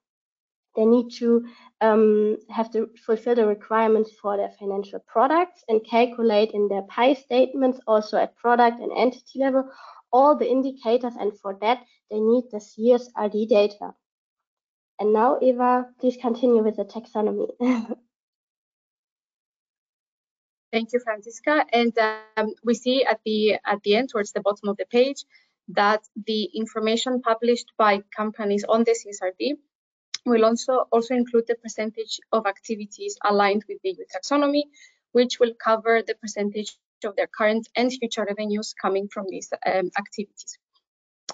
They 0.76 0.86
need 0.86 1.12
to 1.20 1.46
um, 1.82 2.38
have 2.50 2.72
to 2.72 2.90
fulfill 3.06 3.36
the 3.36 3.46
requirements 3.46 4.12
for 4.20 4.38
their 4.38 4.52
financial 4.58 5.00
products 5.06 5.64
and 5.68 5.86
calculate 5.86 6.52
in 6.52 6.68
their 6.68 6.82
PAI 6.84 7.14
statements 7.14 7.80
also 7.86 8.18
at 8.18 8.36
product 8.36 8.80
and 8.80 8.92
entity 8.96 9.40
level 9.40 9.70
all 10.14 10.38
the 10.38 10.50
indicators 10.50 11.16
and 11.20 11.38
for 11.40 11.58
that 11.60 11.84
they 12.10 12.20
need 12.20 12.46
the 12.52 12.60
CSRD 12.60 13.50
data. 13.50 13.94
And 15.00 15.12
now 15.12 15.40
Eva, 15.42 15.88
please 16.00 16.18
continue 16.22 16.64
with 16.64 16.78
the 16.78 16.86
taxonomy. 16.86 17.50
Thank 20.72 20.94
you, 20.94 21.00
Franziska. 21.04 21.66
And 21.74 21.94
um, 22.38 22.54
we 22.64 22.74
see 22.74 23.04
at 23.04 23.20
the 23.26 23.60
at 23.66 23.82
the 23.84 23.96
end, 23.96 24.10
towards 24.10 24.32
the 24.32 24.42
bottom 24.42 24.70
of 24.70 24.78
the 24.78 24.86
page, 24.86 25.24
that 25.70 26.02
the 26.26 26.46
information 26.46 27.22
published 27.22 27.72
by 27.78 28.02
companies 28.16 28.64
on 28.68 28.84
the 28.84 28.92
CSRD 28.92 29.58
will 30.26 30.46
also 30.46 30.88
also 30.92 31.14
include 31.14 31.46
the 31.48 31.56
percentage 31.56 32.20
of 32.32 32.48
activities 32.48 33.18
aligned 33.24 33.64
with 33.68 33.80
the 33.84 33.90
EU 33.90 34.06
taxonomy, 34.16 34.64
which 35.12 35.40
will 35.40 35.54
cover 35.64 36.02
the 36.02 36.16
percentage 36.16 36.76
of 37.04 37.16
their 37.16 37.28
current 37.28 37.68
and 37.76 37.92
future 37.92 38.26
revenues 38.28 38.74
coming 38.82 39.08
from 39.08 39.26
these 39.30 39.50
um, 39.66 39.90
activities. 39.98 40.58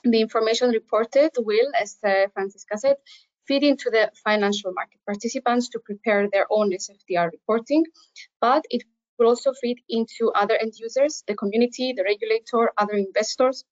The 0.03 0.22
information 0.22 0.70
reported 0.70 1.32
will, 1.38 1.72
as 1.80 1.97
uh, 2.03 2.28
Franziska 2.34 2.78
said, 2.78 2.95
feed 3.47 3.63
into 3.63 3.89
the 3.89 4.11
financial 4.24 4.72
market 4.74 4.99
participants 5.05 5.70
to 5.70 5.80
prepare 5.80 6.30
their 6.32 6.45
own 6.49 6.72
SFDR 6.72 7.32
reporting, 7.32 7.84
but 8.39 8.63
it 8.70 8.84
will 9.17 9.28
also 9.28 9.51
feed 9.61 9.80
into 9.89 10.32
other 10.36 10.55
end 10.55 10.74
users, 10.78 11.24
the 11.28 11.36
community, 11.36 11.93
the 11.95 12.03
regulator, 12.03 12.72
other 12.78 12.93
investors, 12.93 13.65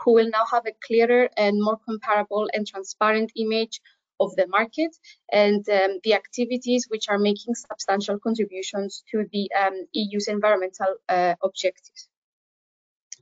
who 0.00 0.14
will 0.14 0.28
now 0.30 0.44
have 0.50 0.66
a 0.66 0.72
clearer 0.86 1.28
and 1.36 1.62
more 1.62 1.78
comparable 1.86 2.48
and 2.52 2.66
transparent 2.66 3.30
image 3.36 3.80
of 4.20 4.34
the 4.36 4.46
market 4.46 4.96
and 5.32 5.68
um, 5.68 5.98
the 6.04 6.14
activities 6.14 6.86
which 6.88 7.08
are 7.08 7.18
making 7.18 7.54
substantial 7.54 8.18
contributions 8.18 9.02
to 9.10 9.26
the 9.32 9.50
um, 9.52 9.86
EU's 9.92 10.28
environmental 10.28 10.94
uh, 11.08 11.34
objectives. 11.42 12.08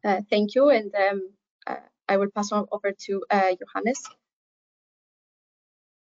Uh, 0.05 0.21
thank 0.31 0.55
you, 0.55 0.71
and 0.71 0.93
um, 0.95 1.31
uh, 1.67 1.77
I 2.09 2.17
will 2.17 2.31
pass 2.35 2.53
on 2.53 2.67
over 2.73 2.93
to 3.07 3.25
uh, 3.31 3.53
Johannes. 3.61 4.03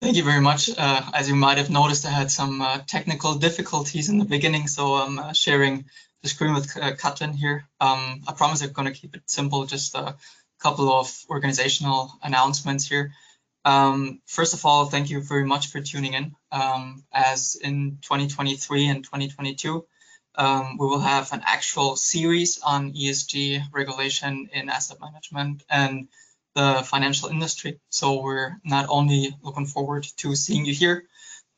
Thank 0.02 0.16
you 0.16 0.24
very 0.24 0.40
much. 0.40 0.70
Uh, 0.76 1.02
as 1.12 1.28
you 1.28 1.34
might 1.34 1.58
have 1.58 1.70
noticed, 1.70 2.06
I 2.06 2.10
had 2.10 2.30
some 2.30 2.64
technical 2.86 3.34
difficulties 3.34 4.08
in 4.08 4.18
the 4.18 4.24
beginning, 4.24 4.68
so 4.68 4.94
I'm 4.94 5.34
sharing 5.34 5.86
the 6.22 6.28
screen 6.28 6.54
with 6.54 6.72
Katrin 7.00 7.32
here. 7.32 7.66
Um, 7.80 8.22
I 8.28 8.32
promise 8.32 8.62
I'm 8.62 8.72
going 8.72 8.92
to 8.92 9.00
keep 9.00 9.16
it 9.16 9.22
simple, 9.26 9.66
just 9.66 9.96
a 9.96 10.16
couple 10.60 10.92
of 10.92 11.12
organizational 11.28 12.12
announcements 12.22 12.86
here. 12.86 13.12
Um, 13.68 14.22
first 14.24 14.54
of 14.54 14.64
all, 14.64 14.86
thank 14.86 15.10
you 15.10 15.20
very 15.20 15.44
much 15.44 15.66
for 15.66 15.82
tuning 15.82 16.14
in. 16.14 16.34
Um, 16.50 17.04
as 17.12 17.54
in 17.54 17.98
2023 18.00 18.88
and 18.88 19.04
2022, 19.04 19.84
um, 20.36 20.78
we 20.78 20.86
will 20.86 21.00
have 21.00 21.34
an 21.34 21.42
actual 21.44 21.96
series 21.96 22.60
on 22.64 22.94
ESG 22.94 23.64
regulation 23.70 24.48
in 24.54 24.70
asset 24.70 24.98
management 25.02 25.64
and 25.68 26.08
the 26.54 26.82
financial 26.82 27.28
industry. 27.28 27.78
So 27.90 28.22
we're 28.22 28.56
not 28.64 28.86
only 28.88 29.36
looking 29.42 29.66
forward 29.66 30.04
to 30.16 30.34
seeing 30.34 30.64
you 30.64 30.72
here, 30.72 31.04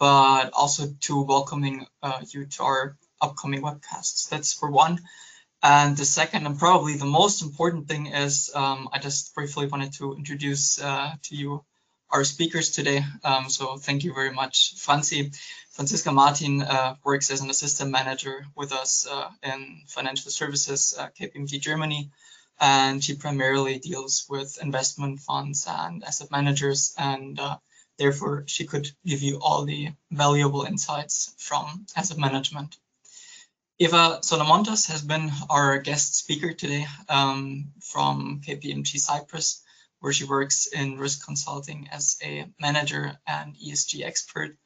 but 0.01 0.51
also 0.53 0.89
to 1.03 1.23
welcoming 1.23 1.87
uh, 2.03 2.23
you 2.29 2.47
to 2.47 2.63
our 2.65 2.97
upcoming 3.21 3.63
webcasts. 3.63 4.29
That's 4.29 4.53
for 4.53 4.69
one. 4.69 4.99
And 5.63 5.97
the 5.97 6.05
second 6.05 6.47
and 6.47 6.59
probably 6.59 6.97
the 6.97 7.13
most 7.21 7.43
important 7.43 7.87
thing 7.87 8.07
is 8.07 8.51
um, 8.53 8.89
I 8.93 8.99
just 8.99 9.33
briefly 9.33 9.69
wanted 9.69 9.93
to 9.99 10.15
introduce 10.15 10.83
uh, 10.83 11.13
to 11.23 11.37
you 11.37 11.65
our 12.13 12.25
speakers 12.25 12.71
today. 12.71 13.05
Um, 13.25 13.49
so 13.49 13.77
thank 13.77 14.05
you 14.05 14.13
very 14.13 14.33
much, 14.33 14.75
Franzi. 14.77 15.33
Franziska 15.71 16.13
Martin 16.13 16.63
uh, 16.63 16.97
works 17.05 17.31
as 17.31 17.41
an 17.41 17.51
assistant 17.51 17.91
manager 17.91 18.45
with 18.57 18.73
us 18.73 19.07
uh, 19.11 19.31
in 19.43 19.83
financial 19.87 20.31
services 20.31 20.95
at 20.99 21.17
KPMG 21.17 21.61
Germany, 21.61 22.11
and 22.59 23.03
she 23.03 23.15
primarily 23.15 23.79
deals 23.79 24.27
with 24.29 24.59
investment 24.61 25.21
funds 25.21 25.67
and 25.69 26.05
asset 26.05 26.31
managers, 26.31 26.95
and 26.99 27.39
uh, 27.39 27.57
therefore 27.99 28.45
she 28.47 28.67
could 28.67 28.91
give 29.07 29.23
you 29.23 29.39
all 29.41 29.65
the 29.65 29.91
valuable 30.11 30.65
insights 30.65 31.35
from 31.39 31.87
asset 31.97 32.19
management. 32.19 32.77
Eva 33.79 34.19
Solomontas 34.23 34.89
has 34.89 35.01
been 35.01 35.33
our 35.49 35.79
guest 35.79 36.15
speaker 36.15 36.53
today 36.53 36.87
um, 37.09 37.73
from 37.81 38.43
KPMG 38.47 38.99
Cyprus 38.99 39.63
where 40.01 40.13
she 40.13 40.25
works 40.25 40.67
in 40.67 40.99
risk 40.99 41.25
consulting 41.25 41.89
as 41.93 42.17
a 42.23 42.47
manager 42.59 43.19
and 43.27 43.57
ESG 43.57 44.05
expert. 44.05 44.57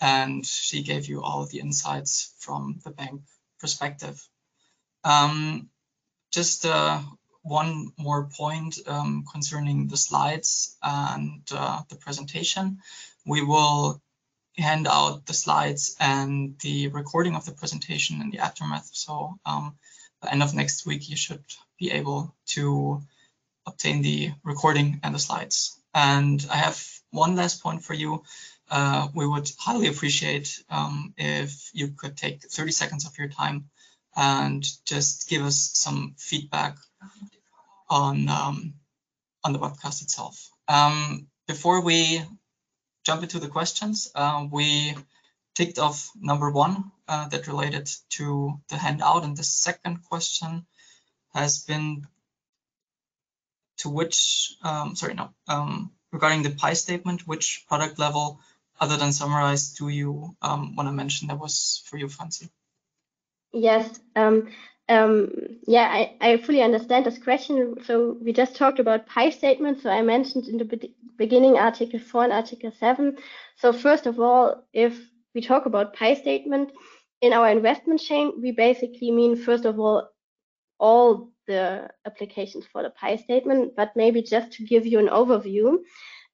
And 0.00 0.44
she 0.46 0.82
gave 0.82 1.06
you 1.06 1.22
all 1.22 1.46
the 1.46 1.60
insights 1.60 2.34
from 2.38 2.80
the 2.84 2.90
bank 2.90 3.22
perspective. 3.60 4.26
Um, 5.04 5.70
just 6.30 6.66
uh, 6.66 7.00
one 7.42 7.92
more 7.98 8.28
point 8.36 8.78
um, 8.86 9.24
concerning 9.30 9.88
the 9.88 9.96
slides 9.96 10.76
and 10.82 11.42
uh, 11.50 11.82
the 11.88 11.96
presentation. 11.96 12.78
We 13.26 13.42
will 13.42 14.00
hand 14.56 14.86
out 14.88 15.26
the 15.26 15.34
slides 15.34 15.96
and 16.00 16.58
the 16.60 16.88
recording 16.88 17.34
of 17.36 17.44
the 17.44 17.52
presentation 17.52 18.20
in 18.20 18.30
the 18.30 18.38
aftermath. 18.38 18.90
So 18.92 19.38
um, 19.46 19.76
the 20.22 20.32
end 20.32 20.42
of 20.42 20.54
next 20.54 20.86
week, 20.86 21.08
you 21.08 21.16
should 21.16 21.44
be 21.78 21.92
able 21.92 22.34
to 22.48 23.02
obtain 23.68 24.02
the 24.02 24.32
recording 24.42 25.00
and 25.02 25.14
the 25.14 25.18
slides. 25.18 25.78
And 25.94 26.44
I 26.50 26.56
have 26.56 26.82
one 27.10 27.36
last 27.36 27.62
point 27.62 27.82
for 27.84 27.94
you. 27.94 28.22
Uh, 28.70 29.08
we 29.14 29.26
would 29.26 29.50
highly 29.58 29.88
appreciate 29.88 30.62
um, 30.68 31.14
if 31.16 31.70
you 31.72 31.88
could 31.88 32.16
take 32.16 32.42
30 32.42 32.72
seconds 32.72 33.06
of 33.06 33.16
your 33.18 33.28
time 33.28 33.70
and 34.16 34.66
just 34.84 35.28
give 35.28 35.42
us 35.42 35.70
some 35.74 36.14
feedback 36.18 36.76
on 37.88 38.28
um, 38.28 38.74
on 39.44 39.52
the 39.52 39.58
webcast 39.58 40.02
itself. 40.02 40.50
Um, 40.66 41.28
before 41.46 41.80
we 41.82 42.22
jump 43.06 43.22
into 43.22 43.38
the 43.38 43.48
questions, 43.48 44.10
uh, 44.14 44.46
we 44.50 44.94
ticked 45.54 45.78
off 45.78 46.10
number 46.20 46.50
one 46.50 46.92
uh, 47.06 47.28
that 47.28 47.46
related 47.46 47.88
to 48.10 48.60
the 48.68 48.76
handout, 48.76 49.24
and 49.24 49.36
the 49.36 49.44
second 49.44 50.04
question 50.08 50.66
has 51.34 51.64
been 51.64 52.06
to 53.78 53.88
which, 53.88 54.54
um, 54.62 54.96
sorry, 54.96 55.14
no, 55.14 55.30
um, 55.46 55.92
regarding 56.12 56.42
the 56.42 56.50
PAI 56.50 56.74
statement, 56.74 57.26
which 57.26 57.64
product 57.68 57.98
level 57.98 58.40
other 58.80 58.96
than 58.96 59.12
summarized 59.12 59.76
do 59.78 59.88
you 59.88 60.36
um, 60.40 60.76
want 60.76 60.88
to 60.88 60.92
mention 60.92 61.28
that 61.28 61.38
was 61.38 61.82
for 61.86 61.96
you, 61.96 62.08
Franzi? 62.08 62.48
Yes. 63.52 63.98
Um, 64.14 64.48
um, 64.88 65.30
yeah, 65.66 65.88
I, 65.90 66.16
I 66.20 66.36
fully 66.38 66.62
understand 66.62 67.04
this 67.04 67.18
question. 67.18 67.76
So 67.84 68.16
we 68.22 68.32
just 68.32 68.56
talked 68.56 68.78
about 68.78 69.06
PAI 69.06 69.30
statements. 69.30 69.82
So 69.82 69.90
I 69.90 70.02
mentioned 70.02 70.48
in 70.48 70.58
the 70.58 70.64
be 70.64 70.94
beginning 71.16 71.58
Article 71.58 71.98
4 71.98 72.24
and 72.24 72.32
Article 72.32 72.72
7. 72.78 73.18
So 73.56 73.72
first 73.72 74.06
of 74.06 74.20
all, 74.20 74.64
if 74.72 74.96
we 75.34 75.40
talk 75.40 75.66
about 75.66 75.94
PAI 75.94 76.14
statement 76.14 76.72
in 77.20 77.32
our 77.32 77.50
investment 77.50 78.00
chain, 78.00 78.32
we 78.40 78.52
basically 78.52 79.10
mean, 79.10 79.36
first 79.36 79.64
of 79.64 79.78
all, 79.78 80.08
all 80.78 81.32
the 81.48 81.88
applications 82.06 82.66
for 82.72 82.84
the 82.84 82.90
PAI 82.90 83.16
statement, 83.16 83.74
but 83.76 83.90
maybe 83.96 84.22
just 84.22 84.52
to 84.52 84.64
give 84.64 84.86
you 84.86 85.00
an 85.00 85.08
overview. 85.08 85.78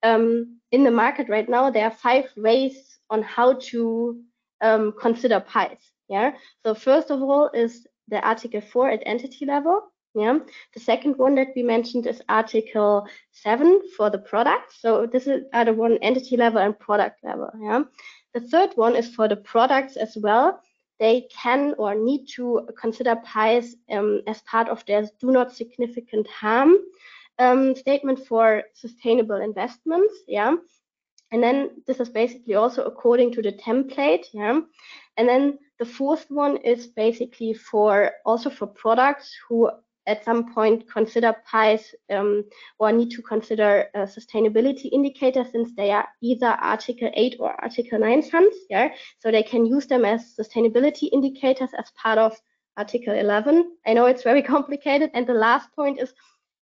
Um, 0.02 0.60
in 0.70 0.84
the 0.84 0.90
market 0.90 1.30
right 1.30 1.48
now, 1.48 1.70
there 1.70 1.86
are 1.86 1.90
five 1.90 2.26
ways 2.36 2.98
on 3.08 3.22
how 3.22 3.54
to 3.70 4.20
um, 4.60 4.92
consider 5.00 5.40
PAIs. 5.40 5.80
Yeah. 6.08 6.32
So 6.66 6.74
first 6.74 7.10
of 7.10 7.22
all 7.22 7.50
is 7.54 7.86
the 8.08 8.20
Article 8.20 8.60
4 8.60 8.90
at 8.90 9.02
entity 9.06 9.46
level. 9.46 9.80
Yeah. 10.14 10.40
The 10.74 10.80
second 10.80 11.16
one 11.16 11.34
that 11.36 11.48
we 11.56 11.62
mentioned 11.62 12.06
is 12.06 12.22
Article 12.28 13.06
7 13.32 13.80
for 13.96 14.10
the 14.10 14.18
product. 14.18 14.74
So 14.78 15.06
this 15.06 15.26
is 15.26 15.44
at 15.52 15.64
the 15.64 15.72
one 15.72 15.98
entity 16.02 16.36
level 16.36 16.60
and 16.60 16.78
product 16.78 17.24
level. 17.24 17.50
Yeah. 17.60 17.84
The 18.34 18.40
third 18.40 18.70
one 18.74 18.96
is 18.96 19.14
for 19.14 19.28
the 19.28 19.36
products 19.36 19.96
as 19.96 20.16
well. 20.20 20.60
They 21.00 21.26
can 21.30 21.74
or 21.78 21.94
need 21.94 22.26
to 22.36 22.68
consider 22.80 23.16
PAIs 23.16 23.76
um, 23.90 24.22
as 24.26 24.40
part 24.42 24.68
of 24.68 24.84
their 24.86 25.08
do 25.20 25.30
not 25.30 25.54
significant 25.54 26.28
harm 26.28 26.76
um, 27.38 27.74
statement 27.74 28.26
for 28.26 28.62
sustainable 28.74 29.40
investments. 29.40 30.14
Yeah. 30.28 30.56
And 31.32 31.42
then 31.42 31.82
this 31.86 31.98
is 31.98 32.08
basically 32.08 32.54
also 32.54 32.84
according 32.84 33.32
to 33.32 33.42
the 33.42 33.52
template. 33.52 34.26
Yeah. 34.32 34.60
And 35.16 35.28
then 35.28 35.58
the 35.78 35.84
fourth 35.84 36.26
one 36.28 36.58
is 36.58 36.86
basically 36.86 37.54
for 37.54 38.12
also 38.24 38.50
for 38.50 38.66
products 38.66 39.34
who 39.48 39.70
at 40.06 40.24
some 40.24 40.52
point 40.52 40.90
consider 40.90 41.34
PAIs 41.50 41.94
um, 42.10 42.44
or 42.78 42.92
need 42.92 43.10
to 43.10 43.22
consider 43.22 43.86
uh, 43.94 44.00
sustainability 44.00 44.90
indicators 44.92 45.46
since 45.52 45.74
they 45.76 45.90
are 45.90 46.08
either 46.20 46.46
Article 46.46 47.10
8 47.14 47.36
or 47.38 47.52
Article 47.62 47.98
9 47.98 48.22
funds. 48.22 48.56
Yeah, 48.68 48.88
so 49.18 49.30
they 49.30 49.42
can 49.42 49.64
use 49.66 49.86
them 49.86 50.04
as 50.04 50.34
sustainability 50.38 51.08
indicators 51.12 51.70
as 51.78 51.90
part 52.00 52.18
of 52.18 52.36
Article 52.76 53.14
11. 53.14 53.76
I 53.86 53.94
know 53.94 54.06
it's 54.06 54.22
very 54.22 54.42
complicated. 54.54 55.10
And 55.14 55.26
the 55.26 55.34
last 55.34 55.72
point 55.74 56.00
is 56.00 56.12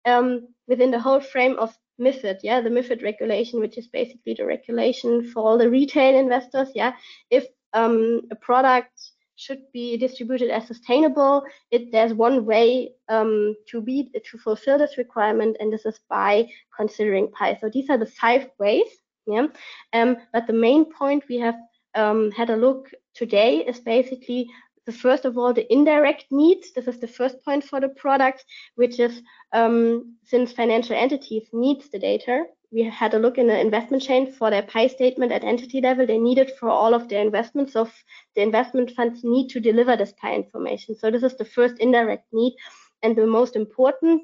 um, 0.06 0.48
within 0.66 0.90
the 0.90 1.00
whole 1.00 1.20
frame 1.20 1.58
of 1.58 1.76
MIFID, 2.00 2.38
yeah, 2.42 2.60
the 2.60 2.70
MIFID 2.70 3.02
regulation, 3.02 3.60
which 3.60 3.76
is 3.76 3.88
basically 3.88 4.34
the 4.34 4.46
regulation 4.46 5.30
for 5.30 5.42
all 5.42 5.58
the 5.58 5.68
retail 5.68 6.18
investors. 6.18 6.70
Yeah, 6.74 6.94
if 7.30 7.46
um, 7.74 8.22
a 8.30 8.36
product 8.36 9.12
should 9.40 9.62
be 9.72 9.96
distributed 9.96 10.50
as 10.50 10.66
sustainable. 10.66 11.42
It, 11.70 11.90
there's 11.92 12.12
one 12.12 12.44
way 12.44 12.92
um, 13.08 13.56
to 13.70 13.80
be 13.80 14.10
to 14.30 14.38
fulfill 14.38 14.78
this 14.78 14.98
requirement, 14.98 15.56
and 15.60 15.72
this 15.72 15.86
is 15.86 15.98
by 16.10 16.48
considering 16.76 17.28
PAI. 17.32 17.56
So 17.60 17.70
these 17.72 17.88
are 17.88 17.98
the 17.98 18.12
five 18.22 18.50
ways. 18.58 18.90
Yeah. 19.26 19.46
Um, 19.92 20.16
but 20.32 20.46
the 20.46 20.52
main 20.52 20.92
point 20.92 21.24
we 21.28 21.38
have 21.38 21.56
um, 21.94 22.30
had 22.32 22.50
a 22.50 22.56
look 22.56 22.90
today 23.14 23.58
is 23.58 23.80
basically 23.80 24.48
the 24.86 24.92
first 24.92 25.24
of 25.24 25.38
all 25.38 25.52
the 25.54 25.72
indirect 25.72 26.26
needs. 26.30 26.72
This 26.72 26.88
is 26.88 26.98
the 26.98 27.08
first 27.08 27.42
point 27.44 27.64
for 27.64 27.80
the 27.80 27.90
product, 27.90 28.44
which 28.74 28.98
is 29.00 29.22
um, 29.52 30.16
since 30.24 30.52
financial 30.52 30.96
entities 30.96 31.48
needs 31.52 31.88
the 31.90 31.98
data, 31.98 32.44
we 32.72 32.82
had 32.82 33.14
a 33.14 33.18
look 33.18 33.36
in 33.36 33.48
the 33.48 33.58
investment 33.58 34.02
chain 34.02 34.30
for 34.30 34.50
their 34.50 34.62
PAI 34.62 34.86
statement 34.86 35.32
at 35.32 35.44
entity 35.44 35.80
level. 35.80 36.06
They 36.06 36.18
need 36.18 36.38
it 36.38 36.56
for 36.58 36.68
all 36.68 36.94
of 36.94 37.08
their 37.08 37.20
investments. 37.20 37.72
So 37.72 37.88
the 38.36 38.42
investment 38.42 38.92
funds 38.92 39.24
need 39.24 39.48
to 39.48 39.60
deliver 39.60 39.96
this 39.96 40.12
PAI 40.12 40.34
information. 40.36 40.94
So 40.94 41.10
this 41.10 41.22
is 41.22 41.36
the 41.36 41.44
first 41.44 41.78
indirect 41.78 42.26
need 42.32 42.54
and 43.02 43.16
the 43.16 43.26
most 43.26 43.56
important. 43.56 44.22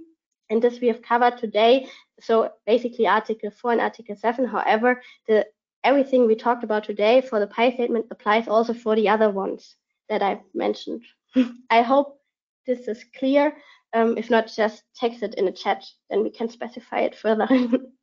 And 0.49 0.62
this 0.62 0.80
we 0.80 0.86
have 0.86 1.03
covered 1.03 1.38
today. 1.38 1.88
So 2.20 2.53
basically 2.66 3.09
Article 3.09 3.51
4 3.51 3.72
and 3.72 3.80
Article 3.80 4.14
7. 4.14 4.47
However, 4.47 5.03
the 5.26 5.47
everything 5.82 6.26
we 6.26 6.36
talked 6.36 6.64
about 6.64 6.84
today 6.84 7.20
for 7.20 7.40
the 7.40 7.47
PAI 7.49 7.72
statement 7.72 8.07
applies 8.11 8.47
also 8.47 8.74
for 8.74 8.94
the 8.94 9.09
other 9.09 9.30
ones 9.30 9.74
that 10.09 10.22
I've 10.22 10.42
mentioned. 10.55 11.03
I 11.70 11.82
hope 11.82 12.20
this 12.66 12.86
is 12.86 13.05
clear. 13.18 13.57
Um, 13.92 14.18
if 14.18 14.30
not, 14.30 14.53
just 14.55 14.82
text 14.94 15.22
it 15.22 15.34
in 15.34 15.47
the 15.47 15.53
chat, 15.53 15.84
then 16.11 16.22
we 16.22 16.30
can 16.30 16.49
specify 16.49 17.01
it 17.01 17.16
further. 17.16 17.49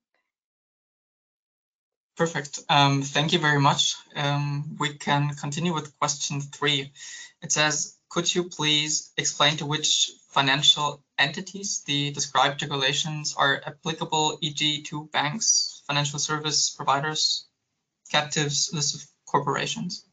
Perfect. 2.16 2.59
Um, 2.70 3.01
thank 3.01 3.34
you 3.34 3.39
very 3.39 3.59
much. 3.59 3.95
Um, 4.16 4.76
we 4.80 4.93
can 4.93 5.30
continue 5.30 5.74
with 5.74 5.97
question 5.97 6.41
three. 6.41 6.91
It 7.41 7.51
says, 7.51 7.97
could 8.09 8.34
you 8.34 8.43
please 8.43 9.11
explain 9.18 9.57
to 9.57 9.66
which 9.66 10.11
financial 10.30 11.03
entities 11.18 11.82
the 11.88 12.11
described 12.11 12.61
regulations 12.61 13.34
are 13.36 13.61
applicable, 13.66 14.38
e.g. 14.41 14.84
to 14.84 15.09
banks, 15.11 15.82
financial 15.88 16.20
service 16.20 16.70
providers, 16.70 17.47
captives, 18.11 18.70
list 18.74 18.95
of 18.95 19.01
corporations? 19.26 20.05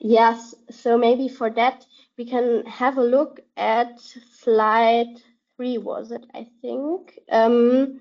Yes, 0.00 0.54
so 0.70 0.96
maybe 0.96 1.28
for 1.28 1.50
that, 1.50 1.84
we 2.16 2.24
can 2.24 2.64
have 2.66 2.96
a 2.96 3.04
look 3.04 3.40
at 3.56 4.00
slide 4.40 5.08
three, 5.56 5.76
was 5.76 6.10
it, 6.10 6.24
I 6.34 6.48
think? 6.62 7.18
Um, 7.30 8.00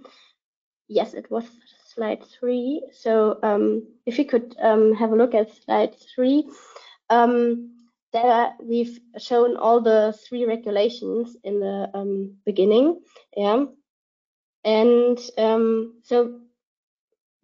yes, 0.87 1.13
it 1.13 1.29
was 1.29 1.45
slide 1.93 2.23
three. 2.39 2.81
So 2.91 3.39
um, 3.43 3.87
if 4.05 4.17
you 4.17 4.25
could 4.25 4.55
um, 4.61 4.93
have 4.95 5.11
a 5.11 5.15
look 5.15 5.33
at 5.33 5.55
slide 5.63 5.95
three, 6.15 6.49
um, 7.09 7.77
there 8.13 8.53
we've 8.61 8.99
shown 9.17 9.57
all 9.57 9.81
the 9.81 10.13
three 10.27 10.45
regulations 10.45 11.37
in 11.43 11.59
the 11.59 11.89
um, 11.93 12.35
beginning. 12.45 13.01
Yeah. 13.35 13.65
And 14.63 15.17
um, 15.37 16.01
so 16.03 16.41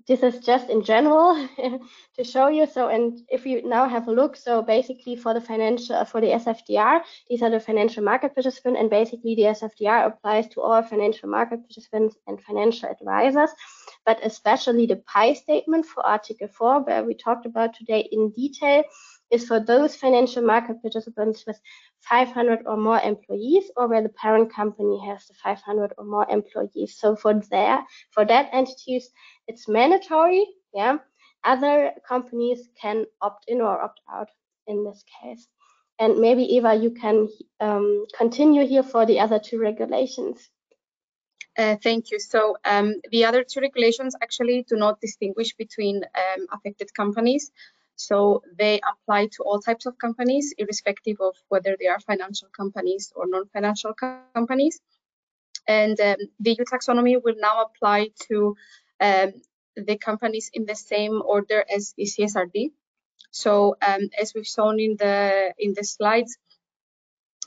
this 0.08 0.24
is 0.24 0.39
just 0.39 0.70
in 0.70 0.84
general 0.84 1.36
to 2.16 2.24
show 2.24 2.47
you. 2.47 2.66
So, 2.66 2.88
and 2.88 3.20
if 3.30 3.45
you 3.45 3.68
now 3.68 3.88
have 3.89 4.08
a 4.08 4.12
look, 4.12 4.38
so 4.38 4.62
basically 4.62 5.16
for 5.16 5.34
the 5.34 5.41
financial, 5.41 6.05
for 6.05 6.22
the 6.22 6.28
SFDR, 6.28 7.01
these 7.30 7.41
are 7.41 7.49
the 7.49 7.60
financial 7.60 8.03
market 8.03 8.34
participants, 8.34 8.80
and 8.80 8.89
basically 8.89 9.36
the 9.36 9.43
SFDR 9.43 10.08
applies 10.08 10.47
to 10.49 10.62
all 10.62 10.82
financial 10.82 11.30
market 11.30 11.60
participants 11.62 12.16
and 12.28 12.41
financial 12.41 12.89
advisors, 12.89 13.49
but 14.05 14.20
especially 14.24 14.86
the 14.86 14.95
PAI 14.95 15.34
statement 15.34 15.86
for 15.86 16.05
Article 16.05 16.47
4, 16.47 16.84
where 16.84 17.03
we 17.03 17.14
talked 17.14 17.45
about 17.45 17.74
today 17.74 18.08
in 18.12 18.30
detail, 18.32 18.84
is 19.32 19.48
for 19.48 19.60
those 19.60 19.96
financial 19.96 20.44
market 20.44 20.82
participants 20.82 21.44
with 21.46 21.60
500 22.02 22.60
or 22.66 22.78
more 22.78 23.00
employees 23.00 23.70
or 23.76 23.88
where 23.88 24.02
the 24.02 24.10
parent 24.10 24.54
company 24.54 25.00
has 25.06 25.26
the 25.28 25.34
500 25.44 25.94
or 25.98 26.06
more 26.06 26.28
employees. 26.30 26.98
So 26.98 27.16
for 27.16 27.34
there, 27.52 27.80
for 28.12 28.26
that 28.26 28.50
entities, 28.54 29.10
it's 29.48 29.68
mandatory. 29.68 30.46
Yeah. 30.74 30.98
Other 31.44 31.92
companies 32.08 32.70
can 32.82 33.06
opt 33.22 33.46
in 33.48 33.62
or 33.62 33.82
opt 33.82 34.02
out 34.12 34.30
in 34.68 34.84
this 34.84 35.04
case. 35.22 35.48
And 36.00 36.20
maybe 36.20 36.44
Eva, 36.44 36.76
you 36.76 36.92
can 36.92 37.28
um, 37.60 38.06
continue 38.16 38.68
here 38.68 38.84
for 38.84 39.06
the 39.06 39.20
other 39.20 39.40
two 39.40 39.60
regulations. 39.60 40.50
Uh, 41.58 41.76
thank 41.82 42.12
you. 42.12 42.20
So 42.20 42.56
um, 42.66 43.02
the 43.10 43.26
other 43.26 43.44
two 43.44 43.62
regulations 43.62 44.16
actually 44.22 44.64
do 44.70 44.76
not 44.76 45.02
distinguish 45.02 45.56
between 45.56 46.04
um, 46.04 46.46
affected 46.52 46.94
companies. 46.94 47.52
So 47.98 48.43
they 48.58 48.80
apply 48.80 49.28
to 49.34 49.43
all 49.43 49.60
types 49.60 49.88
of 49.88 49.98
companies, 49.98 50.54
irrespective 50.58 51.18
of 51.20 51.36
whether 51.50 51.76
they 51.80 51.88
are 51.88 52.00
financial 52.00 52.48
companies 52.56 53.12
or 53.16 53.26
non-financial 53.28 53.93
companies. 54.34 54.80
And 55.68 56.00
um, 56.00 56.18
the 56.39 56.52
EU 56.52 56.64
taxonomy 56.64 57.22
will 57.22 57.36
now 57.39 57.64
apply 57.64 58.10
to 58.30 58.56
um, 59.02 59.34
the 59.76 59.98
companies 59.98 60.50
in 60.54 60.66
the 60.66 60.76
same 60.76 61.22
order 61.26 61.66
as 61.76 61.93
the 61.98 62.06
CSRD. 62.06 62.72
So 63.32 63.76
um, 63.86 64.10
as 64.20 64.32
we've 64.34 64.48
shown 64.48 64.80
in 64.80 64.95
the 64.98 65.54
in 65.58 65.74
the 65.76 65.84
slides, 65.84 66.38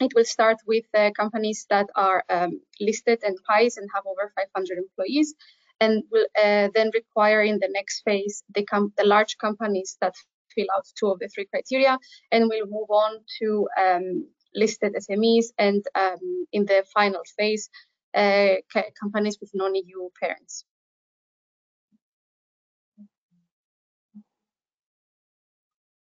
it 0.01 0.13
will 0.15 0.25
start 0.25 0.59
with 0.67 0.85
uh, 0.95 1.11
companies 1.13 1.67
that 1.71 1.89
are 1.95 2.25
um, 2.29 2.61
listed 2.81 3.21
and 3.23 3.39
PIEs 3.49 3.77
and 3.79 3.89
have 3.95 4.05
over 4.07 4.33
500 4.37 4.79
employees. 4.79 5.35
and 5.81 6.05
will 6.13 6.27
uh, 6.37 6.69
then 6.75 6.91
require 6.93 7.43
in 7.43 7.59
the 7.59 7.69
next 7.69 8.03
phase 8.03 8.45
the, 8.55 8.65
the 8.99 9.05
large 9.05 9.39
companies 9.39 9.97
that 10.01 10.15
fill 10.55 10.67
out 10.77 10.87
two 10.99 11.09
of 11.09 11.19
the 11.19 11.29
three 11.29 11.47
criteria, 11.47 11.99
and 12.31 12.49
we'll 12.49 12.67
move 12.67 12.91
on 12.91 13.19
to 13.41 13.69
um, 13.79 14.27
listed 14.55 14.95
SMEs 14.95 15.47
and 15.59 15.85
um, 15.95 16.47
in 16.53 16.65
the 16.67 16.85
final 16.93 17.23
phase, 17.37 17.71
uh, 18.15 18.57
companies 19.01 19.39
with 19.41 19.51
non-EU 19.55 20.09
parents. 20.21 20.65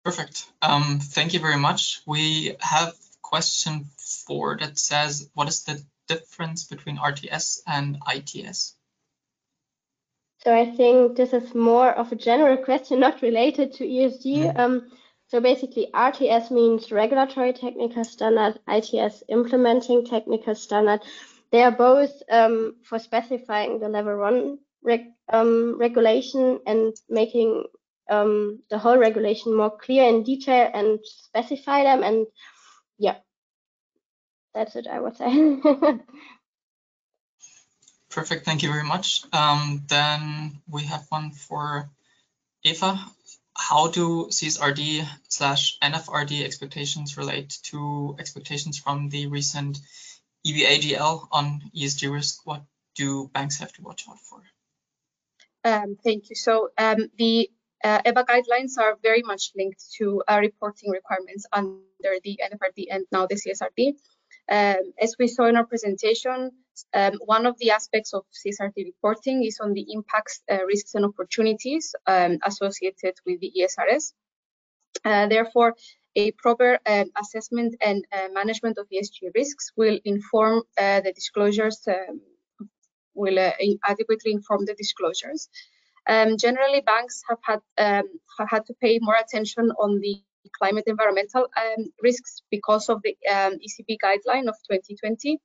Perfect. 0.03 0.45
Um, 0.61 0.99
thank 0.99 1.33
you 1.33 1.39
very 1.39 1.57
much. 1.57 2.01
We 2.05 2.57
have 2.59 2.93
question 3.21 3.85
four 4.27 4.57
that 4.59 4.77
says, 4.77 5.29
what 5.33 5.47
is 5.47 5.63
the 5.63 5.81
difference 6.09 6.65
between 6.65 6.97
RTS 6.97 7.61
and 7.65 7.97
ITS? 8.13 8.75
So 10.43 10.53
I 10.53 10.75
think 10.75 11.15
this 11.15 11.31
is 11.31 11.55
more 11.55 11.91
of 11.91 12.11
a 12.11 12.17
general 12.17 12.57
question, 12.57 12.99
not 12.99 13.21
related 13.21 13.71
to 13.73 13.85
ESG. 13.85 14.53
Mm. 14.53 14.59
Um, 14.59 14.91
so 15.27 15.39
basically, 15.39 15.89
RTS 15.93 16.51
means 16.51 16.91
regulatory 16.91 17.53
technical 17.53 18.03
standard, 18.03 18.59
ITS 18.67 19.23
implementing 19.29 20.05
technical 20.05 20.53
standard. 20.53 20.99
They 21.51 21.63
are 21.63 21.71
both 21.71 22.11
um, 22.29 22.75
for 22.83 22.99
specifying 22.99 23.79
the 23.79 23.87
level 23.87 24.17
one 24.17 24.59
reg 24.83 25.05
um, 25.29 25.77
regulation 25.79 26.59
and 26.67 26.93
making 27.09 27.63
um, 28.09 28.59
the 28.69 28.77
whole 28.77 28.97
regulation 28.97 29.55
more 29.55 29.75
clear 29.77 30.09
in 30.09 30.23
detail 30.23 30.69
and 30.73 30.99
specify 31.03 31.83
them. 31.83 32.03
And 32.03 32.27
yeah, 32.97 33.15
that's 34.53 34.75
it, 34.75 34.87
I 34.87 34.99
would 34.99 35.15
say. 35.15 35.57
Perfect, 38.13 38.45
thank 38.45 38.61
you 38.61 38.69
very 38.69 38.83
much. 38.83 39.23
Um, 39.33 39.81
then 39.87 40.61
we 40.69 40.83
have 40.83 41.03
one 41.09 41.31
for 41.31 41.89
Eva. 42.63 42.99
How 43.57 43.87
do 43.87 44.27
CSRD 44.29 45.03
slash 45.29 45.79
NFRD 45.81 46.43
expectations 46.43 47.17
relate 47.17 47.57
to 47.63 48.15
expectations 48.19 48.77
from 48.77 49.09
the 49.09 49.25
recent 49.25 49.79
EBA 50.45 50.77
GL 50.81 51.27
on 51.31 51.61
ESG 51.75 52.13
risk? 52.13 52.45
What 52.45 52.61
do 52.95 53.31
banks 53.33 53.57
have 53.57 53.73
to 53.73 53.81
watch 53.81 54.03
out 54.07 54.19
for? 54.19 54.43
Um, 55.63 55.97
thank 56.03 56.29
you. 56.29 56.35
So 56.35 56.69
um, 56.77 57.09
the 57.17 57.49
uh, 57.83 58.03
EBA 58.03 58.25
guidelines 58.25 58.77
are 58.77 58.95
very 59.01 59.23
much 59.23 59.53
linked 59.55 59.83
to 59.97 60.21
uh, 60.27 60.37
reporting 60.39 60.91
requirements 60.91 61.47
under 61.51 62.13
the 62.23 62.39
NFRD 62.43 62.85
and 62.91 63.05
now 63.11 63.25
the 63.25 63.35
CSRD. 63.35 63.95
Um, 64.49 64.93
as 65.01 65.15
we 65.17 65.27
saw 65.27 65.45
in 65.45 65.55
our 65.55 65.65
presentation, 65.65 66.51
um, 66.93 67.13
one 67.25 67.45
of 67.45 67.57
the 67.59 67.71
aspects 67.71 68.13
of 68.13 68.23
CSRD 68.33 68.85
reporting 68.85 69.43
is 69.43 69.59
on 69.59 69.73
the 69.73 69.85
impacts, 69.89 70.41
uh, 70.51 70.65
risks 70.65 70.95
and 70.95 71.05
opportunities 71.05 71.95
um, 72.07 72.39
associated 72.43 73.15
with 73.25 73.39
the 73.39 73.51
ESRS. 73.59 74.13
Uh, 75.05 75.27
therefore, 75.27 75.75
a 76.15 76.31
proper 76.31 76.79
um, 76.85 77.05
assessment 77.19 77.75
and 77.81 78.05
uh, 78.11 78.27
management 78.33 78.77
of 78.77 78.87
ESG 78.89 79.31
risks 79.33 79.71
will 79.75 79.99
inform 80.05 80.63
uh, 80.79 81.01
the 81.01 81.11
disclosures, 81.13 81.81
um, 81.87 82.21
will 83.15 83.39
uh, 83.39 83.51
adequately 83.85 84.31
inform 84.31 84.65
the 84.65 84.75
disclosures. 84.75 85.49
Um, 86.07 86.37
generally, 86.37 86.81
banks 86.81 87.23
have 87.29 87.39
had 87.41 87.59
um, 87.77 88.07
have 88.37 88.49
had 88.49 88.65
to 88.65 88.73
pay 88.81 88.99
more 89.01 89.15
attention 89.15 89.71
on 89.79 89.99
the 90.01 90.21
climate 90.59 90.83
environmental 90.87 91.47
risks 92.01 92.41
because 92.51 92.89
of 92.89 93.01
the 93.01 93.15
ECB 93.25 93.97
guideline 94.03 94.49
of 94.49 94.55
2020. 94.69 95.39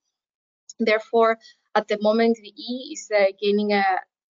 Therefore, 0.78 1.38
at 1.74 1.88
the 1.88 1.98
moment, 2.00 2.38
the 2.42 2.54
E 2.56 2.90
is 2.92 3.10
uh, 3.14 3.26
gaining 3.40 3.72
a 3.72 3.84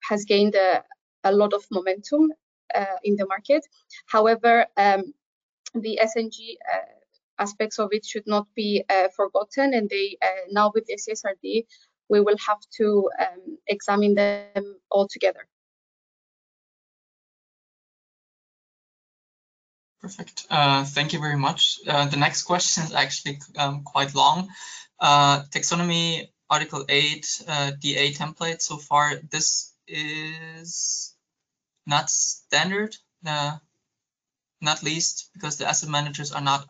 has 0.08 0.24
gained 0.24 0.54
a, 0.54 0.82
a 1.24 1.32
lot 1.32 1.52
of 1.52 1.64
momentum 1.70 2.32
uh, 2.74 2.96
in 3.04 3.16
the 3.16 3.26
market. 3.26 3.66
However, 4.06 4.66
um, 4.76 5.12
the 5.74 5.98
SNG 6.02 6.56
uh, 6.72 6.78
aspects 7.38 7.78
of 7.78 7.88
it 7.92 8.04
should 8.04 8.26
not 8.26 8.46
be 8.54 8.84
uh, 8.88 9.08
forgotten, 9.14 9.74
and 9.74 9.88
they 9.88 10.16
uh, 10.22 10.46
now 10.50 10.72
with 10.74 10.86
the 10.86 10.96
CSRD, 10.96 11.66
we 12.08 12.20
will 12.20 12.38
have 12.46 12.60
to 12.78 13.10
um, 13.20 13.58
examine 13.66 14.14
them 14.14 14.76
all 14.90 15.06
together. 15.08 15.46
Perfect. 20.00 20.46
Uh, 20.48 20.84
thank 20.84 21.12
you 21.12 21.18
very 21.18 21.36
much. 21.36 21.80
Uh, 21.86 22.06
the 22.06 22.16
next 22.16 22.44
question 22.44 22.84
is 22.84 22.94
actually 22.94 23.40
um, 23.56 23.82
quite 23.82 24.14
long. 24.14 24.48
Uh, 25.00 25.42
taxonomy 25.50 26.28
Article 26.50 26.84
8 26.88 27.42
uh, 27.46 27.70
DA 27.78 28.12
template. 28.12 28.62
So 28.62 28.76
far, 28.76 29.16
this 29.30 29.74
is 29.86 31.14
not 31.86 32.10
standard, 32.10 32.96
uh, 33.26 33.58
not 34.60 34.82
least 34.82 35.30
because 35.34 35.58
the 35.58 35.68
asset 35.68 35.90
managers 35.90 36.32
are 36.32 36.40
not 36.40 36.68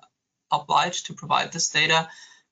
obliged 0.51 1.07
to 1.07 1.15
provide 1.15 1.53
this 1.53 1.71
data. 1.71 2.09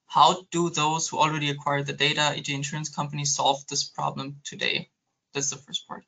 How 0.07 0.47
do 0.53 0.70
those 0.70 1.09
who 1.09 1.18
already 1.18 1.51
acquired 1.51 1.87
the 1.87 1.93
data, 1.93 2.35
e.g. 2.37 2.53
insurance 2.53 2.89
companies, 2.89 3.35
solve 3.35 3.66
this 3.66 3.85
problem 3.85 4.41
today? 4.45 4.91
That's 5.35 5.51
the 5.51 5.57
first 5.57 5.87
part. 5.89 6.05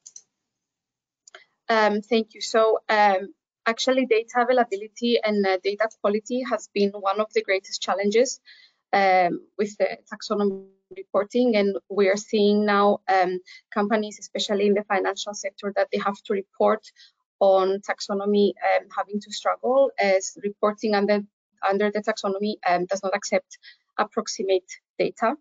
Um, 1.69 2.01
thank 2.01 2.35
you. 2.35 2.41
So 2.41 2.79
um, 2.89 3.35
actually 3.67 4.07
data 4.07 4.37
availability 4.37 5.19
and 5.23 5.45
uh, 5.45 5.59
data 5.63 5.89
quality 6.01 6.43
has 6.49 6.69
been 6.73 6.91
one 6.91 7.21
of 7.21 7.27
the 7.35 7.43
greatest 7.43 7.83
challenges 7.83 8.41
um, 8.93 9.41
with 9.59 9.77
the 9.79 9.99
taxonomy 10.11 10.69
reporting 10.97 11.57
and 11.57 11.77
we 11.91 12.09
are 12.09 12.17
seeing 12.17 12.65
now 12.65 12.99
um, 13.09 13.39
companies 13.73 14.19
especially 14.19 14.67
in 14.67 14.75
the 14.75 14.85
financial 14.85 15.35
sector 15.35 15.73
that 15.77 15.89
they 15.93 15.99
have 15.99 16.21
to 16.25 16.33
report 16.33 16.81
on 17.41 17.81
taxonomy 17.81 18.53
um, 18.69 18.89
having 18.97 19.21
to 19.21 19.33
struggle 19.33 19.91
as 19.99 20.37
reporting 20.43 20.95
under 20.95 21.21
under 21.69 21.91
the 21.91 22.01
taxonomy 22.01 22.55
um, 22.69 22.87
does 22.87 23.03
not 23.03 23.15
accept 23.15 23.59
approximate 23.99 24.71
data. 24.99 25.35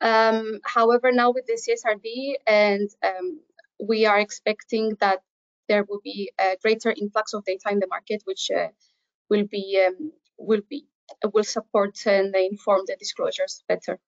Um, 0.00 0.60
however 0.64 1.12
now 1.12 1.30
with 1.32 1.46
the 1.46 1.54
csrd 1.54 2.34
and 2.46 2.90
um, 3.02 3.40
we 3.80 4.06
are 4.06 4.18
expecting 4.18 4.96
that 5.00 5.20
there 5.68 5.84
will 5.84 6.00
be 6.02 6.30
a 6.38 6.56
greater 6.62 6.94
influx 6.96 7.32
of 7.32 7.44
data 7.44 7.70
in 7.70 7.78
the 7.78 7.86
market, 7.86 8.22
which 8.24 8.50
uh, 8.50 8.68
will 9.30 9.46
be 9.50 9.82
um, 9.86 10.12
will 10.38 10.62
be 10.68 10.84
will 11.32 11.44
support 11.44 11.98
and 12.06 12.34
inform 12.34 12.82
the 12.86 12.96
disclosures 12.96 13.62
better. 13.68 13.98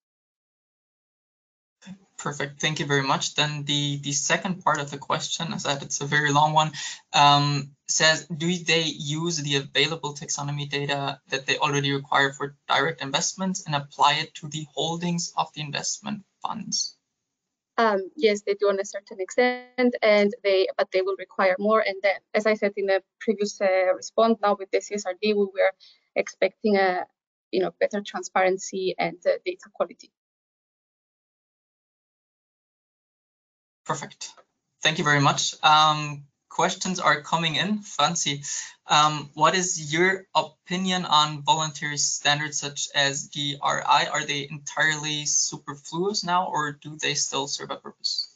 Perfect. 2.19 2.61
Thank 2.61 2.81
you 2.81 2.87
very 2.87 3.03
much. 3.03 3.35
Then 3.35 3.65
the 3.65 3.99
the 3.99 4.13
second 4.13 4.65
part 4.65 4.81
of 4.81 4.91
the 4.91 4.99
question, 4.99 5.53
as 5.53 5.65
that 5.65 5.83
it's 5.83 6.01
a 6.01 6.07
very 6.07 6.33
long 6.33 6.55
one, 6.55 6.73
um, 7.13 7.71
says, 7.87 8.27
do 8.27 8.49
they 8.57 8.85
use 8.85 9.37
the 9.37 9.57
available 9.57 10.15
taxonomy 10.15 10.69
data 10.69 11.21
that 11.29 11.47
they 11.47 11.59
already 11.59 11.93
require 11.93 12.33
for 12.33 12.57
direct 12.69 13.03
investments 13.03 13.65
and 13.67 13.75
apply 13.75 14.15
it 14.15 14.35
to 14.37 14.49
the 14.49 14.67
holdings 14.75 15.33
of 15.37 15.53
the 15.53 15.61
investment 15.61 16.25
funds? 16.43 16.97
Um, 17.79 18.11
yes, 18.17 18.41
they 18.41 18.55
do 18.55 18.71
on 18.71 18.81
a 18.81 18.85
certain 18.87 19.21
extent, 19.21 19.95
and 20.01 20.35
they 20.43 20.69
but 20.79 20.91
they 20.93 21.03
will 21.03 21.17
require 21.19 21.57
more. 21.59 21.81
And 21.81 21.97
then, 22.03 22.17
as 22.33 22.47
I 22.47 22.55
said 22.55 22.73
in 22.79 22.89
a 22.89 23.03
previous 23.21 23.61
uh, 23.61 23.95
response, 23.95 24.39
now 24.41 24.57
with 24.59 24.71
the 24.71 24.79
CSRD, 24.79 25.21
we 25.23 25.35
were 25.35 25.73
expecting 26.17 26.77
a 26.77 27.07
you 27.53 27.61
know 27.61 27.73
better 27.81 28.03
transparency 28.05 28.95
and 28.99 29.19
uh, 29.27 29.39
data 29.45 29.71
quality. 29.73 30.11
Perfect. 33.85 34.33
Thank 34.83 34.99
you 34.99 35.05
very 35.05 35.21
much. 35.21 35.55
Um, 35.63 36.25
questions 36.49 36.99
are 36.99 37.21
coming 37.23 37.55
in. 37.55 37.79
Franzi. 37.83 38.43
Um, 38.89 39.31
what 39.35 39.55
is 39.55 39.93
your 39.93 40.27
opinion 40.35 41.05
on 41.05 41.43
voluntary 41.43 41.99
standards 41.99 42.59
such 42.59 42.89
as 42.95 43.29
GRI? 43.29 44.07
Are 44.13 44.25
they 44.25 44.49
entirely 44.51 45.27
superfluous 45.27 46.25
now 46.25 46.49
or 46.49 46.73
do 46.73 46.97
they 46.97 47.15
still 47.15 47.47
serve 47.47 47.71
a 47.71 47.77
purpose? 47.77 48.29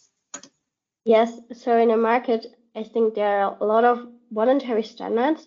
Yes, 1.04 1.32
so 1.54 1.78
in 1.78 1.90
a 1.90 1.96
market, 1.96 2.46
I 2.76 2.84
think 2.84 3.14
there 3.14 3.44
are 3.44 3.56
a 3.60 3.64
lot 3.64 3.84
of 3.84 4.06
voluntary 4.30 4.82
standards. 4.82 5.46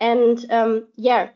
And 0.00 0.44
um, 0.50 0.88
yeah, 0.96 1.28
I, 1.28 1.30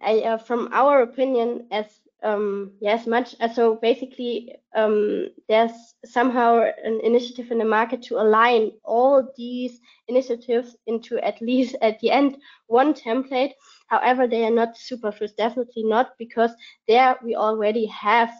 uh, 0.00 0.38
from 0.38 0.68
our 0.72 1.02
opinion 1.02 1.66
as 1.70 2.00
um, 2.22 2.72
yeah, 2.80 2.94
as 2.94 3.06
much. 3.06 3.36
Uh, 3.40 3.48
so 3.48 3.76
basically, 3.76 4.52
um, 4.74 5.28
there's 5.48 5.94
somehow 6.04 6.64
an 6.84 7.00
initiative 7.04 7.50
in 7.50 7.58
the 7.58 7.64
market 7.64 8.02
to 8.02 8.20
align 8.20 8.72
all 8.84 9.32
these 9.36 9.80
initiatives 10.08 10.76
into 10.86 11.18
at 11.24 11.40
least 11.40 11.76
at 11.82 12.00
the 12.00 12.10
end 12.10 12.38
one 12.66 12.94
template. 12.94 13.52
However, 13.88 14.26
they 14.26 14.44
are 14.44 14.50
not 14.50 14.76
superfluous, 14.76 15.32
definitely 15.32 15.84
not, 15.84 16.12
because 16.18 16.50
there 16.88 17.16
we 17.22 17.36
already 17.36 17.86
have 17.86 18.32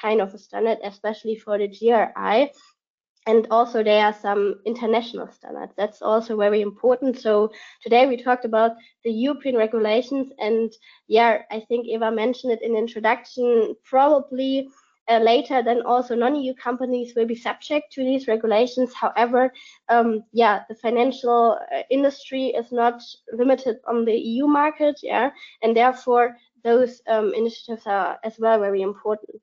kind 0.00 0.20
of 0.20 0.32
a 0.34 0.38
standard, 0.38 0.78
especially 0.84 1.36
for 1.36 1.58
the 1.58 1.68
GRI 1.68 2.52
and 3.26 3.46
also 3.50 3.82
there 3.82 4.04
are 4.04 4.12
some 4.12 4.54
international 4.64 5.28
standards 5.28 5.72
that's 5.76 6.00
also 6.02 6.36
very 6.36 6.60
important 6.60 7.18
so 7.18 7.50
today 7.82 8.06
we 8.06 8.16
talked 8.16 8.44
about 8.44 8.72
the 9.04 9.10
european 9.10 9.56
regulations 9.56 10.30
and 10.38 10.72
yeah 11.08 11.42
i 11.50 11.60
think 11.60 11.86
eva 11.86 12.10
mentioned 12.10 12.52
it 12.52 12.62
in 12.62 12.76
introduction 12.76 13.74
probably 13.84 14.68
uh, 15.08 15.18
later, 15.18 15.62
then 15.62 15.82
also 15.82 16.14
non-EU 16.14 16.54
companies 16.54 17.14
will 17.14 17.26
be 17.26 17.34
subject 17.36 17.92
to 17.92 18.02
these 18.02 18.26
regulations. 18.26 18.92
However, 18.92 19.52
um, 19.88 20.24
yeah, 20.32 20.64
the 20.68 20.74
financial 20.74 21.58
uh, 21.72 21.82
industry 21.90 22.46
is 22.46 22.72
not 22.72 23.00
limited 23.32 23.76
on 23.86 24.04
the 24.04 24.14
EU 24.14 24.46
market, 24.46 24.98
yeah, 25.02 25.30
and 25.62 25.76
therefore 25.76 26.36
those 26.64 27.00
um, 27.06 27.32
initiatives 27.34 27.86
are 27.86 28.18
as 28.24 28.36
well 28.38 28.58
very 28.58 28.82
important. 28.82 29.40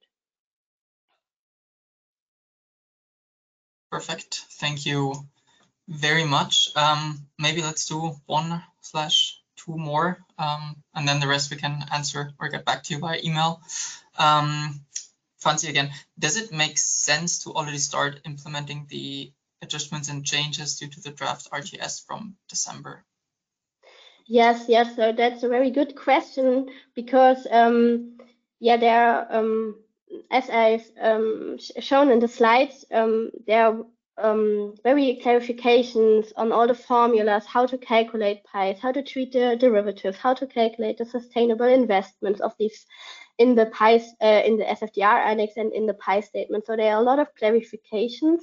Perfect. 3.93 4.45
Thank 4.53 4.87
you 4.87 5.13
very 5.87 6.25
much. 6.25 6.69
Um, 6.75 7.27
maybe 7.37 7.61
let's 7.61 7.85
do 7.85 8.15
one 8.25 8.63
slash 8.81 9.39
two 9.55 9.77
more, 9.77 10.17
um, 10.39 10.77
and 10.95 11.07
then 11.07 11.19
the 11.19 11.27
rest 11.27 11.51
we 11.51 11.57
can 11.57 11.85
answer 11.91 12.31
or 12.39 12.49
get 12.49 12.65
back 12.65 12.81
to 12.83 12.95
you 12.95 12.99
by 12.99 13.19
email. 13.23 13.61
Um, 14.17 14.81
Franzi, 15.37 15.69
again, 15.69 15.91
does 16.17 16.37
it 16.37 16.51
make 16.51 16.79
sense 16.79 17.43
to 17.43 17.51
already 17.51 17.77
start 17.77 18.21
implementing 18.25 18.87
the 18.89 19.31
adjustments 19.61 20.09
and 20.09 20.25
changes 20.25 20.79
due 20.79 20.87
to 20.87 20.99
the 20.99 21.11
draft 21.11 21.51
RTS 21.51 22.03
from 22.03 22.35
December? 22.49 23.05
Yes, 24.25 24.65
yes. 24.67 24.95
So 24.95 25.11
that's 25.11 25.43
a 25.43 25.49
very 25.49 25.69
good 25.69 25.95
question 25.95 26.71
because, 26.95 27.45
um, 27.51 28.17
yeah, 28.59 28.77
there 28.77 29.07
are, 29.07 29.27
um, 29.29 29.75
as 30.31 30.49
I've 30.49 30.89
um, 31.01 31.57
shown 31.79 32.11
in 32.11 32.19
the 32.19 32.27
slides, 32.27 32.85
um, 32.91 33.31
there 33.47 33.67
are 33.67 33.85
um, 34.17 34.75
very 34.83 35.19
clarifications 35.23 36.31
on 36.37 36.51
all 36.51 36.67
the 36.67 36.75
formulas, 36.75 37.45
how 37.45 37.65
to 37.65 37.77
calculate 37.77 38.43
PAIs, 38.43 38.79
how 38.79 38.91
to 38.91 39.01
treat 39.01 39.33
the 39.33 39.55
derivatives, 39.59 40.17
how 40.17 40.33
to 40.35 40.45
calculate 40.45 40.97
the 40.97 41.05
sustainable 41.05 41.65
investments 41.65 42.39
of 42.41 42.53
these 42.59 42.85
in 43.39 43.55
the 43.55 43.65
PAIs, 43.67 44.13
uh, 44.21 44.41
in 44.45 44.57
the 44.57 44.65
SFDR 44.65 45.25
annex 45.25 45.53
and 45.57 45.73
in 45.73 45.87
the 45.87 45.95
PAI 45.95 46.21
statement. 46.21 46.65
So 46.65 46.75
there 46.75 46.93
are 46.93 47.01
a 47.01 47.05
lot 47.05 47.19
of 47.19 47.27
clarifications. 47.35 48.41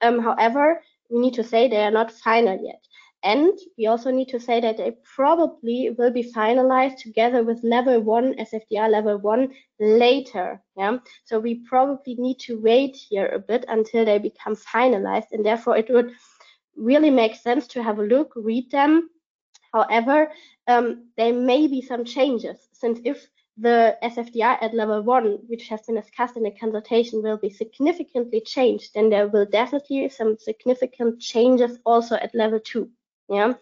Um, 0.00 0.20
however, 0.20 0.80
we 1.10 1.18
need 1.20 1.34
to 1.34 1.44
say 1.44 1.68
they 1.68 1.84
are 1.84 1.90
not 1.90 2.12
final 2.12 2.58
yet. 2.62 2.82
And 3.22 3.52
we 3.76 3.86
also 3.86 4.10
need 4.10 4.28
to 4.28 4.40
say 4.40 4.60
that 4.60 4.78
they 4.78 4.96
probably 5.04 5.90
will 5.90 6.10
be 6.10 6.32
finalized 6.32 6.98
together 6.98 7.44
with 7.44 7.62
level 7.62 8.00
one, 8.00 8.34
SFDR 8.34 8.90
level 8.90 9.18
one 9.18 9.52
later. 9.78 10.62
Yeah. 10.76 10.98
So 11.24 11.38
we 11.38 11.56
probably 11.68 12.14
need 12.14 12.38
to 12.40 12.58
wait 12.58 12.96
here 12.96 13.26
a 13.26 13.38
bit 13.38 13.66
until 13.68 14.06
they 14.06 14.18
become 14.18 14.56
finalized. 14.56 15.32
And 15.32 15.44
therefore 15.44 15.76
it 15.76 15.90
would 15.90 16.12
really 16.76 17.10
make 17.10 17.34
sense 17.34 17.66
to 17.68 17.82
have 17.82 17.98
a 17.98 18.04
look, 18.04 18.32
read 18.36 18.70
them. 18.70 19.10
However, 19.74 20.32
um, 20.66 21.08
there 21.18 21.34
may 21.34 21.66
be 21.66 21.82
some 21.82 22.04
changes 22.04 22.68
since 22.72 23.00
if 23.04 23.28
the 23.58 23.98
SFDR 24.02 24.56
at 24.62 24.72
level 24.72 25.02
one, 25.02 25.38
which 25.46 25.68
has 25.68 25.82
been 25.82 25.96
discussed 25.96 26.38
in 26.38 26.42
the 26.44 26.50
consultation, 26.50 27.22
will 27.22 27.36
be 27.36 27.50
significantly 27.50 28.40
changed, 28.40 28.94
then 28.94 29.10
there 29.10 29.28
will 29.28 29.44
definitely 29.44 30.00
be 30.00 30.08
some 30.08 30.38
significant 30.38 31.20
changes 31.20 31.78
also 31.84 32.14
at 32.16 32.34
level 32.34 32.58
two. 32.58 32.90
Yeah. 33.30 33.54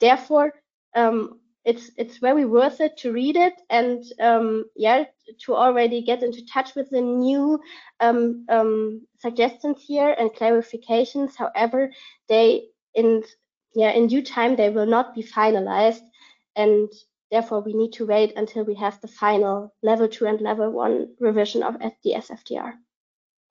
Therefore, 0.00 0.54
um, 0.96 1.40
it's 1.64 1.90
it's 1.96 2.18
very 2.18 2.44
worth 2.44 2.80
it 2.80 2.96
to 2.98 3.12
read 3.12 3.36
it 3.36 3.54
and 3.70 4.04
um, 4.20 4.64
yeah 4.76 5.04
to 5.40 5.54
already 5.54 6.02
get 6.02 6.22
into 6.22 6.44
touch 6.46 6.74
with 6.74 6.90
the 6.90 7.00
new 7.00 7.60
um, 8.00 8.44
um, 8.48 9.06
suggestions 9.20 9.84
here 9.86 10.16
and 10.18 10.30
clarifications. 10.30 11.36
However, 11.36 11.92
they 12.28 12.68
in 12.94 13.22
yeah 13.74 13.92
in 13.92 14.08
due 14.08 14.22
time 14.22 14.56
they 14.56 14.70
will 14.70 14.86
not 14.86 15.14
be 15.14 15.22
finalized 15.22 16.02
and 16.56 16.90
therefore 17.30 17.60
we 17.60 17.74
need 17.74 17.92
to 17.92 18.06
wait 18.06 18.32
until 18.36 18.64
we 18.64 18.74
have 18.74 19.00
the 19.00 19.08
final 19.08 19.74
level 19.82 20.08
two 20.08 20.26
and 20.26 20.40
level 20.40 20.70
one 20.72 21.14
revision 21.20 21.62
of 21.62 21.78
the 22.02 22.14
SFDR. 22.14 22.74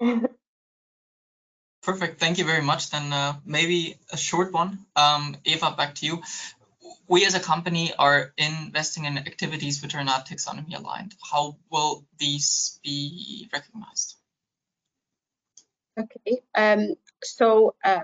Perfect. 1.83 2.19
Thank 2.19 2.37
you 2.37 2.45
very 2.45 2.61
much. 2.61 2.91
Then 2.91 3.11
uh, 3.11 3.33
maybe 3.45 3.97
a 4.11 4.17
short 4.17 4.53
one. 4.53 4.85
Um, 4.95 5.37
Eva, 5.45 5.73
back 5.75 5.95
to 5.95 6.05
you. 6.05 6.21
We 7.07 7.25
as 7.25 7.33
a 7.33 7.39
company 7.39 7.93
are 7.97 8.33
investing 8.37 9.05
in 9.05 9.17
activities 9.17 9.81
which 9.81 9.95
are 9.95 10.03
not 10.03 10.27
taxonomy 10.27 10.77
aligned. 10.77 11.15
How 11.31 11.57
will 11.71 12.05
these 12.19 12.79
be 12.83 13.49
recognized? 13.51 14.15
Okay. 15.99 16.41
Um, 16.55 16.95
so 17.23 17.75
uh, 17.83 18.01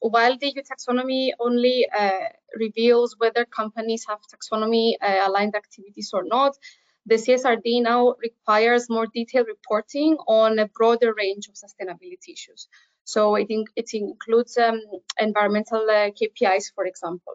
while 0.00 0.36
the 0.36 0.48
EU 0.48 0.62
taxonomy 0.62 1.30
only 1.38 1.86
uh, 1.88 2.28
reveals 2.58 3.16
whether 3.18 3.44
companies 3.44 4.04
have 4.08 4.18
taxonomy 4.32 4.94
uh, 5.00 5.20
aligned 5.26 5.54
activities 5.54 6.10
or 6.12 6.24
not, 6.24 6.56
the 7.06 7.14
CSRD 7.14 7.82
now 7.82 8.14
requires 8.22 8.90
more 8.90 9.06
detailed 9.06 9.46
reporting 9.46 10.16
on 10.26 10.58
a 10.58 10.68
broader 10.68 11.14
range 11.14 11.48
of 11.48 11.54
sustainability 11.54 12.32
issues. 12.32 12.68
So 13.04 13.36
I 13.36 13.44
think 13.44 13.68
it 13.76 13.90
includes 13.92 14.56
um, 14.58 14.80
environmental 15.18 15.82
uh, 15.88 16.10
KPIs, 16.10 16.72
for 16.74 16.84
example. 16.84 17.34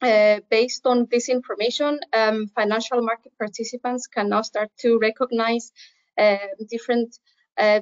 Uh, 0.00 0.38
based 0.48 0.86
on 0.86 1.08
this 1.10 1.28
information, 1.28 1.98
um, 2.12 2.46
financial 2.54 3.02
market 3.02 3.32
participants 3.36 4.06
can 4.06 4.28
now 4.28 4.42
start 4.42 4.70
to 4.78 4.98
recognize 4.98 5.72
uh, 6.16 6.36
different 6.70 7.18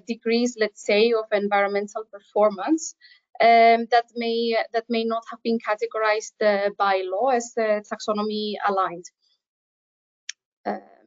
degrees, 0.06 0.56
let's 0.58 0.82
say, 0.86 1.12
of 1.12 1.26
environmental 1.32 2.02
performance 2.10 2.94
um, 3.40 3.86
that 3.90 4.06
may 4.14 4.56
that 4.72 4.84
may 4.88 5.04
not 5.04 5.24
have 5.30 5.42
been 5.42 5.58
categorized 5.58 6.40
uh, 6.40 6.70
by 6.78 7.02
law 7.04 7.28
as 7.28 7.52
uh, 7.58 7.80
taxonomy 7.90 8.54
aligned. 8.66 9.04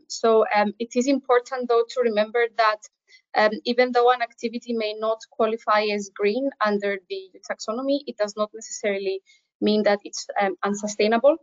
so 0.07 0.45
um, 0.55 0.73
it 0.80 0.95
is 0.95 1.07
important, 1.07 1.67
though, 1.67 1.84
to 1.89 2.01
remember 2.01 2.45
that 2.57 2.82
um, 3.36 3.51
even 3.66 3.91
though 3.91 4.12
an 4.12 4.22
activity 4.22 4.74
may 4.74 4.93
not 4.93 5.20
qualify 5.30 5.84
as 5.93 6.12
green 6.16 6.49
under 6.66 6.97
the 7.10 7.30
taxonomy, 7.49 7.99
it 8.07 8.18
does 8.18 8.36
not 8.36 8.49
necessarily 8.53 9.22
mean 9.62 9.84
that 9.84 9.99
it's 10.03 10.28
um, 10.41 10.55
unsustainable, 10.64 11.38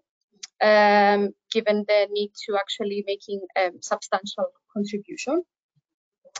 um, 0.62 1.30
given 1.52 1.84
the 1.86 2.08
need 2.10 2.32
to 2.46 2.56
actually 2.56 3.04
making 3.06 3.40
a 3.56 3.66
um, 3.66 3.72
substantial 3.80 4.46
contribution. 4.72 5.42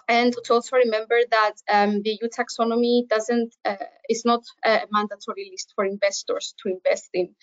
And 0.09 0.33
to 0.45 0.55
also 0.55 0.77
remember 0.77 1.19
that 1.31 1.55
um, 1.73 2.03
the 2.03 2.19
EU 2.21 2.29
taxonomy 2.29 3.09
doesn't 3.09 3.55
uh, 3.65 3.77
is 4.09 4.25
not 4.25 4.43
a 4.65 4.83
mandatory 4.91 5.49
list 5.51 5.73
for 5.75 5.85
investors 5.85 6.55
to 6.63 6.69
invest 6.69 7.11
in. 7.13 7.35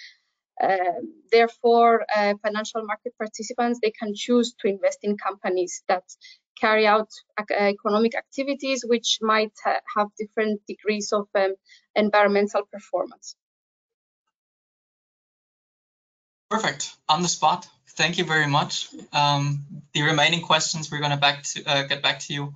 Um, 0.61 1.15
therefore, 1.31 2.05
uh, 2.15 2.35
financial 2.43 2.85
market 2.85 3.13
participants 3.17 3.79
they 3.81 3.91
can 3.91 4.13
choose 4.15 4.53
to 4.59 4.67
invest 4.67 4.99
in 5.01 5.17
companies 5.17 5.83
that 5.87 6.03
carry 6.59 6.87
out 6.87 7.09
economic 7.51 8.15
activities 8.15 8.83
which 8.87 9.19
might 9.21 9.51
ha 9.63 9.79
have 9.95 10.07
different 10.17 10.61
degrees 10.67 11.11
of 11.13 11.27
um, 11.35 11.55
environmental 11.95 12.63
performance. 12.71 13.35
Perfect. 16.49 16.95
On 17.09 17.21
the 17.21 17.27
spot. 17.27 17.67
Thank 17.95 18.17
you 18.17 18.25
very 18.25 18.47
much. 18.47 18.89
Um, 19.11 19.65
the 19.93 20.03
remaining 20.03 20.41
questions 20.41 20.91
we're 20.91 20.99
going 20.99 21.11
to 21.11 21.17
back 21.17 21.43
to 21.43 21.63
uh, 21.65 21.83
get 21.83 22.01
back 22.01 22.19
to 22.19 22.33
you 22.33 22.53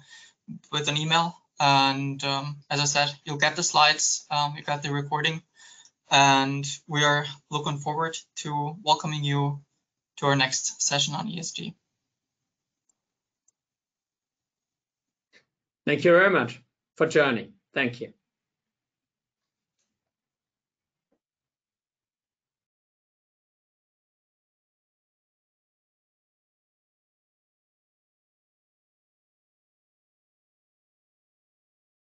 with 0.71 0.87
an 0.87 0.97
email. 0.97 1.35
And 1.59 2.23
um, 2.23 2.57
as 2.69 2.79
I 2.79 2.85
said, 2.85 3.15
you'll 3.25 3.37
get 3.37 3.55
the 3.55 3.63
slides, 3.63 4.25
um, 4.29 4.55
you 4.55 4.63
got 4.63 4.83
the 4.83 4.91
recording, 4.91 5.41
and 6.11 6.65
we 6.87 7.03
are 7.03 7.25
looking 7.49 7.77
forward 7.77 8.15
to 8.37 8.75
welcoming 8.83 9.23
you 9.23 9.61
to 10.17 10.25
our 10.27 10.35
next 10.35 10.81
session 10.81 11.15
on 11.15 11.27
ESG. 11.27 11.73
Thank 15.88 16.03
you 16.03 16.11
very 16.11 16.29
much 16.29 16.61
for 16.97 17.07
joining. 17.07 17.53
Thank 17.73 18.01
you. 18.01 18.11